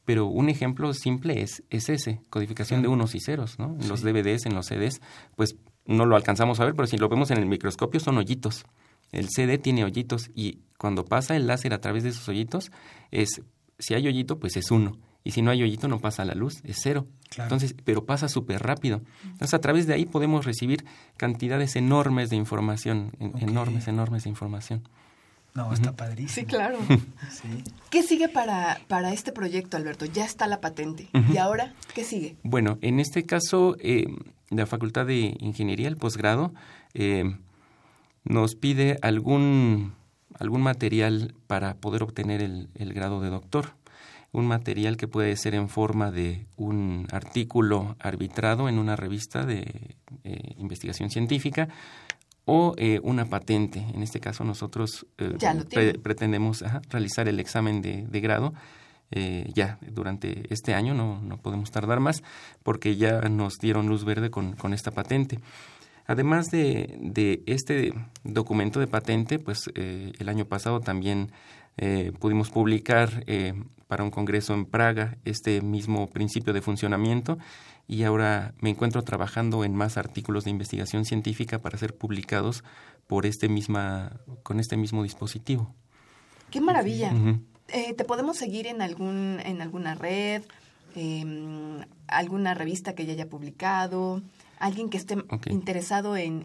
Pero 0.04 0.26
un 0.26 0.48
ejemplo 0.48 0.92
simple 0.94 1.42
es, 1.42 1.62
es 1.70 1.88
ese, 1.88 2.20
codificación 2.30 2.82
de 2.82 2.88
unos 2.88 3.14
y 3.14 3.20
ceros, 3.20 3.58
¿no? 3.58 3.76
En 3.80 3.88
los 3.88 4.02
DVDs, 4.02 4.46
en 4.46 4.54
los 4.54 4.66
CDs, 4.66 5.00
pues 5.36 5.56
no 5.86 6.06
lo 6.06 6.16
alcanzamos 6.16 6.60
a 6.60 6.64
ver, 6.64 6.74
pero 6.74 6.86
si 6.86 6.96
lo 6.96 7.08
vemos 7.08 7.30
en 7.30 7.38
el 7.38 7.46
microscopio 7.46 8.00
son 8.00 8.18
hoyitos. 8.18 8.64
El 9.12 9.28
CD 9.28 9.58
tiene 9.58 9.84
hoyitos 9.84 10.30
y 10.34 10.60
cuando 10.78 11.04
pasa 11.04 11.36
el 11.36 11.46
láser 11.46 11.74
a 11.74 11.80
través 11.80 12.04
de 12.04 12.10
esos 12.10 12.28
hoyitos, 12.28 12.70
es 13.10 13.42
si 13.78 13.94
hay 13.94 14.06
hoyito, 14.06 14.38
pues 14.38 14.56
es 14.56 14.70
uno. 14.70 14.98
Y 15.22 15.32
si 15.32 15.42
no 15.42 15.50
hay 15.50 15.62
hoyito, 15.62 15.88
no 15.88 15.98
pasa 15.98 16.24
la 16.24 16.34
luz, 16.34 16.62
es 16.64 16.78
cero. 16.80 17.06
Entonces, 17.36 17.74
pero 17.84 18.06
pasa 18.06 18.28
súper 18.28 18.62
rápido. 18.62 19.02
Entonces, 19.24 19.52
a 19.52 19.60
través 19.60 19.86
de 19.86 19.94
ahí 19.94 20.06
podemos 20.06 20.46
recibir 20.46 20.84
cantidades 21.16 21.76
enormes 21.76 22.30
de 22.30 22.36
información, 22.36 23.12
enormes, 23.38 23.86
enormes 23.86 24.24
de 24.24 24.30
información. 24.30 24.82
No, 25.54 25.72
está 25.72 25.92
padrísimo. 25.92 26.28
Sí, 26.28 26.44
claro. 26.44 26.78
¿Qué 27.90 28.02
sigue 28.02 28.28
para, 28.28 28.80
para 28.88 29.12
este 29.12 29.32
proyecto, 29.32 29.76
Alberto? 29.76 30.06
Ya 30.06 30.24
está 30.24 30.46
la 30.46 30.60
patente. 30.60 31.08
¿Y 31.32 31.38
ahora 31.38 31.74
qué 31.94 32.04
sigue? 32.04 32.36
Bueno, 32.42 32.78
en 32.82 33.00
este 33.00 33.24
caso, 33.24 33.76
eh, 33.80 34.06
la 34.50 34.66
Facultad 34.66 35.06
de 35.06 35.36
Ingeniería, 35.40 35.88
el 35.88 35.96
posgrado, 35.96 36.52
eh, 36.94 37.36
nos 38.24 38.54
pide 38.54 38.98
algún, 39.02 39.94
algún 40.38 40.62
material 40.62 41.34
para 41.46 41.74
poder 41.74 42.02
obtener 42.02 42.42
el, 42.42 42.92
grado 42.94 43.20
de 43.20 43.30
doctor. 43.30 43.74
Un 44.32 44.46
material 44.46 44.96
que 44.96 45.08
puede 45.08 45.36
ser 45.36 45.56
en 45.56 45.68
forma 45.68 46.12
de 46.12 46.46
un 46.56 47.08
artículo 47.10 47.96
arbitrado 47.98 48.68
en 48.68 48.78
una 48.78 48.94
revista 48.94 49.44
de 49.44 49.96
eh, 50.22 50.54
investigación 50.58 51.10
científica 51.10 51.68
o 52.44 52.74
eh, 52.76 53.00
una 53.02 53.26
patente. 53.26 53.84
En 53.94 54.02
este 54.02 54.20
caso 54.20 54.44
nosotros 54.44 55.06
eh, 55.18 55.98
pretendemos 56.02 56.64
realizar 56.88 57.28
el 57.28 57.40
examen 57.40 57.82
de, 57.82 58.06
de 58.06 58.20
grado 58.20 58.54
ya 59.54 59.76
durante 59.80 60.44
este 60.54 60.72
año, 60.72 60.94
no, 60.94 61.20
no 61.20 61.36
podemos 61.36 61.72
tardar 61.72 61.98
más, 61.98 62.22
porque 62.62 62.94
ya 62.94 63.20
nos 63.22 63.58
dieron 63.58 63.88
luz 63.88 64.04
verde 64.04 64.30
con, 64.30 64.54
con 64.54 64.72
esta 64.72 64.92
patente. 64.92 65.40
Además 66.10 66.46
de, 66.50 67.40
este 67.46 67.94
documento 68.24 68.80
de 68.80 68.88
patente, 68.88 69.38
pues 69.38 69.70
eh, 69.76 70.10
el 70.18 70.28
año 70.28 70.44
pasado 70.44 70.80
también 70.80 71.30
eh, 71.76 72.10
pudimos 72.18 72.50
publicar 72.50 73.22
eh, 73.28 73.54
para 73.86 74.02
un 74.02 74.10
congreso 74.10 74.52
en 74.52 74.64
Praga 74.64 75.18
este 75.24 75.60
mismo 75.60 76.08
principio 76.08 76.52
de 76.52 76.62
funcionamiento 76.62 77.38
y 77.90 78.04
ahora 78.04 78.54
me 78.60 78.70
encuentro 78.70 79.02
trabajando 79.02 79.64
en 79.64 79.74
más 79.74 79.96
artículos 79.96 80.44
de 80.44 80.50
investigación 80.50 81.04
científica 81.04 81.58
para 81.58 81.76
ser 81.76 81.96
publicados 81.96 82.62
por 83.08 83.26
este 83.26 83.48
misma, 83.48 84.20
con 84.44 84.60
este 84.60 84.76
mismo 84.76 85.02
dispositivo. 85.02 85.74
¡Qué 86.52 86.60
maravilla! 86.60 87.12
¿Te 87.66 88.04
podemos 88.04 88.36
seguir 88.36 88.68
en, 88.68 88.80
algún, 88.80 89.40
en 89.44 89.60
alguna 89.60 89.96
red, 89.96 90.42
em, 90.94 91.80
alguna 92.06 92.54
revista 92.54 92.94
que 92.94 93.06
ya 93.06 93.12
haya 93.14 93.28
publicado? 93.28 94.22
alguien 94.60 94.90
que 94.90 94.98
esté 94.98 95.16
interesado 95.48 96.16
en, 96.16 96.44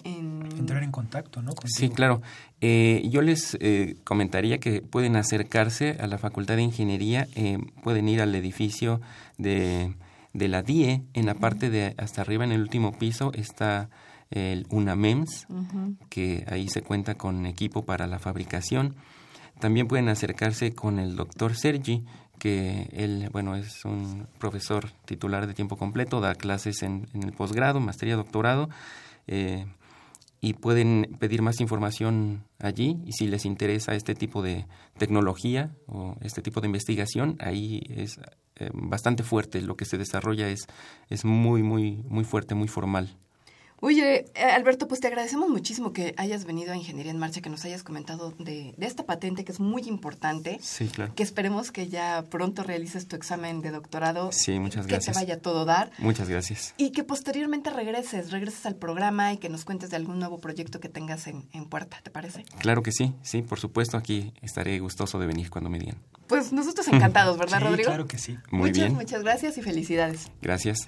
Entrar 0.57 0.81
en 0.83 0.91
contacto, 0.91 1.41
¿no? 1.41 1.51
Sí, 1.65 1.89
claro. 1.89 2.21
Eh, 2.61 3.03
yo 3.09 3.21
les 3.21 3.57
eh, 3.59 3.97
comentaría 4.05 4.57
que 4.57 4.81
pueden 4.81 5.17
acercarse 5.17 5.97
a 5.99 6.07
la 6.07 6.17
Facultad 6.17 6.55
de 6.55 6.61
Ingeniería, 6.61 7.27
eh, 7.35 7.57
pueden 7.83 8.07
ir 8.07 8.21
al 8.21 8.33
edificio 8.33 9.01
de, 9.37 9.93
de 10.35 10.49
la 10.49 10.61
DIE, 10.61 11.01
en 11.13 11.25
la 11.25 11.35
parte 11.35 11.69
de 11.69 11.95
hasta 11.97 12.21
arriba, 12.21 12.43
en 12.43 12.51
el 12.51 12.61
último 12.61 12.91
piso, 12.97 13.31
está 13.33 13.89
el 14.31 14.67
UNAMEMS, 14.69 15.47
que 16.09 16.43
ahí 16.47 16.67
se 16.67 16.81
cuenta 16.81 17.15
con 17.15 17.45
equipo 17.45 17.85
para 17.85 18.05
la 18.05 18.19
fabricación. 18.19 18.95
También 19.59 19.87
pueden 19.87 20.09
acercarse 20.09 20.73
con 20.73 20.99
el 20.99 21.15
doctor 21.15 21.55
Sergi, 21.55 22.03
que 22.37 22.89
él, 22.91 23.29
bueno, 23.31 23.55
es 23.55 23.85
un 23.85 24.27
profesor 24.37 24.91
titular 25.05 25.47
de 25.47 25.53
tiempo 25.53 25.77
completo, 25.77 26.19
da 26.19 26.35
clases 26.35 26.83
en, 26.83 27.07
el 27.13 27.31
posgrado, 27.31 27.79
maestría, 27.79 28.17
doctorado, 28.17 28.69
eh, 29.27 29.65
y 30.41 30.53
pueden 30.53 31.15
pedir 31.17 31.41
más 31.41 31.61
información 31.61 32.43
allí, 32.59 32.97
y 33.05 33.13
si 33.13 33.27
les 33.27 33.45
interesa 33.45 33.95
este 33.95 34.15
tipo 34.15 34.41
de 34.41 34.67
tecnología 34.97 35.71
o 35.87 36.17
este 36.19 36.41
tipo 36.41 36.59
de 36.59 36.67
investigación, 36.67 37.37
ahí 37.39 37.81
es 37.87 38.19
eh, 38.57 38.69
bastante 38.73 39.23
fuerte, 39.23 39.61
lo 39.61 39.75
que 39.75 39.85
se 39.85 39.97
desarrolla 39.97 40.47
es, 40.49 40.67
es 41.09 41.25
muy, 41.25 41.63
muy, 41.63 42.03
muy 42.07 42.23
fuerte, 42.23 42.55
muy 42.55 42.67
formal. 42.67 43.17
Oye, 43.81 44.25
eh, 44.35 44.43
Alberto, 44.43 44.87
pues 44.87 45.01
te 45.01 45.07
agradecemos 45.07 45.49
muchísimo 45.49 45.91
que 45.93 46.15
hayas 46.17 46.45
venido 46.45 46.71
a 46.71 46.75
Ingeniería 46.77 47.11
en 47.11 47.19
Marcha, 47.19 47.41
que 47.41 47.49
nos 47.49 47.65
hayas 47.65 47.83
comentado 47.83 48.31
de, 48.39 48.73
de 48.77 48.85
esta 48.85 49.05
patente 49.05 49.43
que 49.43 49.51
es 49.51 49.59
muy 49.59 49.83
importante. 49.83 50.57
Sí, 50.61 50.87
claro. 50.87 51.13
Que 51.13 51.23
esperemos 51.23 51.71
que 51.71 51.87
ya 51.87 52.23
pronto 52.29 52.63
realices 52.63 53.07
tu 53.07 53.15
examen 53.15 53.61
de 53.61 53.71
doctorado. 53.71 54.31
Sí, 54.31 54.57
muchas 54.59 54.85
Que 54.85 54.93
gracias. 54.93 55.15
te 55.15 55.21
vaya 55.21 55.35
a 55.35 55.37
todo 55.39 55.65
dar. 55.65 55.91
Muchas 55.99 56.29
gracias. 56.29 56.73
Y 56.77 56.91
que 56.91 57.03
posteriormente 57.03 57.69
regreses, 57.69 58.31
regreses 58.31 58.65
al 58.65 58.75
programa 58.75 59.33
y 59.33 59.37
que 59.37 59.49
nos 59.49 59.65
cuentes 59.65 59.89
de 59.89 59.97
algún 59.97 60.19
nuevo 60.19 60.39
proyecto 60.39 60.79
que 60.79 60.89
tengas 60.89 61.27
en, 61.27 61.47
en 61.51 61.65
puerta, 61.65 61.99
¿te 62.01 62.09
parece? 62.09 62.43
Claro 62.59 62.81
que 62.81 62.91
sí, 62.91 63.13
sí, 63.23 63.41
por 63.41 63.59
supuesto, 63.59 63.97
aquí 63.97 64.33
estaré 64.41 64.79
gustoso 64.79 65.19
de 65.19 65.27
venir 65.27 65.49
cuando 65.49 65.69
me 65.69 65.79
digan. 65.79 65.97
Pues 66.27 66.53
nosotros 66.53 66.87
encantados, 66.87 67.37
¿verdad, 67.37 67.59
Sí, 67.59 67.65
Rodrigo? 67.65 67.87
claro 67.89 68.07
que 68.07 68.17
sí. 68.17 68.37
Muy 68.51 68.69
muchas, 68.69 68.77
bien. 68.77 68.93
muchas 68.93 69.21
gracias 69.21 69.57
y 69.57 69.61
felicidades. 69.61 70.31
Gracias. 70.41 70.87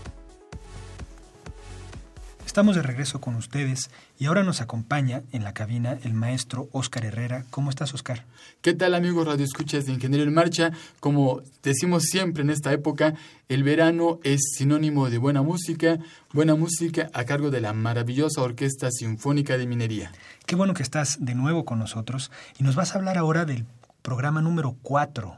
Estamos 2.51 2.75
de 2.75 2.81
regreso 2.81 3.21
con 3.21 3.35
ustedes 3.35 3.89
y 4.19 4.25
ahora 4.25 4.43
nos 4.43 4.59
acompaña 4.59 5.21
en 5.31 5.45
la 5.45 5.53
cabina 5.53 5.97
el 6.03 6.13
maestro 6.13 6.67
Óscar 6.73 7.05
Herrera. 7.05 7.45
¿Cómo 7.49 7.69
estás, 7.69 7.93
Óscar? 7.93 8.25
¿Qué 8.59 8.73
tal 8.73 8.93
amigos 8.93 9.25
Radio 9.25 9.45
Escuchas 9.45 9.85
de 9.85 9.93
Ingeniería 9.93 10.27
en 10.27 10.33
Marcha? 10.33 10.71
Como 10.99 11.43
decimos 11.63 12.03
siempre 12.03 12.43
en 12.43 12.49
esta 12.49 12.73
época, 12.73 13.13
el 13.47 13.63
verano 13.63 14.19
es 14.25 14.41
sinónimo 14.57 15.09
de 15.09 15.17
buena 15.17 15.41
música, 15.41 15.99
buena 16.33 16.55
música 16.55 17.09
a 17.13 17.23
cargo 17.23 17.51
de 17.51 17.61
la 17.61 17.71
maravillosa 17.71 18.41
Orquesta 18.41 18.91
Sinfónica 18.91 19.57
de 19.57 19.65
Minería. 19.65 20.11
Qué 20.45 20.57
bueno 20.57 20.73
que 20.73 20.83
estás 20.83 21.23
de 21.23 21.35
nuevo 21.35 21.63
con 21.63 21.79
nosotros 21.79 22.31
y 22.59 22.65
nos 22.65 22.75
vas 22.75 22.93
a 22.93 22.97
hablar 22.97 23.17
ahora 23.17 23.45
del 23.45 23.65
programa 24.01 24.41
número 24.41 24.75
4. 24.81 25.37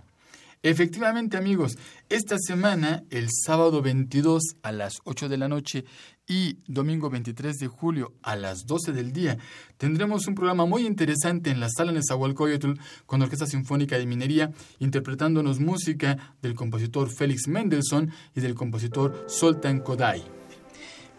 Efectivamente 0.66 1.36
amigos, 1.36 1.78
esta 2.08 2.38
semana, 2.40 3.04
el 3.10 3.28
sábado 3.30 3.82
22 3.82 4.42
a 4.64 4.72
las 4.72 5.00
8 5.04 5.28
de 5.28 5.38
la 5.38 5.50
noche 5.50 5.84
y 6.26 6.60
domingo 6.68 7.10
23 7.10 7.58
de 7.58 7.68
julio 7.68 8.14
a 8.24 8.38
las 8.38 8.66
12 8.66 8.94
del 8.94 9.12
día, 9.12 9.38
tendremos 9.78 10.26
un 10.26 10.36
programa 10.36 10.66
muy 10.66 10.86
interesante 10.86 11.52
en 11.52 11.60
la 11.60 11.68
sala 11.70 11.92
Nezahualcóyotl 11.92 12.76
con 13.06 13.22
Orquesta 13.22 13.46
Sinfónica 13.46 13.98
de 13.98 14.06
Minería, 14.06 14.52
interpretándonos 14.80 15.60
música 15.60 16.34
del 16.42 16.56
compositor 16.56 17.10
Félix 17.10 17.50
Mendelssohn 17.50 18.12
y 18.34 18.40
del 18.40 18.56
compositor 18.56 19.26
Soltan 19.28 19.82
Kodai. 19.82 20.24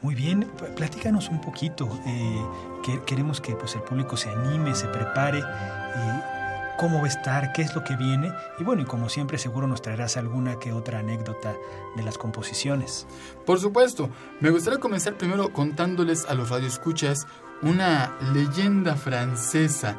Muy 0.01 0.15
bien, 0.15 0.51
platícanos 0.75 1.29
un 1.29 1.43
poquito. 1.43 1.87
eh, 2.07 2.43
que- 2.83 3.03
queremos 3.05 3.43
que 3.43 3.55
pues, 3.57 3.75
el 3.75 3.83
público 3.83 4.17
se 4.17 4.31
anime, 4.31 4.75
se 4.75 4.87
prepare. 4.89 5.41
eh, 5.41 6.34
¿Cómo 6.77 6.99
va 6.99 7.05
a 7.05 7.09
estar? 7.09 7.53
¿Qué 7.53 7.63
es 7.63 7.75
lo 7.75 7.85
que 7.85 7.97
viene? 7.97 8.33
Y 8.59 8.65
bueno, 8.65 8.83
y 8.83 8.85
como 8.85 9.09
siempre 9.09 9.39
seguro 9.39 9.67
nos 9.67 9.81
traerás 9.81 10.17
alguna 10.17 10.59
que 10.59 10.73
otra 10.73 10.99
anécdota 10.99 11.55
de 11.97 12.03
las 12.03 12.19
composiciones. 12.19 13.07
Por 13.47 13.61
supuesto, 13.61 14.11
me 14.41 14.51
gustaría 14.51 14.81
comenzar 14.81 15.17
primero 15.17 15.53
contándoles 15.53 16.27
a 16.27 16.35
los 16.35 16.51
radioescuchas 16.51 17.27
una 17.63 18.19
leyenda 18.33 18.97
francesa 18.97 19.97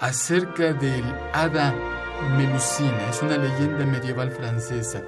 acerca 0.00 0.72
del 0.72 1.04
hada 1.32 1.74
Melusina. 2.36 3.08
Es 3.10 3.22
una 3.22 3.38
leyenda 3.38 3.86
medieval 3.86 4.32
francesa. 4.32 5.02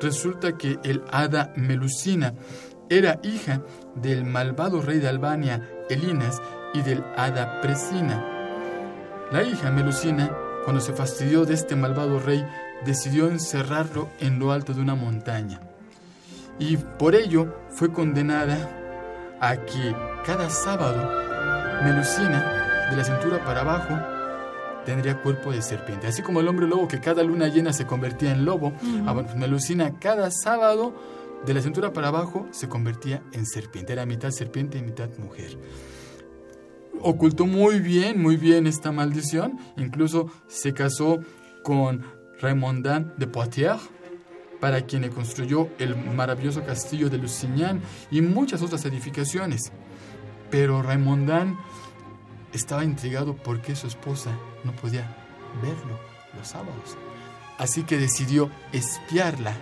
Resulta 0.00 0.56
que 0.56 0.78
el 0.84 1.02
hada 1.10 1.52
Melusina 1.56 2.34
era 2.88 3.18
hija 3.22 3.62
del 3.94 4.24
malvado 4.24 4.80
rey 4.80 4.98
de 4.98 5.08
Albania, 5.08 5.68
Elinas, 5.88 6.40
y 6.74 6.82
del 6.82 7.04
hada 7.16 7.60
Presina. 7.60 8.24
La 9.30 9.42
hija 9.42 9.70
Melusina, 9.70 10.30
cuando 10.64 10.80
se 10.80 10.92
fastidió 10.92 11.44
de 11.44 11.54
este 11.54 11.76
malvado 11.76 12.18
rey, 12.20 12.44
decidió 12.84 13.28
encerrarlo 13.28 14.08
en 14.20 14.38
lo 14.38 14.52
alto 14.52 14.74
de 14.74 14.80
una 14.80 14.94
montaña 14.94 15.60
y 16.58 16.76
por 16.76 17.14
ello 17.14 17.54
fue 17.70 17.92
condenada 17.92 19.36
a 19.40 19.56
que 19.56 19.94
cada 20.24 20.50
sábado 20.50 21.20
Melusina, 21.82 22.88
de 22.90 22.96
la 22.96 23.04
cintura 23.04 23.44
para 23.44 23.62
abajo, 23.62 23.98
tendría 24.86 25.20
cuerpo 25.20 25.50
de 25.50 25.62
serpiente. 25.62 26.06
Así 26.06 26.22
como 26.22 26.38
el 26.38 26.46
hombre 26.46 26.68
lobo 26.68 26.86
que 26.86 27.00
cada 27.00 27.24
luna 27.24 27.48
llena 27.48 27.72
se 27.72 27.86
convertía 27.86 28.30
en 28.30 28.44
lobo, 28.44 28.72
pues 28.72 29.34
Melusina 29.34 29.98
cada 29.98 30.30
sábado, 30.30 30.94
de 31.44 31.54
la 31.54 31.60
cintura 31.60 31.92
para 31.92 32.08
abajo, 32.08 32.46
se 32.52 32.68
convertía 32.68 33.20
en 33.32 33.46
serpiente. 33.46 33.92
Era 33.92 34.06
mitad 34.06 34.30
serpiente 34.30 34.78
y 34.78 34.82
mitad 34.82 35.08
mujer. 35.18 35.58
Ocultó 37.04 37.46
muy 37.46 37.80
bien, 37.80 38.22
muy 38.22 38.36
bien 38.36 38.68
esta 38.68 38.92
maldición. 38.92 39.58
Incluso 39.76 40.30
se 40.46 40.72
casó 40.72 41.18
con 41.64 42.04
Raymondin 42.40 43.12
de 43.16 43.26
Poitiers, 43.26 43.82
para 44.60 44.82
quien 44.82 45.08
construyó 45.10 45.68
el 45.80 45.96
maravilloso 45.96 46.62
castillo 46.64 47.10
de 47.10 47.18
Lusignan 47.18 47.80
y 48.12 48.22
muchas 48.22 48.62
otras 48.62 48.84
edificaciones. 48.84 49.72
Pero 50.48 50.80
Raymondin 50.82 51.56
estaba 52.52 52.84
intrigado 52.84 53.34
porque 53.34 53.74
su 53.74 53.88
esposa 53.88 54.30
no 54.62 54.70
podía 54.70 55.16
verlo 55.60 55.98
los 56.38 56.46
sábados. 56.46 56.96
Así 57.58 57.82
que 57.82 57.98
decidió 57.98 58.48
espiarla 58.72 59.56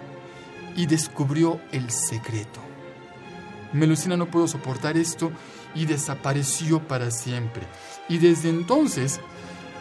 y 0.76 0.84
descubrió 0.84 1.58
el 1.72 1.90
secreto. 1.90 2.60
Melusina 3.72 4.18
no 4.18 4.26
pudo 4.26 4.46
soportar 4.46 4.98
esto 4.98 5.32
y 5.74 5.86
desapareció 5.86 6.80
para 6.86 7.10
siempre. 7.10 7.62
Y 8.08 8.18
desde 8.18 8.48
entonces 8.48 9.20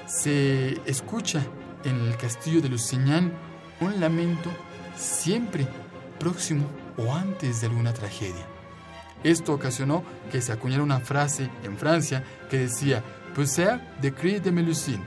se 0.05 0.79
escucha 0.85 1.43
en 1.83 1.99
el 2.01 2.17
castillo 2.17 2.61
de 2.61 2.69
Lusignan 2.69 3.31
un 3.79 3.99
lamento 3.99 4.49
siempre 4.95 5.67
próximo 6.19 6.65
o 6.97 7.13
antes 7.13 7.61
de 7.61 7.67
alguna 7.67 7.93
tragedia. 7.93 8.45
Esto 9.23 9.53
ocasionó 9.53 10.03
que 10.31 10.41
se 10.41 10.51
acuñara 10.51 10.83
una 10.83 10.99
frase 10.99 11.49
en 11.63 11.77
Francia 11.77 12.23
que 12.49 12.57
decía 12.57 13.03
Pousser 13.35 13.79
de 14.01 14.13
cri 14.13 14.39
de 14.39 14.51
Melusine, 14.51 15.03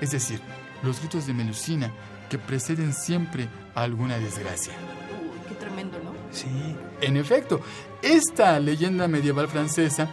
es 0.00 0.10
decir, 0.12 0.40
los 0.82 0.98
gritos 0.98 1.26
de 1.26 1.34
Melusina 1.34 1.90
que 2.28 2.38
preceden 2.38 2.92
siempre 2.94 3.48
a 3.74 3.82
alguna 3.82 4.18
desgracia. 4.18 4.72
Uy, 5.22 5.40
qué 5.48 5.54
tremendo, 5.54 5.98
¿no? 6.02 6.09
Sí, 6.30 6.76
En 7.00 7.16
efecto, 7.16 7.60
esta 8.02 8.58
leyenda 8.60 9.08
medieval 9.08 9.48
francesa 9.48 10.08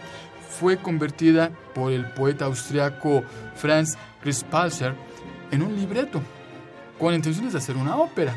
fue 0.58 0.78
convertida 0.78 1.50
por 1.74 1.92
el 1.92 2.10
poeta 2.10 2.46
austriaco 2.46 3.22
Franz 3.54 3.96
Grispalzer 4.22 4.94
en 5.50 5.62
un 5.62 5.76
libreto, 5.76 6.20
con 6.98 7.14
intenciones 7.14 7.52
de 7.52 7.58
hacer 7.58 7.76
una 7.76 7.96
ópera. 7.96 8.36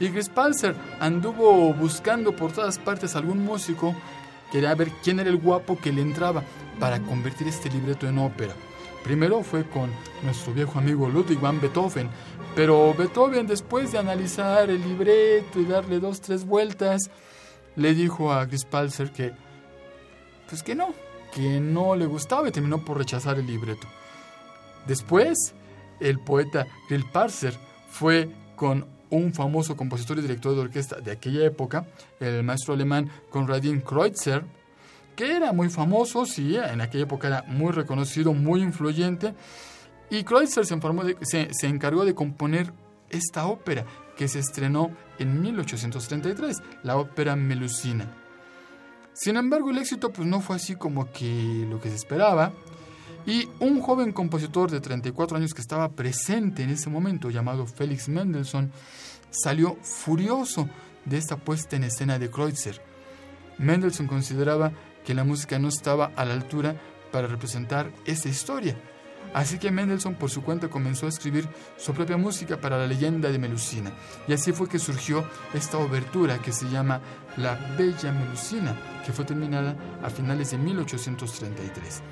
Y 0.00 0.08
Grispalzer 0.08 0.74
anduvo 0.98 1.72
buscando 1.74 2.34
por 2.34 2.52
todas 2.52 2.78
partes 2.78 3.14
algún 3.14 3.44
músico, 3.44 3.94
quería 4.50 4.74
ver 4.74 4.90
quién 5.04 5.20
era 5.20 5.30
el 5.30 5.36
guapo 5.36 5.78
que 5.78 5.92
le 5.92 6.02
entraba 6.02 6.42
para 6.80 7.00
convertir 7.00 7.46
este 7.46 7.70
libreto 7.70 8.08
en 8.08 8.18
ópera. 8.18 8.54
Primero 9.04 9.42
fue 9.42 9.64
con 9.68 9.90
nuestro 10.22 10.52
viejo 10.52 10.78
amigo 10.78 11.08
Ludwig 11.08 11.40
van 11.40 11.60
Beethoven, 11.60 12.08
pero 12.54 12.94
Beethoven 12.94 13.46
después 13.46 13.92
de 13.92 13.98
analizar 13.98 14.68
el 14.70 14.82
libreto 14.82 15.60
y 15.60 15.64
darle 15.64 16.00
dos, 16.00 16.20
tres 16.20 16.44
vueltas, 16.44 17.10
le 17.76 17.94
dijo 17.94 18.32
a 18.32 18.44
Grispalzer 18.44 19.10
que, 19.10 19.32
pues 20.48 20.62
que 20.62 20.74
no, 20.74 20.94
que 21.34 21.60
no 21.60 21.96
le 21.96 22.06
gustaba 22.06 22.48
y 22.48 22.52
terminó 22.52 22.84
por 22.84 22.98
rechazar 22.98 23.38
el 23.38 23.46
libreto. 23.46 23.86
Después, 24.86 25.54
el 26.00 26.18
poeta 26.18 26.66
Grispalzer 26.88 27.54
fue 27.88 28.28
con 28.56 28.86
un 29.10 29.32
famoso 29.32 29.76
compositor 29.76 30.18
y 30.18 30.22
director 30.22 30.54
de 30.54 30.60
orquesta 30.60 30.96
de 31.00 31.12
aquella 31.12 31.44
época, 31.44 31.86
el 32.20 32.42
maestro 32.42 32.74
alemán 32.74 33.10
Konradin 33.30 33.80
Kreutzer, 33.80 34.44
que 35.14 35.36
era 35.36 35.52
muy 35.52 35.68
famoso, 35.68 36.24
sí, 36.24 36.56
en 36.56 36.80
aquella 36.80 37.04
época 37.04 37.28
era 37.28 37.42
muy 37.46 37.72
reconocido, 37.72 38.32
muy 38.32 38.62
influyente, 38.62 39.34
y 40.12 40.24
Kreutzer 40.24 40.66
se, 40.66 41.66
encargó 41.66 42.04
de 42.04 42.14
componer 42.14 42.74
esta 43.08 43.46
ópera 43.46 43.86
que 44.14 44.28
se 44.28 44.40
estrenó 44.40 44.90
en 45.18 45.40
1833, 45.40 46.58
la 46.82 46.98
ópera 46.98 47.34
Melusina. 47.34 48.14
Sin 49.14 49.38
embargo, 49.38 49.70
el 49.70 49.78
éxito 49.78 50.12
pues 50.12 50.28
no 50.28 50.42
fue 50.42 50.56
así 50.56 50.76
como 50.76 51.10
que 51.10 51.66
lo 51.66 51.80
que 51.80 51.88
se 51.88 51.96
esperaba, 51.96 52.52
y 53.24 53.48
un 53.58 53.80
joven 53.80 54.12
compositor 54.12 54.70
de 54.70 54.80
34 54.80 55.38
años 55.38 55.54
que 55.54 55.62
estaba 55.62 55.88
presente 55.88 56.62
en 56.62 56.68
ese 56.68 56.90
momento, 56.90 57.30
llamado 57.30 57.66
Félix 57.66 58.10
Mendelssohn, 58.10 58.70
salió 59.30 59.78
furioso 59.80 60.68
de 61.06 61.16
esta 61.16 61.38
puesta 61.38 61.76
en 61.76 61.84
escena 61.84 62.18
de 62.18 62.30
Kreutzer. 62.30 62.82
Mendelssohn 63.56 64.08
consideraba 64.08 64.72
que 65.06 65.14
la 65.14 65.24
música 65.24 65.58
no 65.58 65.68
estaba 65.68 66.12
a 66.16 66.26
la 66.26 66.34
altura 66.34 66.76
para 67.10 67.28
representar 67.28 67.90
esa 68.04 68.28
historia. 68.28 68.76
Así 69.34 69.58
que 69.58 69.70
Mendelssohn 69.70 70.14
por 70.14 70.30
su 70.30 70.42
cuenta 70.42 70.68
comenzó 70.68 71.06
a 71.06 71.08
escribir 71.08 71.48
su 71.76 71.94
propia 71.94 72.16
música 72.16 72.60
para 72.60 72.78
la 72.78 72.86
leyenda 72.86 73.30
de 73.30 73.38
Melusina. 73.38 73.92
Y 74.28 74.32
así 74.32 74.52
fue 74.52 74.68
que 74.68 74.78
surgió 74.78 75.24
esta 75.54 75.78
obertura 75.78 76.38
que 76.38 76.52
se 76.52 76.68
llama 76.68 77.00
La 77.36 77.54
Bella 77.78 78.12
Melusina, 78.12 78.76
que 79.04 79.12
fue 79.12 79.24
terminada 79.24 79.76
a 80.02 80.10
finales 80.10 80.50
de 80.50 80.58
1833. 80.58 82.02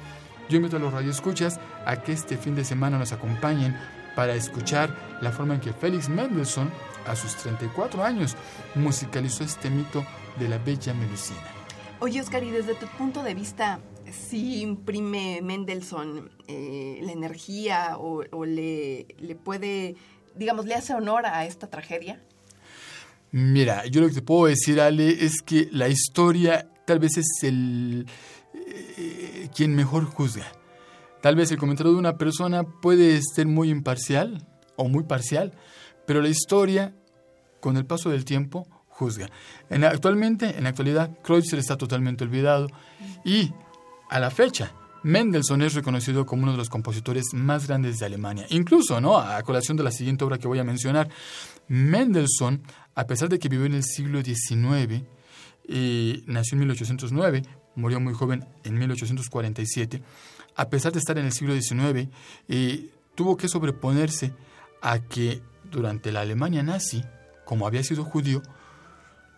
Yo 0.49 0.57
invito 0.57 0.77
a 0.77 0.81
los 0.81 0.93
radioescuchas 0.93 1.61
a 1.87 2.03
que 2.03 2.13
este 2.13 2.37
fin 2.37 2.55
de 2.55 2.65
semana 2.65 2.99
nos 2.99 3.13
acompañen 3.13 3.77
para 4.17 4.35
escuchar 4.35 4.95
la 5.21 5.31
forma 5.31 5.55
en 5.55 5.61
que 5.61 5.73
Félix 5.73 6.09
Mendelssohn, 6.09 6.71
a 7.07 7.15
sus 7.15 7.37
34 7.37 8.03
años, 8.03 8.37
musicalizó 8.75 9.45
este 9.45 9.71
mito 9.71 10.05
de 10.39 10.49
la 10.49 10.59
bella 10.59 10.93
medicina. 10.95 11.41
Oye, 12.01 12.21
Oscar, 12.21 12.43
y 12.43 12.51
desde 12.51 12.75
tu 12.75 12.87
punto 12.87 13.23
de 13.23 13.35
vista, 13.35 13.79
¿sí 14.13 14.63
imprime 14.63 15.41
Mendelssohn 15.43 16.31
eh, 16.49 17.01
la 17.03 17.13
energía 17.13 17.97
o, 17.99 18.23
o 18.31 18.45
le, 18.45 19.07
le 19.19 19.35
puede, 19.35 19.97
digamos, 20.37 20.67
le 20.67 20.75
hace 20.75 20.95
honor 20.95 21.27
a 21.27 21.47
esta 21.47 21.69
tragedia? 21.69 22.21
Mira, 23.33 23.87
yo 23.87 24.01
lo 24.01 24.09
que 24.09 24.15
te 24.15 24.23
puedo 24.23 24.47
decir, 24.47 24.81
Ale, 24.81 25.25
es 25.25 25.41
que 25.43 25.69
la 25.71 25.89
historia 25.89 26.69
tal 26.85 26.99
vez 26.99 27.17
es 27.17 27.27
el, 27.43 28.07
eh, 28.55 29.49
quien 29.55 29.75
mejor 29.75 30.05
juzga. 30.05 30.47
Tal 31.21 31.37
vez 31.37 31.53
el 31.53 31.59
comentario 31.59 31.93
de 31.93 31.99
una 31.99 32.17
persona 32.17 32.65
puede 32.65 33.21
ser 33.23 33.47
muy 33.47 33.71
imparcial 33.71 34.47
o 34.77 34.89
muy 34.89 35.05
parcial, 35.05 35.53
pero 36.07 36.23
la 36.23 36.29
historia, 36.29 36.95
con 37.61 37.77
el 37.77 37.87
paso 37.87 38.11
del 38.11 38.25
tiempo, 38.25 38.67
juzga. 38.89 39.29
En, 39.69 39.85
actualmente, 39.85 40.57
en 40.57 40.65
la 40.65 40.71
actualidad, 40.71 41.17
Kreutzer 41.23 41.59
está 41.59 41.77
totalmente 41.77 42.25
olvidado 42.25 42.67
y, 43.25 43.53
a 44.11 44.19
la 44.19 44.31
fecha, 44.31 44.73
Mendelssohn 45.03 45.63
es 45.63 45.75
reconocido 45.75 46.27
como 46.27 46.43
uno 46.43 46.53
de 46.53 46.59
los 46.59 46.69
compositores 46.69 47.33
más 47.33 47.67
grandes 47.67 47.99
de 47.99 48.07
Alemania. 48.07 48.45
Incluso, 48.51 49.01
¿no? 49.01 49.17
A 49.17 49.43
colación 49.43 49.77
de 49.77 49.85
la 49.85 49.93
siguiente 49.93 50.25
obra 50.25 50.39
que 50.39 50.49
voy 50.49 50.59
a 50.59 50.65
mencionar, 50.65 51.09
Mendelssohn, 51.69 52.63
a 52.95 53.07
pesar 53.07 53.29
de 53.29 53.39
que 53.39 53.49
vivió 53.49 53.67
en 53.67 53.75
el 53.75 53.85
siglo 53.85 54.21
XIX, 54.23 55.05
y 55.67 56.25
nació 56.27 56.57
en 56.57 56.61
1809, 56.61 57.43
murió 57.77 58.01
muy 58.01 58.13
joven 58.13 58.45
en 58.65 58.79
1847, 58.79 60.03
a 60.57 60.69
pesar 60.69 60.93
de 60.93 60.99
estar 60.99 61.17
en 61.17 61.27
el 61.27 61.33
siglo 61.33 61.55
XIX, 61.55 62.09
eh, 62.49 62.91
tuvo 63.15 63.37
que 63.37 63.49
sobreponerse 63.49 64.35
a 64.83 64.99
que 64.99 65.41
durante 65.71 66.11
la 66.11 66.23
Alemania 66.23 66.63
nazi, 66.65 67.05
como 67.45 67.67
había 67.67 67.85
sido 67.85 68.05
judío, 68.05 68.43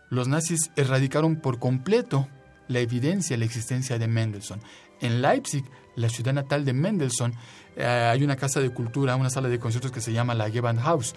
los 0.08 0.28
nazis 0.28 0.70
erradicaron 0.76 1.36
por 1.36 1.58
completo 1.58 2.26
la 2.68 2.80
evidencia, 2.80 3.36
la 3.36 3.44
existencia 3.44 3.98
de 3.98 4.08
Mendelssohn. 4.08 4.60
En 5.00 5.20
Leipzig, 5.20 5.64
la 5.96 6.08
ciudad 6.08 6.32
natal 6.32 6.64
de 6.64 6.72
Mendelssohn, 6.72 7.34
eh, 7.76 7.84
hay 7.84 8.22
una 8.22 8.36
casa 8.36 8.60
de 8.60 8.70
cultura, 8.70 9.16
una 9.16 9.30
sala 9.30 9.48
de 9.48 9.58
conciertos 9.58 9.92
que 9.92 10.00
se 10.00 10.12
llama 10.12 10.34
la 10.34 10.50
Gewandhaus. 10.50 11.14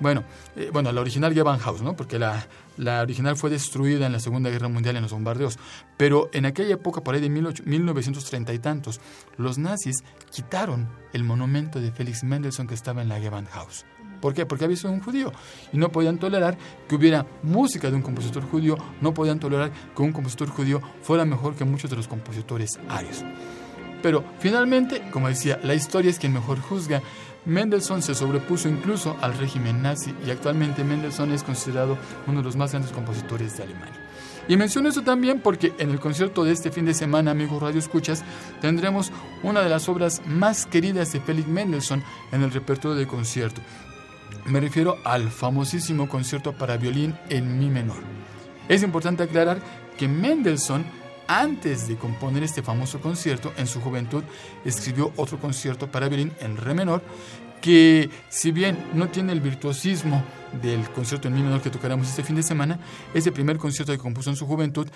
Bueno, 0.00 0.24
eh, 0.56 0.70
bueno, 0.72 0.92
la 0.92 1.00
original 1.00 1.34
Gewandhaus, 1.34 1.82
¿no? 1.82 1.96
Porque 1.96 2.18
la, 2.18 2.46
la 2.76 3.02
original 3.02 3.36
fue 3.36 3.50
destruida 3.50 4.06
en 4.06 4.12
la 4.12 4.20
Segunda 4.20 4.50
Guerra 4.50 4.68
Mundial 4.68 4.96
en 4.96 5.02
los 5.02 5.12
bombardeos. 5.12 5.58
Pero 5.96 6.30
en 6.32 6.46
aquella 6.46 6.74
época, 6.74 7.02
por 7.02 7.14
ahí 7.14 7.20
de 7.20 7.28
1930 7.28 8.52
y 8.54 8.58
tantos, 8.58 9.00
los 9.36 9.58
nazis 9.58 10.04
quitaron 10.30 10.88
el 11.12 11.24
monumento 11.24 11.80
de 11.80 11.90
Felix 11.90 12.22
Mendelssohn 12.22 12.66
que 12.66 12.74
estaba 12.74 13.02
en 13.02 13.08
la 13.08 13.20
Gewandhaus. 13.20 13.84
¿Por 14.20 14.34
qué? 14.34 14.46
Porque 14.46 14.64
había 14.64 14.76
sido 14.76 14.92
un 14.92 15.00
judío 15.00 15.32
y 15.72 15.78
no 15.78 15.90
podían 15.90 16.18
tolerar 16.18 16.56
que 16.88 16.94
hubiera 16.94 17.26
música 17.42 17.90
de 17.90 17.96
un 17.96 18.02
compositor 18.02 18.42
judío, 18.42 18.76
no 19.00 19.14
podían 19.14 19.38
tolerar 19.38 19.72
que 19.94 20.02
un 20.02 20.12
compositor 20.12 20.48
judío 20.48 20.80
fuera 21.02 21.24
mejor 21.24 21.54
que 21.54 21.64
muchos 21.64 21.90
de 21.90 21.96
los 21.96 22.08
compositores 22.08 22.78
arios. 22.88 23.24
Pero 24.02 24.24
finalmente, 24.38 25.02
como 25.10 25.28
decía, 25.28 25.58
la 25.62 25.74
historia 25.74 26.10
es 26.10 26.18
quien 26.18 26.32
mejor 26.32 26.60
juzga. 26.60 27.02
Mendelssohn 27.44 28.02
se 28.02 28.14
sobrepuso 28.14 28.68
incluso 28.68 29.16
al 29.20 29.36
régimen 29.36 29.82
nazi 29.82 30.14
y 30.26 30.30
actualmente 30.30 30.84
Mendelssohn 30.84 31.32
es 31.32 31.42
considerado 31.42 31.96
uno 32.26 32.38
de 32.38 32.44
los 32.44 32.56
más 32.56 32.72
grandes 32.72 32.92
compositores 32.92 33.56
de 33.56 33.64
Alemania. 33.64 34.08
Y 34.48 34.56
menciono 34.56 34.88
eso 34.88 35.02
también 35.02 35.40
porque 35.40 35.74
en 35.78 35.90
el 35.90 36.00
concierto 36.00 36.42
de 36.42 36.52
este 36.52 36.70
fin 36.70 36.86
de 36.86 36.94
semana, 36.94 37.32
amigos 37.32 37.60
Radio 37.60 37.78
Escuchas, 37.78 38.24
tendremos 38.62 39.12
una 39.42 39.60
de 39.60 39.68
las 39.68 39.88
obras 39.90 40.22
más 40.26 40.64
queridas 40.64 41.12
de 41.12 41.20
Felix 41.20 41.46
Mendelssohn 41.46 42.02
en 42.32 42.42
el 42.42 42.50
repertorio 42.50 42.96
de 42.96 43.06
concierto. 43.06 43.60
Me 44.48 44.60
refiero 44.60 44.96
al 45.04 45.30
famosísimo 45.30 46.08
concierto 46.08 46.52
para 46.52 46.78
violín 46.78 47.14
en 47.28 47.58
mi 47.58 47.68
menor. 47.68 47.98
Es 48.68 48.82
importante 48.82 49.22
aclarar 49.22 49.60
que 49.98 50.08
Mendelssohn 50.08 50.84
antes 51.28 51.86
de 51.86 51.96
componer 51.96 52.42
este 52.42 52.62
famoso 52.62 53.00
concierto, 53.00 53.52
en 53.58 53.66
su 53.66 53.80
juventud 53.80 54.24
escribió 54.64 55.12
otro 55.16 55.38
concierto 55.38 55.90
para 55.92 56.08
violín 56.08 56.32
en 56.40 56.56
re 56.56 56.72
menor, 56.72 57.02
que 57.60 58.08
si 58.30 58.50
bien 58.50 58.78
no 58.94 59.08
tiene 59.08 59.32
el 59.32 59.42
virtuosismo 59.42 60.24
del 60.62 60.88
concierto 60.90 61.28
en 61.28 61.34
mi 61.34 61.42
menor 61.42 61.60
que 61.60 61.68
tocaremos 61.68 62.08
este 62.08 62.24
fin 62.24 62.36
de 62.36 62.42
semana, 62.42 62.80
ese 63.12 63.30
primer 63.30 63.58
concierto 63.58 63.92
que 63.92 63.98
compuso 63.98 64.30
en 64.30 64.36
su 64.36 64.46
juventud 64.46 64.88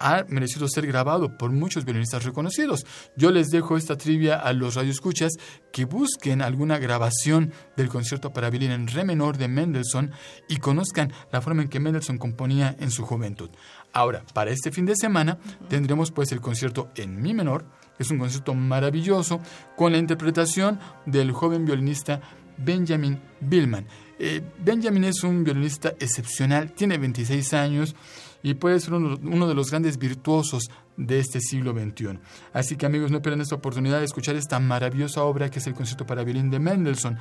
ha 0.00 0.24
merecido 0.28 0.66
ser 0.66 0.86
grabado 0.86 1.36
por 1.36 1.52
muchos 1.52 1.84
violinistas 1.84 2.24
reconocidos. 2.24 2.86
Yo 3.16 3.30
les 3.30 3.50
dejo 3.50 3.76
esta 3.76 3.96
trivia 3.96 4.36
a 4.36 4.52
los 4.52 4.74
radioescuchas 4.74 5.34
que 5.72 5.84
busquen 5.84 6.42
alguna 6.42 6.78
grabación 6.78 7.52
del 7.76 7.88
concierto 7.88 8.32
para 8.32 8.50
violín 8.50 8.72
en 8.72 8.88
re 8.88 9.04
menor 9.04 9.36
de 9.36 9.48
Mendelssohn 9.48 10.10
y 10.48 10.56
conozcan 10.56 11.12
la 11.30 11.40
forma 11.40 11.62
en 11.62 11.68
que 11.68 11.80
Mendelssohn 11.80 12.18
componía 12.18 12.74
en 12.80 12.90
su 12.90 13.04
juventud. 13.04 13.50
Ahora, 13.92 14.24
para 14.34 14.50
este 14.50 14.72
fin 14.72 14.86
de 14.86 14.96
semana 14.96 15.38
tendremos 15.68 16.10
pues 16.10 16.32
el 16.32 16.40
concierto 16.40 16.90
en 16.96 17.20
mi 17.20 17.34
menor, 17.34 17.66
es 17.98 18.10
un 18.10 18.18
concierto 18.18 18.54
maravilloso 18.54 19.40
con 19.76 19.92
la 19.92 19.98
interpretación 19.98 20.80
del 21.04 21.32
joven 21.32 21.66
violinista 21.66 22.20
Benjamin 22.56 23.20
Billman. 23.40 23.86
Eh, 24.18 24.42
Benjamin 24.58 25.04
es 25.04 25.22
un 25.22 25.44
violinista 25.44 25.94
excepcional, 25.98 26.72
tiene 26.72 26.98
26 26.98 27.54
años 27.54 27.94
y 28.42 28.54
puede 28.54 28.80
ser 28.80 28.94
uno, 28.94 29.48
de 29.48 29.54
los 29.54 29.70
grandes 29.70 29.98
virtuosos 29.98 30.70
de 30.96 31.18
este 31.18 31.40
siglo 31.40 31.72
XXI. 31.72 32.18
Así 32.52 32.76
que 32.76 32.86
amigos, 32.86 33.10
no 33.10 33.20
pierdan 33.22 33.40
esta 33.40 33.54
oportunidad 33.54 33.98
de 33.98 34.04
escuchar 34.04 34.36
esta 34.36 34.58
maravillosa 34.58 35.22
obra 35.22 35.50
que 35.50 35.58
es 35.58 35.66
el 35.66 35.74
concierto 35.74 36.06
para 36.06 36.24
violín 36.24 36.50
de 36.50 36.58
Mendelssohn. 36.58 37.18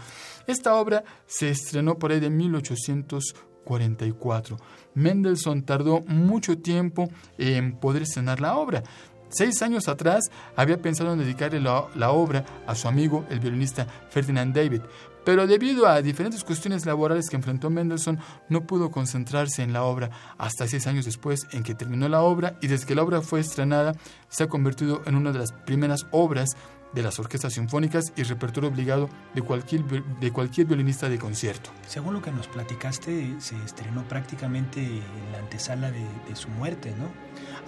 Esta 0.48 0.76
obra 0.76 1.04
se 1.26 1.50
estrenó 1.50 2.00
por 2.00 2.12
ahí 2.12 2.20
de 2.20 2.30
1844. 2.30 4.58
Mendelssohn 4.96 5.64
tardó 5.64 6.02
mucho 6.02 6.58
tiempo 6.58 7.10
en 7.38 7.78
poder 7.78 8.02
estrenar 8.04 8.42
la 8.42 8.58
obra. 8.58 8.84
Seis 9.30 9.62
años 9.62 9.88
atrás 9.88 10.32
había 10.56 10.82
pensado 10.82 11.14
en 11.14 11.20
dedicarle 11.20 11.62
la, 11.62 12.12
obra 12.12 12.46
a 12.66 12.74
su 12.74 12.88
amigo, 12.88 13.26
el 13.30 13.40
violinista 13.40 13.86
Ferdinand 14.10 14.56
David, 14.56 14.82
pero 15.30 15.46
debido 15.46 15.86
a 15.86 16.02
diferentes 16.02 16.44
cuestiones 16.44 16.88
laborales 16.88 17.30
que 17.30 17.36
enfrentó 17.36 17.70
Mendelssohn, 17.70 18.18
no 18.48 18.66
pudo 18.66 18.90
concentrarse 18.90 19.62
en 19.62 19.74
la 19.74 19.84
obra 19.84 20.10
hasta 20.40 20.68
seis 20.68 20.88
años 20.88 21.06
después 21.06 21.46
en 21.52 21.62
que 21.62 21.76
terminó 21.76 22.10
la 22.10 22.22
obra 22.22 22.58
y 22.64 22.68
desde 22.68 22.88
que 22.88 22.96
la 22.96 23.04
obra 23.04 23.22
fue 23.22 23.40
estrenada 23.40 23.94
se 24.28 24.46
ha 24.46 24.48
convertido 24.48 25.04
en 25.06 25.14
una 25.14 25.32
de 25.32 25.38
las 25.38 25.52
primeras 25.52 26.08
obras 26.10 26.58
de 26.94 27.04
las 27.04 27.20
orquestas 27.20 27.54
sinfónicas 27.54 28.12
y 28.16 28.24
repertorio 28.24 28.72
obligado 28.72 29.08
de 29.36 29.44
cualquier, 29.44 29.84
de 29.84 30.32
cualquier 30.32 30.66
violinista 30.66 31.08
de 31.10 31.20
concierto. 31.20 31.70
Según 31.88 32.16
lo 32.16 32.24
que 32.24 32.32
nos 32.32 32.48
platicaste, 32.48 33.36
se 33.38 33.56
estrenó 33.64 34.08
prácticamente 34.08 34.82
en 34.82 35.32
la 35.32 35.38
antesala 35.38 35.92
de, 35.92 36.08
su 36.34 36.50
muerte, 36.50 36.92
¿no? 36.98 37.06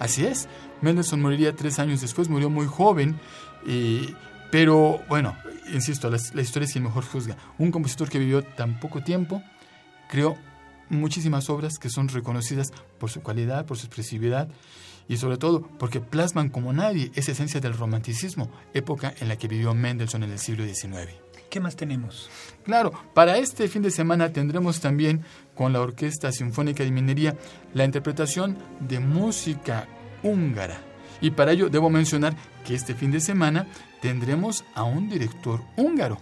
Así 0.00 0.26
es. 0.26 0.48
Mendelssohn 0.80 1.22
moriría 1.22 1.54
tres 1.54 1.78
años 1.78 2.00
después, 2.00 2.28
murió 2.28 2.50
muy 2.50 2.66
joven, 2.66 3.20
pero 4.52 5.00
bueno, 5.08 5.36
insisto, 5.72 6.08
la, 6.08 6.18
la 6.34 6.42
historia 6.42 6.66
es 6.66 6.72
quien 6.72 6.84
mejor 6.84 7.04
juzga. 7.04 7.36
Un 7.58 7.72
compositor 7.72 8.08
que 8.08 8.20
vivió 8.20 8.44
tan 8.44 8.78
poco 8.78 9.02
tiempo 9.02 9.42
creó 10.08 10.36
muchísimas 10.90 11.50
obras 11.50 11.78
que 11.78 11.88
son 11.88 12.08
reconocidas 12.08 12.72
por 13.00 13.10
su 13.10 13.22
calidad, 13.22 13.66
por 13.66 13.78
su 13.78 13.86
expresividad 13.86 14.48
y 15.08 15.16
sobre 15.16 15.36
todo 15.36 15.62
porque 15.78 16.00
plasman 16.00 16.50
como 16.50 16.72
nadie 16.72 17.10
esa 17.14 17.32
esencia 17.32 17.60
del 17.60 17.74
romanticismo, 17.74 18.50
época 18.74 19.14
en 19.20 19.28
la 19.28 19.36
que 19.36 19.48
vivió 19.48 19.74
Mendelssohn 19.74 20.22
en 20.22 20.32
el 20.32 20.38
siglo 20.38 20.64
XIX. 20.64 21.12
¿Qué 21.50 21.60
más 21.60 21.76
tenemos? 21.76 22.30
Claro, 22.64 22.92
para 23.14 23.36
este 23.36 23.68
fin 23.68 23.82
de 23.82 23.90
semana 23.90 24.32
tendremos 24.32 24.80
también 24.80 25.22
con 25.54 25.72
la 25.72 25.80
Orquesta 25.80 26.32
Sinfónica 26.32 26.84
de 26.84 26.90
Minería 26.90 27.36
la 27.74 27.84
interpretación 27.84 28.56
de 28.80 29.00
música 29.00 29.86
húngara. 30.22 30.78
Y 31.20 31.30
para 31.30 31.52
ello 31.52 31.68
debo 31.68 31.90
mencionar 31.90 32.34
que 32.64 32.74
este 32.74 32.94
fin 32.94 33.10
de 33.10 33.20
semana 33.20 33.66
tendremos 34.02 34.64
a 34.74 34.82
un 34.82 35.08
director 35.08 35.62
húngaro. 35.76 36.18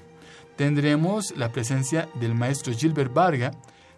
Tendremos 0.54 1.34
la 1.36 1.50
presencia 1.50 2.08
del 2.20 2.34
maestro 2.34 2.74
Gilbert 2.74 3.12
Varga, 3.12 3.52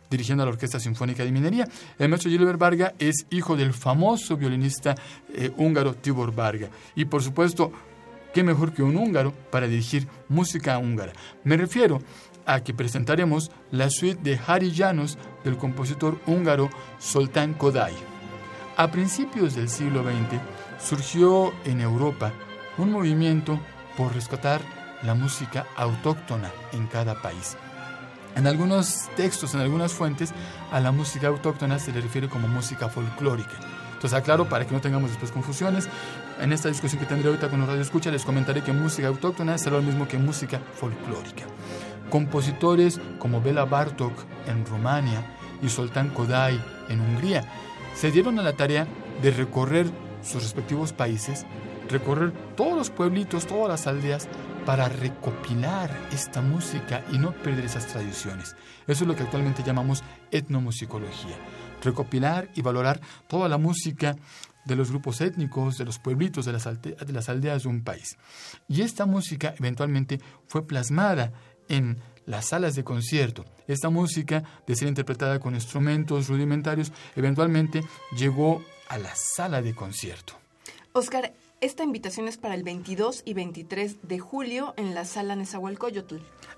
dirigiendo 0.08 0.44
a 0.44 0.46
la 0.46 0.52
Orquesta 0.52 0.78
Sinfónica 0.78 1.24
de 1.24 1.32
Minería. 1.32 1.68
El 1.98 2.08
maestro 2.08 2.30
Gilbert 2.30 2.60
Varga 2.60 2.94
es 3.00 3.26
hijo 3.30 3.56
del 3.56 3.74
famoso 3.74 4.36
violinista 4.36 4.94
eh, 5.34 5.50
húngaro 5.56 5.94
Tibor 5.94 6.32
Varga. 6.32 6.68
Y 6.94 7.06
por 7.06 7.24
supuesto, 7.24 7.72
qué 8.32 8.44
mejor 8.44 8.72
que 8.72 8.84
un 8.84 8.96
húngaro 8.96 9.32
para 9.50 9.66
dirigir 9.66 10.06
música 10.28 10.78
húngara. 10.78 11.12
Me 11.42 11.56
refiero 11.56 12.00
a 12.46 12.62
que 12.62 12.74
presentaremos 12.74 13.50
la 13.72 13.90
suite 13.90 14.22
de 14.22 14.38
Harry 14.46 14.72
Janos 14.72 15.18
del 15.42 15.56
compositor 15.56 16.20
húngaro 16.26 16.70
Soltán 17.00 17.54
Kodály. 17.54 17.96
A 18.76 18.92
principios 18.92 19.56
del 19.56 19.68
siglo 19.68 20.04
XX 20.04 20.40
surgió 20.78 21.52
en 21.64 21.80
Europa 21.80 22.32
un 22.78 22.92
movimiento 22.92 23.60
por 23.96 24.14
rescatar 24.14 24.60
la 25.02 25.14
música 25.14 25.66
autóctona 25.76 26.50
en 26.72 26.86
cada 26.86 27.20
país. 27.20 27.56
En 28.34 28.46
algunos 28.46 29.08
textos, 29.16 29.54
en 29.54 29.60
algunas 29.60 29.92
fuentes, 29.92 30.32
a 30.70 30.80
la 30.80 30.92
música 30.92 31.28
autóctona 31.28 31.78
se 31.78 31.92
le 31.92 32.00
refiere 32.00 32.28
como 32.28 32.48
música 32.48 32.88
folclórica. 32.88 33.52
Entonces, 33.92 34.18
aclaro 34.18 34.48
para 34.48 34.66
que 34.66 34.72
no 34.72 34.80
tengamos 34.80 35.10
después 35.10 35.30
confusiones. 35.30 35.88
En 36.40 36.52
esta 36.52 36.68
discusión 36.68 37.00
que 37.00 37.06
tendré 37.06 37.28
ahorita 37.28 37.50
con 37.50 37.60
los 37.60 37.68
radioescuchas 37.68 38.12
les 38.12 38.24
comentaré 38.24 38.62
que 38.62 38.72
música 38.72 39.08
autóctona 39.08 39.54
es 39.54 39.66
lo 39.66 39.82
mismo 39.82 40.08
que 40.08 40.18
música 40.18 40.60
folclórica. 40.74 41.44
Compositores 42.10 43.00
como 43.18 43.40
Bela 43.40 43.64
Bartok 43.64 44.12
en 44.46 44.66
Rumania 44.66 45.36
y 45.62 45.68
Soltán 45.68 46.10
Kodály 46.10 46.60
en 46.88 47.00
Hungría 47.00 47.44
se 47.94 48.10
dieron 48.10 48.38
a 48.38 48.42
la 48.42 48.54
tarea 48.54 48.86
de 49.22 49.30
recorrer 49.30 49.86
sus 50.22 50.42
respectivos 50.42 50.92
países, 50.92 51.46
recorrer 51.92 52.32
todos 52.56 52.76
los 52.76 52.90
pueblitos, 52.90 53.46
todas 53.46 53.68
las 53.68 53.86
aldeas, 53.86 54.28
para 54.66 54.88
recopilar 54.88 55.90
esta 56.12 56.40
música 56.40 57.04
y 57.12 57.18
no 57.18 57.32
perder 57.32 57.64
esas 57.64 57.86
tradiciones. 57.86 58.56
Eso 58.86 59.04
es 59.04 59.08
lo 59.08 59.16
que 59.16 59.24
actualmente 59.24 59.62
llamamos 59.62 60.02
etnomusicología. 60.30 61.36
Recopilar 61.82 62.48
y 62.54 62.62
valorar 62.62 63.00
toda 63.28 63.48
la 63.48 63.58
música 63.58 64.16
de 64.64 64.76
los 64.76 64.90
grupos 64.90 65.20
étnicos, 65.20 65.78
de 65.78 65.84
los 65.84 65.98
pueblitos, 65.98 66.44
de 66.44 66.52
las, 66.52 66.64
de 66.64 67.12
las 67.12 67.28
aldeas 67.28 67.64
de 67.64 67.68
un 67.68 67.82
país. 67.82 68.16
Y 68.68 68.82
esta 68.82 69.06
música 69.06 69.54
eventualmente 69.58 70.20
fue 70.46 70.66
plasmada 70.66 71.32
en 71.68 71.98
las 72.26 72.48
salas 72.48 72.76
de 72.76 72.84
concierto. 72.84 73.44
Esta 73.66 73.90
música, 73.90 74.44
de 74.66 74.76
ser 74.76 74.88
interpretada 74.88 75.40
con 75.40 75.54
instrumentos 75.54 76.28
rudimentarios, 76.28 76.92
eventualmente 77.16 77.82
llegó 78.16 78.62
a 78.88 78.98
la 78.98 79.12
sala 79.14 79.62
de 79.62 79.74
concierto. 79.74 80.34
Oscar, 80.92 81.32
esta 81.62 81.84
invitación 81.84 82.28
es 82.28 82.36
para 82.36 82.54
el 82.56 82.64
22 82.64 83.22
y 83.24 83.34
23 83.34 83.98
de 84.02 84.18
julio 84.18 84.74
en 84.76 84.94
la 84.94 85.04
sala 85.04 85.36
Nezahualcóyotl. 85.36 86.16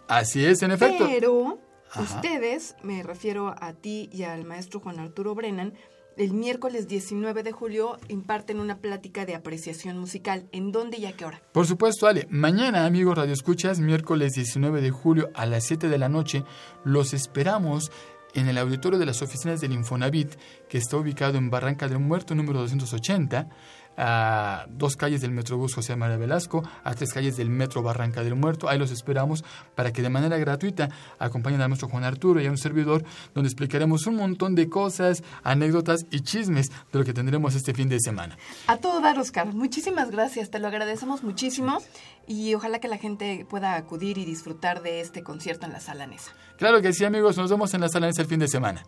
Así 0.08 0.44
es, 0.44 0.62
en 0.62 0.72
efecto. 0.72 1.06
Pero 1.06 1.58
ustedes, 2.00 2.74
me 2.82 3.02
refiero 3.02 3.54
a 3.60 3.74
ti 3.74 4.08
y 4.10 4.22
al 4.22 4.44
maestro 4.44 4.80
Juan 4.80 4.98
Arturo 4.98 5.34
Brennan, 5.34 5.74
el 6.16 6.32
miércoles 6.32 6.88
19 6.88 7.42
de 7.42 7.52
julio 7.52 7.98
imparten 8.08 8.60
una 8.60 8.78
plática 8.78 9.26
de 9.26 9.34
apreciación 9.34 9.98
musical. 9.98 10.48
¿En 10.52 10.72
dónde 10.72 10.96
y 10.96 11.04
a 11.04 11.12
qué 11.12 11.26
hora? 11.26 11.42
Por 11.52 11.66
supuesto, 11.66 12.06
Ale. 12.06 12.26
Mañana, 12.30 12.86
amigos 12.86 13.18
Radio 13.18 13.34
Escuchas, 13.34 13.80
miércoles 13.80 14.32
19 14.32 14.80
de 14.80 14.90
julio 14.90 15.30
a 15.34 15.44
las 15.44 15.64
7 15.64 15.88
de 15.88 15.98
la 15.98 16.08
noche, 16.08 16.44
los 16.82 17.12
esperamos 17.12 17.92
en 18.32 18.48
el 18.48 18.58
auditorio 18.58 18.98
de 18.98 19.06
las 19.06 19.22
oficinas 19.22 19.60
del 19.60 19.72
Infonavit, 19.72 20.34
que 20.68 20.78
está 20.78 20.96
ubicado 20.96 21.36
en 21.36 21.50
Barranca 21.50 21.88
del 21.88 21.98
Muerto, 21.98 22.34
número 22.34 22.60
280 22.60 23.48
a 23.96 24.66
dos 24.68 24.96
calles 24.96 25.20
del 25.20 25.30
Metrobús 25.30 25.74
José 25.74 25.96
María 25.96 26.16
Velasco, 26.16 26.62
a 26.82 26.94
tres 26.94 27.12
calles 27.12 27.36
del 27.36 27.50
Metro 27.50 27.82
Barranca 27.82 28.22
del 28.22 28.34
Muerto. 28.34 28.68
Ahí 28.68 28.78
los 28.78 28.90
esperamos 28.90 29.44
para 29.74 29.92
que 29.92 30.02
de 30.02 30.10
manera 30.10 30.36
gratuita 30.38 30.88
acompañen 31.18 31.60
a 31.60 31.68
nuestro 31.68 31.88
Juan 31.88 32.04
Arturo 32.04 32.40
y 32.40 32.46
a 32.46 32.50
un 32.50 32.58
servidor, 32.58 33.04
donde 33.34 33.48
explicaremos 33.48 34.06
un 34.06 34.16
montón 34.16 34.54
de 34.54 34.68
cosas, 34.68 35.22
anécdotas 35.42 36.06
y 36.10 36.20
chismes 36.20 36.70
de 36.92 36.98
lo 36.98 37.04
que 37.04 37.12
tendremos 37.12 37.54
este 37.54 37.74
fin 37.74 37.88
de 37.88 38.00
semana. 38.00 38.36
A 38.66 38.76
todo 38.76 39.00
dar, 39.00 39.18
Oscar. 39.18 39.52
Muchísimas 39.52 40.10
gracias, 40.10 40.50
te 40.50 40.58
lo 40.58 40.68
agradecemos 40.68 41.22
muchísimo 41.22 41.78
y 42.26 42.54
ojalá 42.54 42.78
que 42.78 42.88
la 42.88 42.98
gente 42.98 43.46
pueda 43.48 43.76
acudir 43.76 44.18
y 44.18 44.24
disfrutar 44.24 44.82
de 44.82 45.00
este 45.00 45.22
concierto 45.22 45.66
en 45.66 45.72
la 45.72 45.80
Sala 45.80 46.06
Nesa. 46.06 46.32
Claro 46.56 46.80
que 46.82 46.92
sí, 46.92 47.04
amigos, 47.04 47.36
nos 47.36 47.50
vemos 47.50 47.74
en 47.74 47.80
la 47.80 47.88
Sala 47.88 48.06
Nesa 48.06 48.22
el 48.22 48.28
fin 48.28 48.40
de 48.40 48.48
semana. 48.48 48.84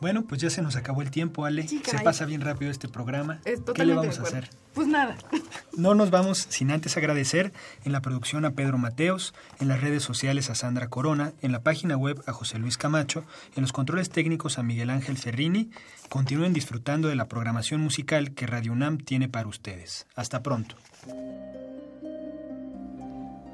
Bueno, 0.00 0.24
pues 0.24 0.42
ya 0.42 0.50
se 0.50 0.60
nos 0.60 0.76
acabó 0.76 1.00
el 1.00 1.10
tiempo, 1.10 1.46
Ale. 1.46 1.66
se 1.66 1.98
pasa 2.00 2.26
bien 2.26 2.42
rápido 2.42 2.70
este 2.70 2.86
programa. 2.86 3.40
¿Qué 3.74 3.84
le 3.86 3.94
vamos 3.94 4.18
a 4.18 4.22
hacer? 4.22 4.50
Pues 4.74 4.88
nada. 4.88 5.16
No 5.76 5.94
nos 5.94 6.10
vamos 6.10 6.46
sin 6.48 6.70
antes 6.70 6.96
agradecer 6.96 7.52
en 7.84 7.92
la 7.92 8.00
producción 8.00 8.46
a 8.46 8.52
Pedro 8.52 8.78
Mateos, 8.78 9.34
en 9.60 9.68
las 9.68 9.82
redes 9.82 10.02
sociales 10.02 10.48
a 10.48 10.54
Sandra 10.54 10.88
Corona, 10.88 11.34
en 11.42 11.52
la 11.52 11.60
página 11.60 11.98
web 11.98 12.22
a 12.26 12.32
José 12.32 12.58
Luis 12.58 12.78
Camacho, 12.78 13.24
en 13.56 13.60
los 13.60 13.72
controles 13.74 14.08
técnicos 14.08 14.58
a 14.58 14.62
Miguel 14.62 14.88
Ángel 14.88 15.18
Ferrini. 15.18 15.70
Continúen 16.08 16.54
disfrutando 16.54 17.08
de 17.08 17.14
la 17.14 17.28
programación 17.28 17.82
musical 17.82 18.32
que 18.32 18.46
Radio 18.46 18.72
UNAM 18.72 18.96
tiene 18.96 19.28
para 19.28 19.48
ustedes. 19.48 20.06
Hasta 20.14 20.42
pronto. 20.42 20.76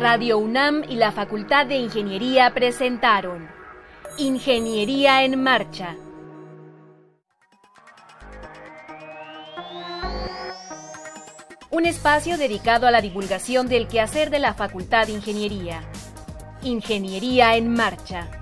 Radio 0.00 0.38
UNAM 0.38 0.82
y 0.88 0.96
la 0.96 1.12
Facultad 1.12 1.66
de 1.66 1.76
Ingeniería 1.76 2.52
presentaron 2.52 3.46
Ingeniería 4.18 5.22
en 5.22 5.40
Marcha. 5.40 5.94
Un 11.70 11.86
espacio 11.86 12.36
dedicado 12.36 12.88
a 12.88 12.90
la 12.90 13.00
divulgación 13.00 13.68
del 13.68 13.86
quehacer 13.86 14.30
de 14.30 14.40
la 14.40 14.54
Facultad 14.54 15.06
de 15.06 15.12
Ingeniería. 15.12 15.84
Ingeniería 16.62 17.54
en 17.56 17.72
Marcha 17.72 18.41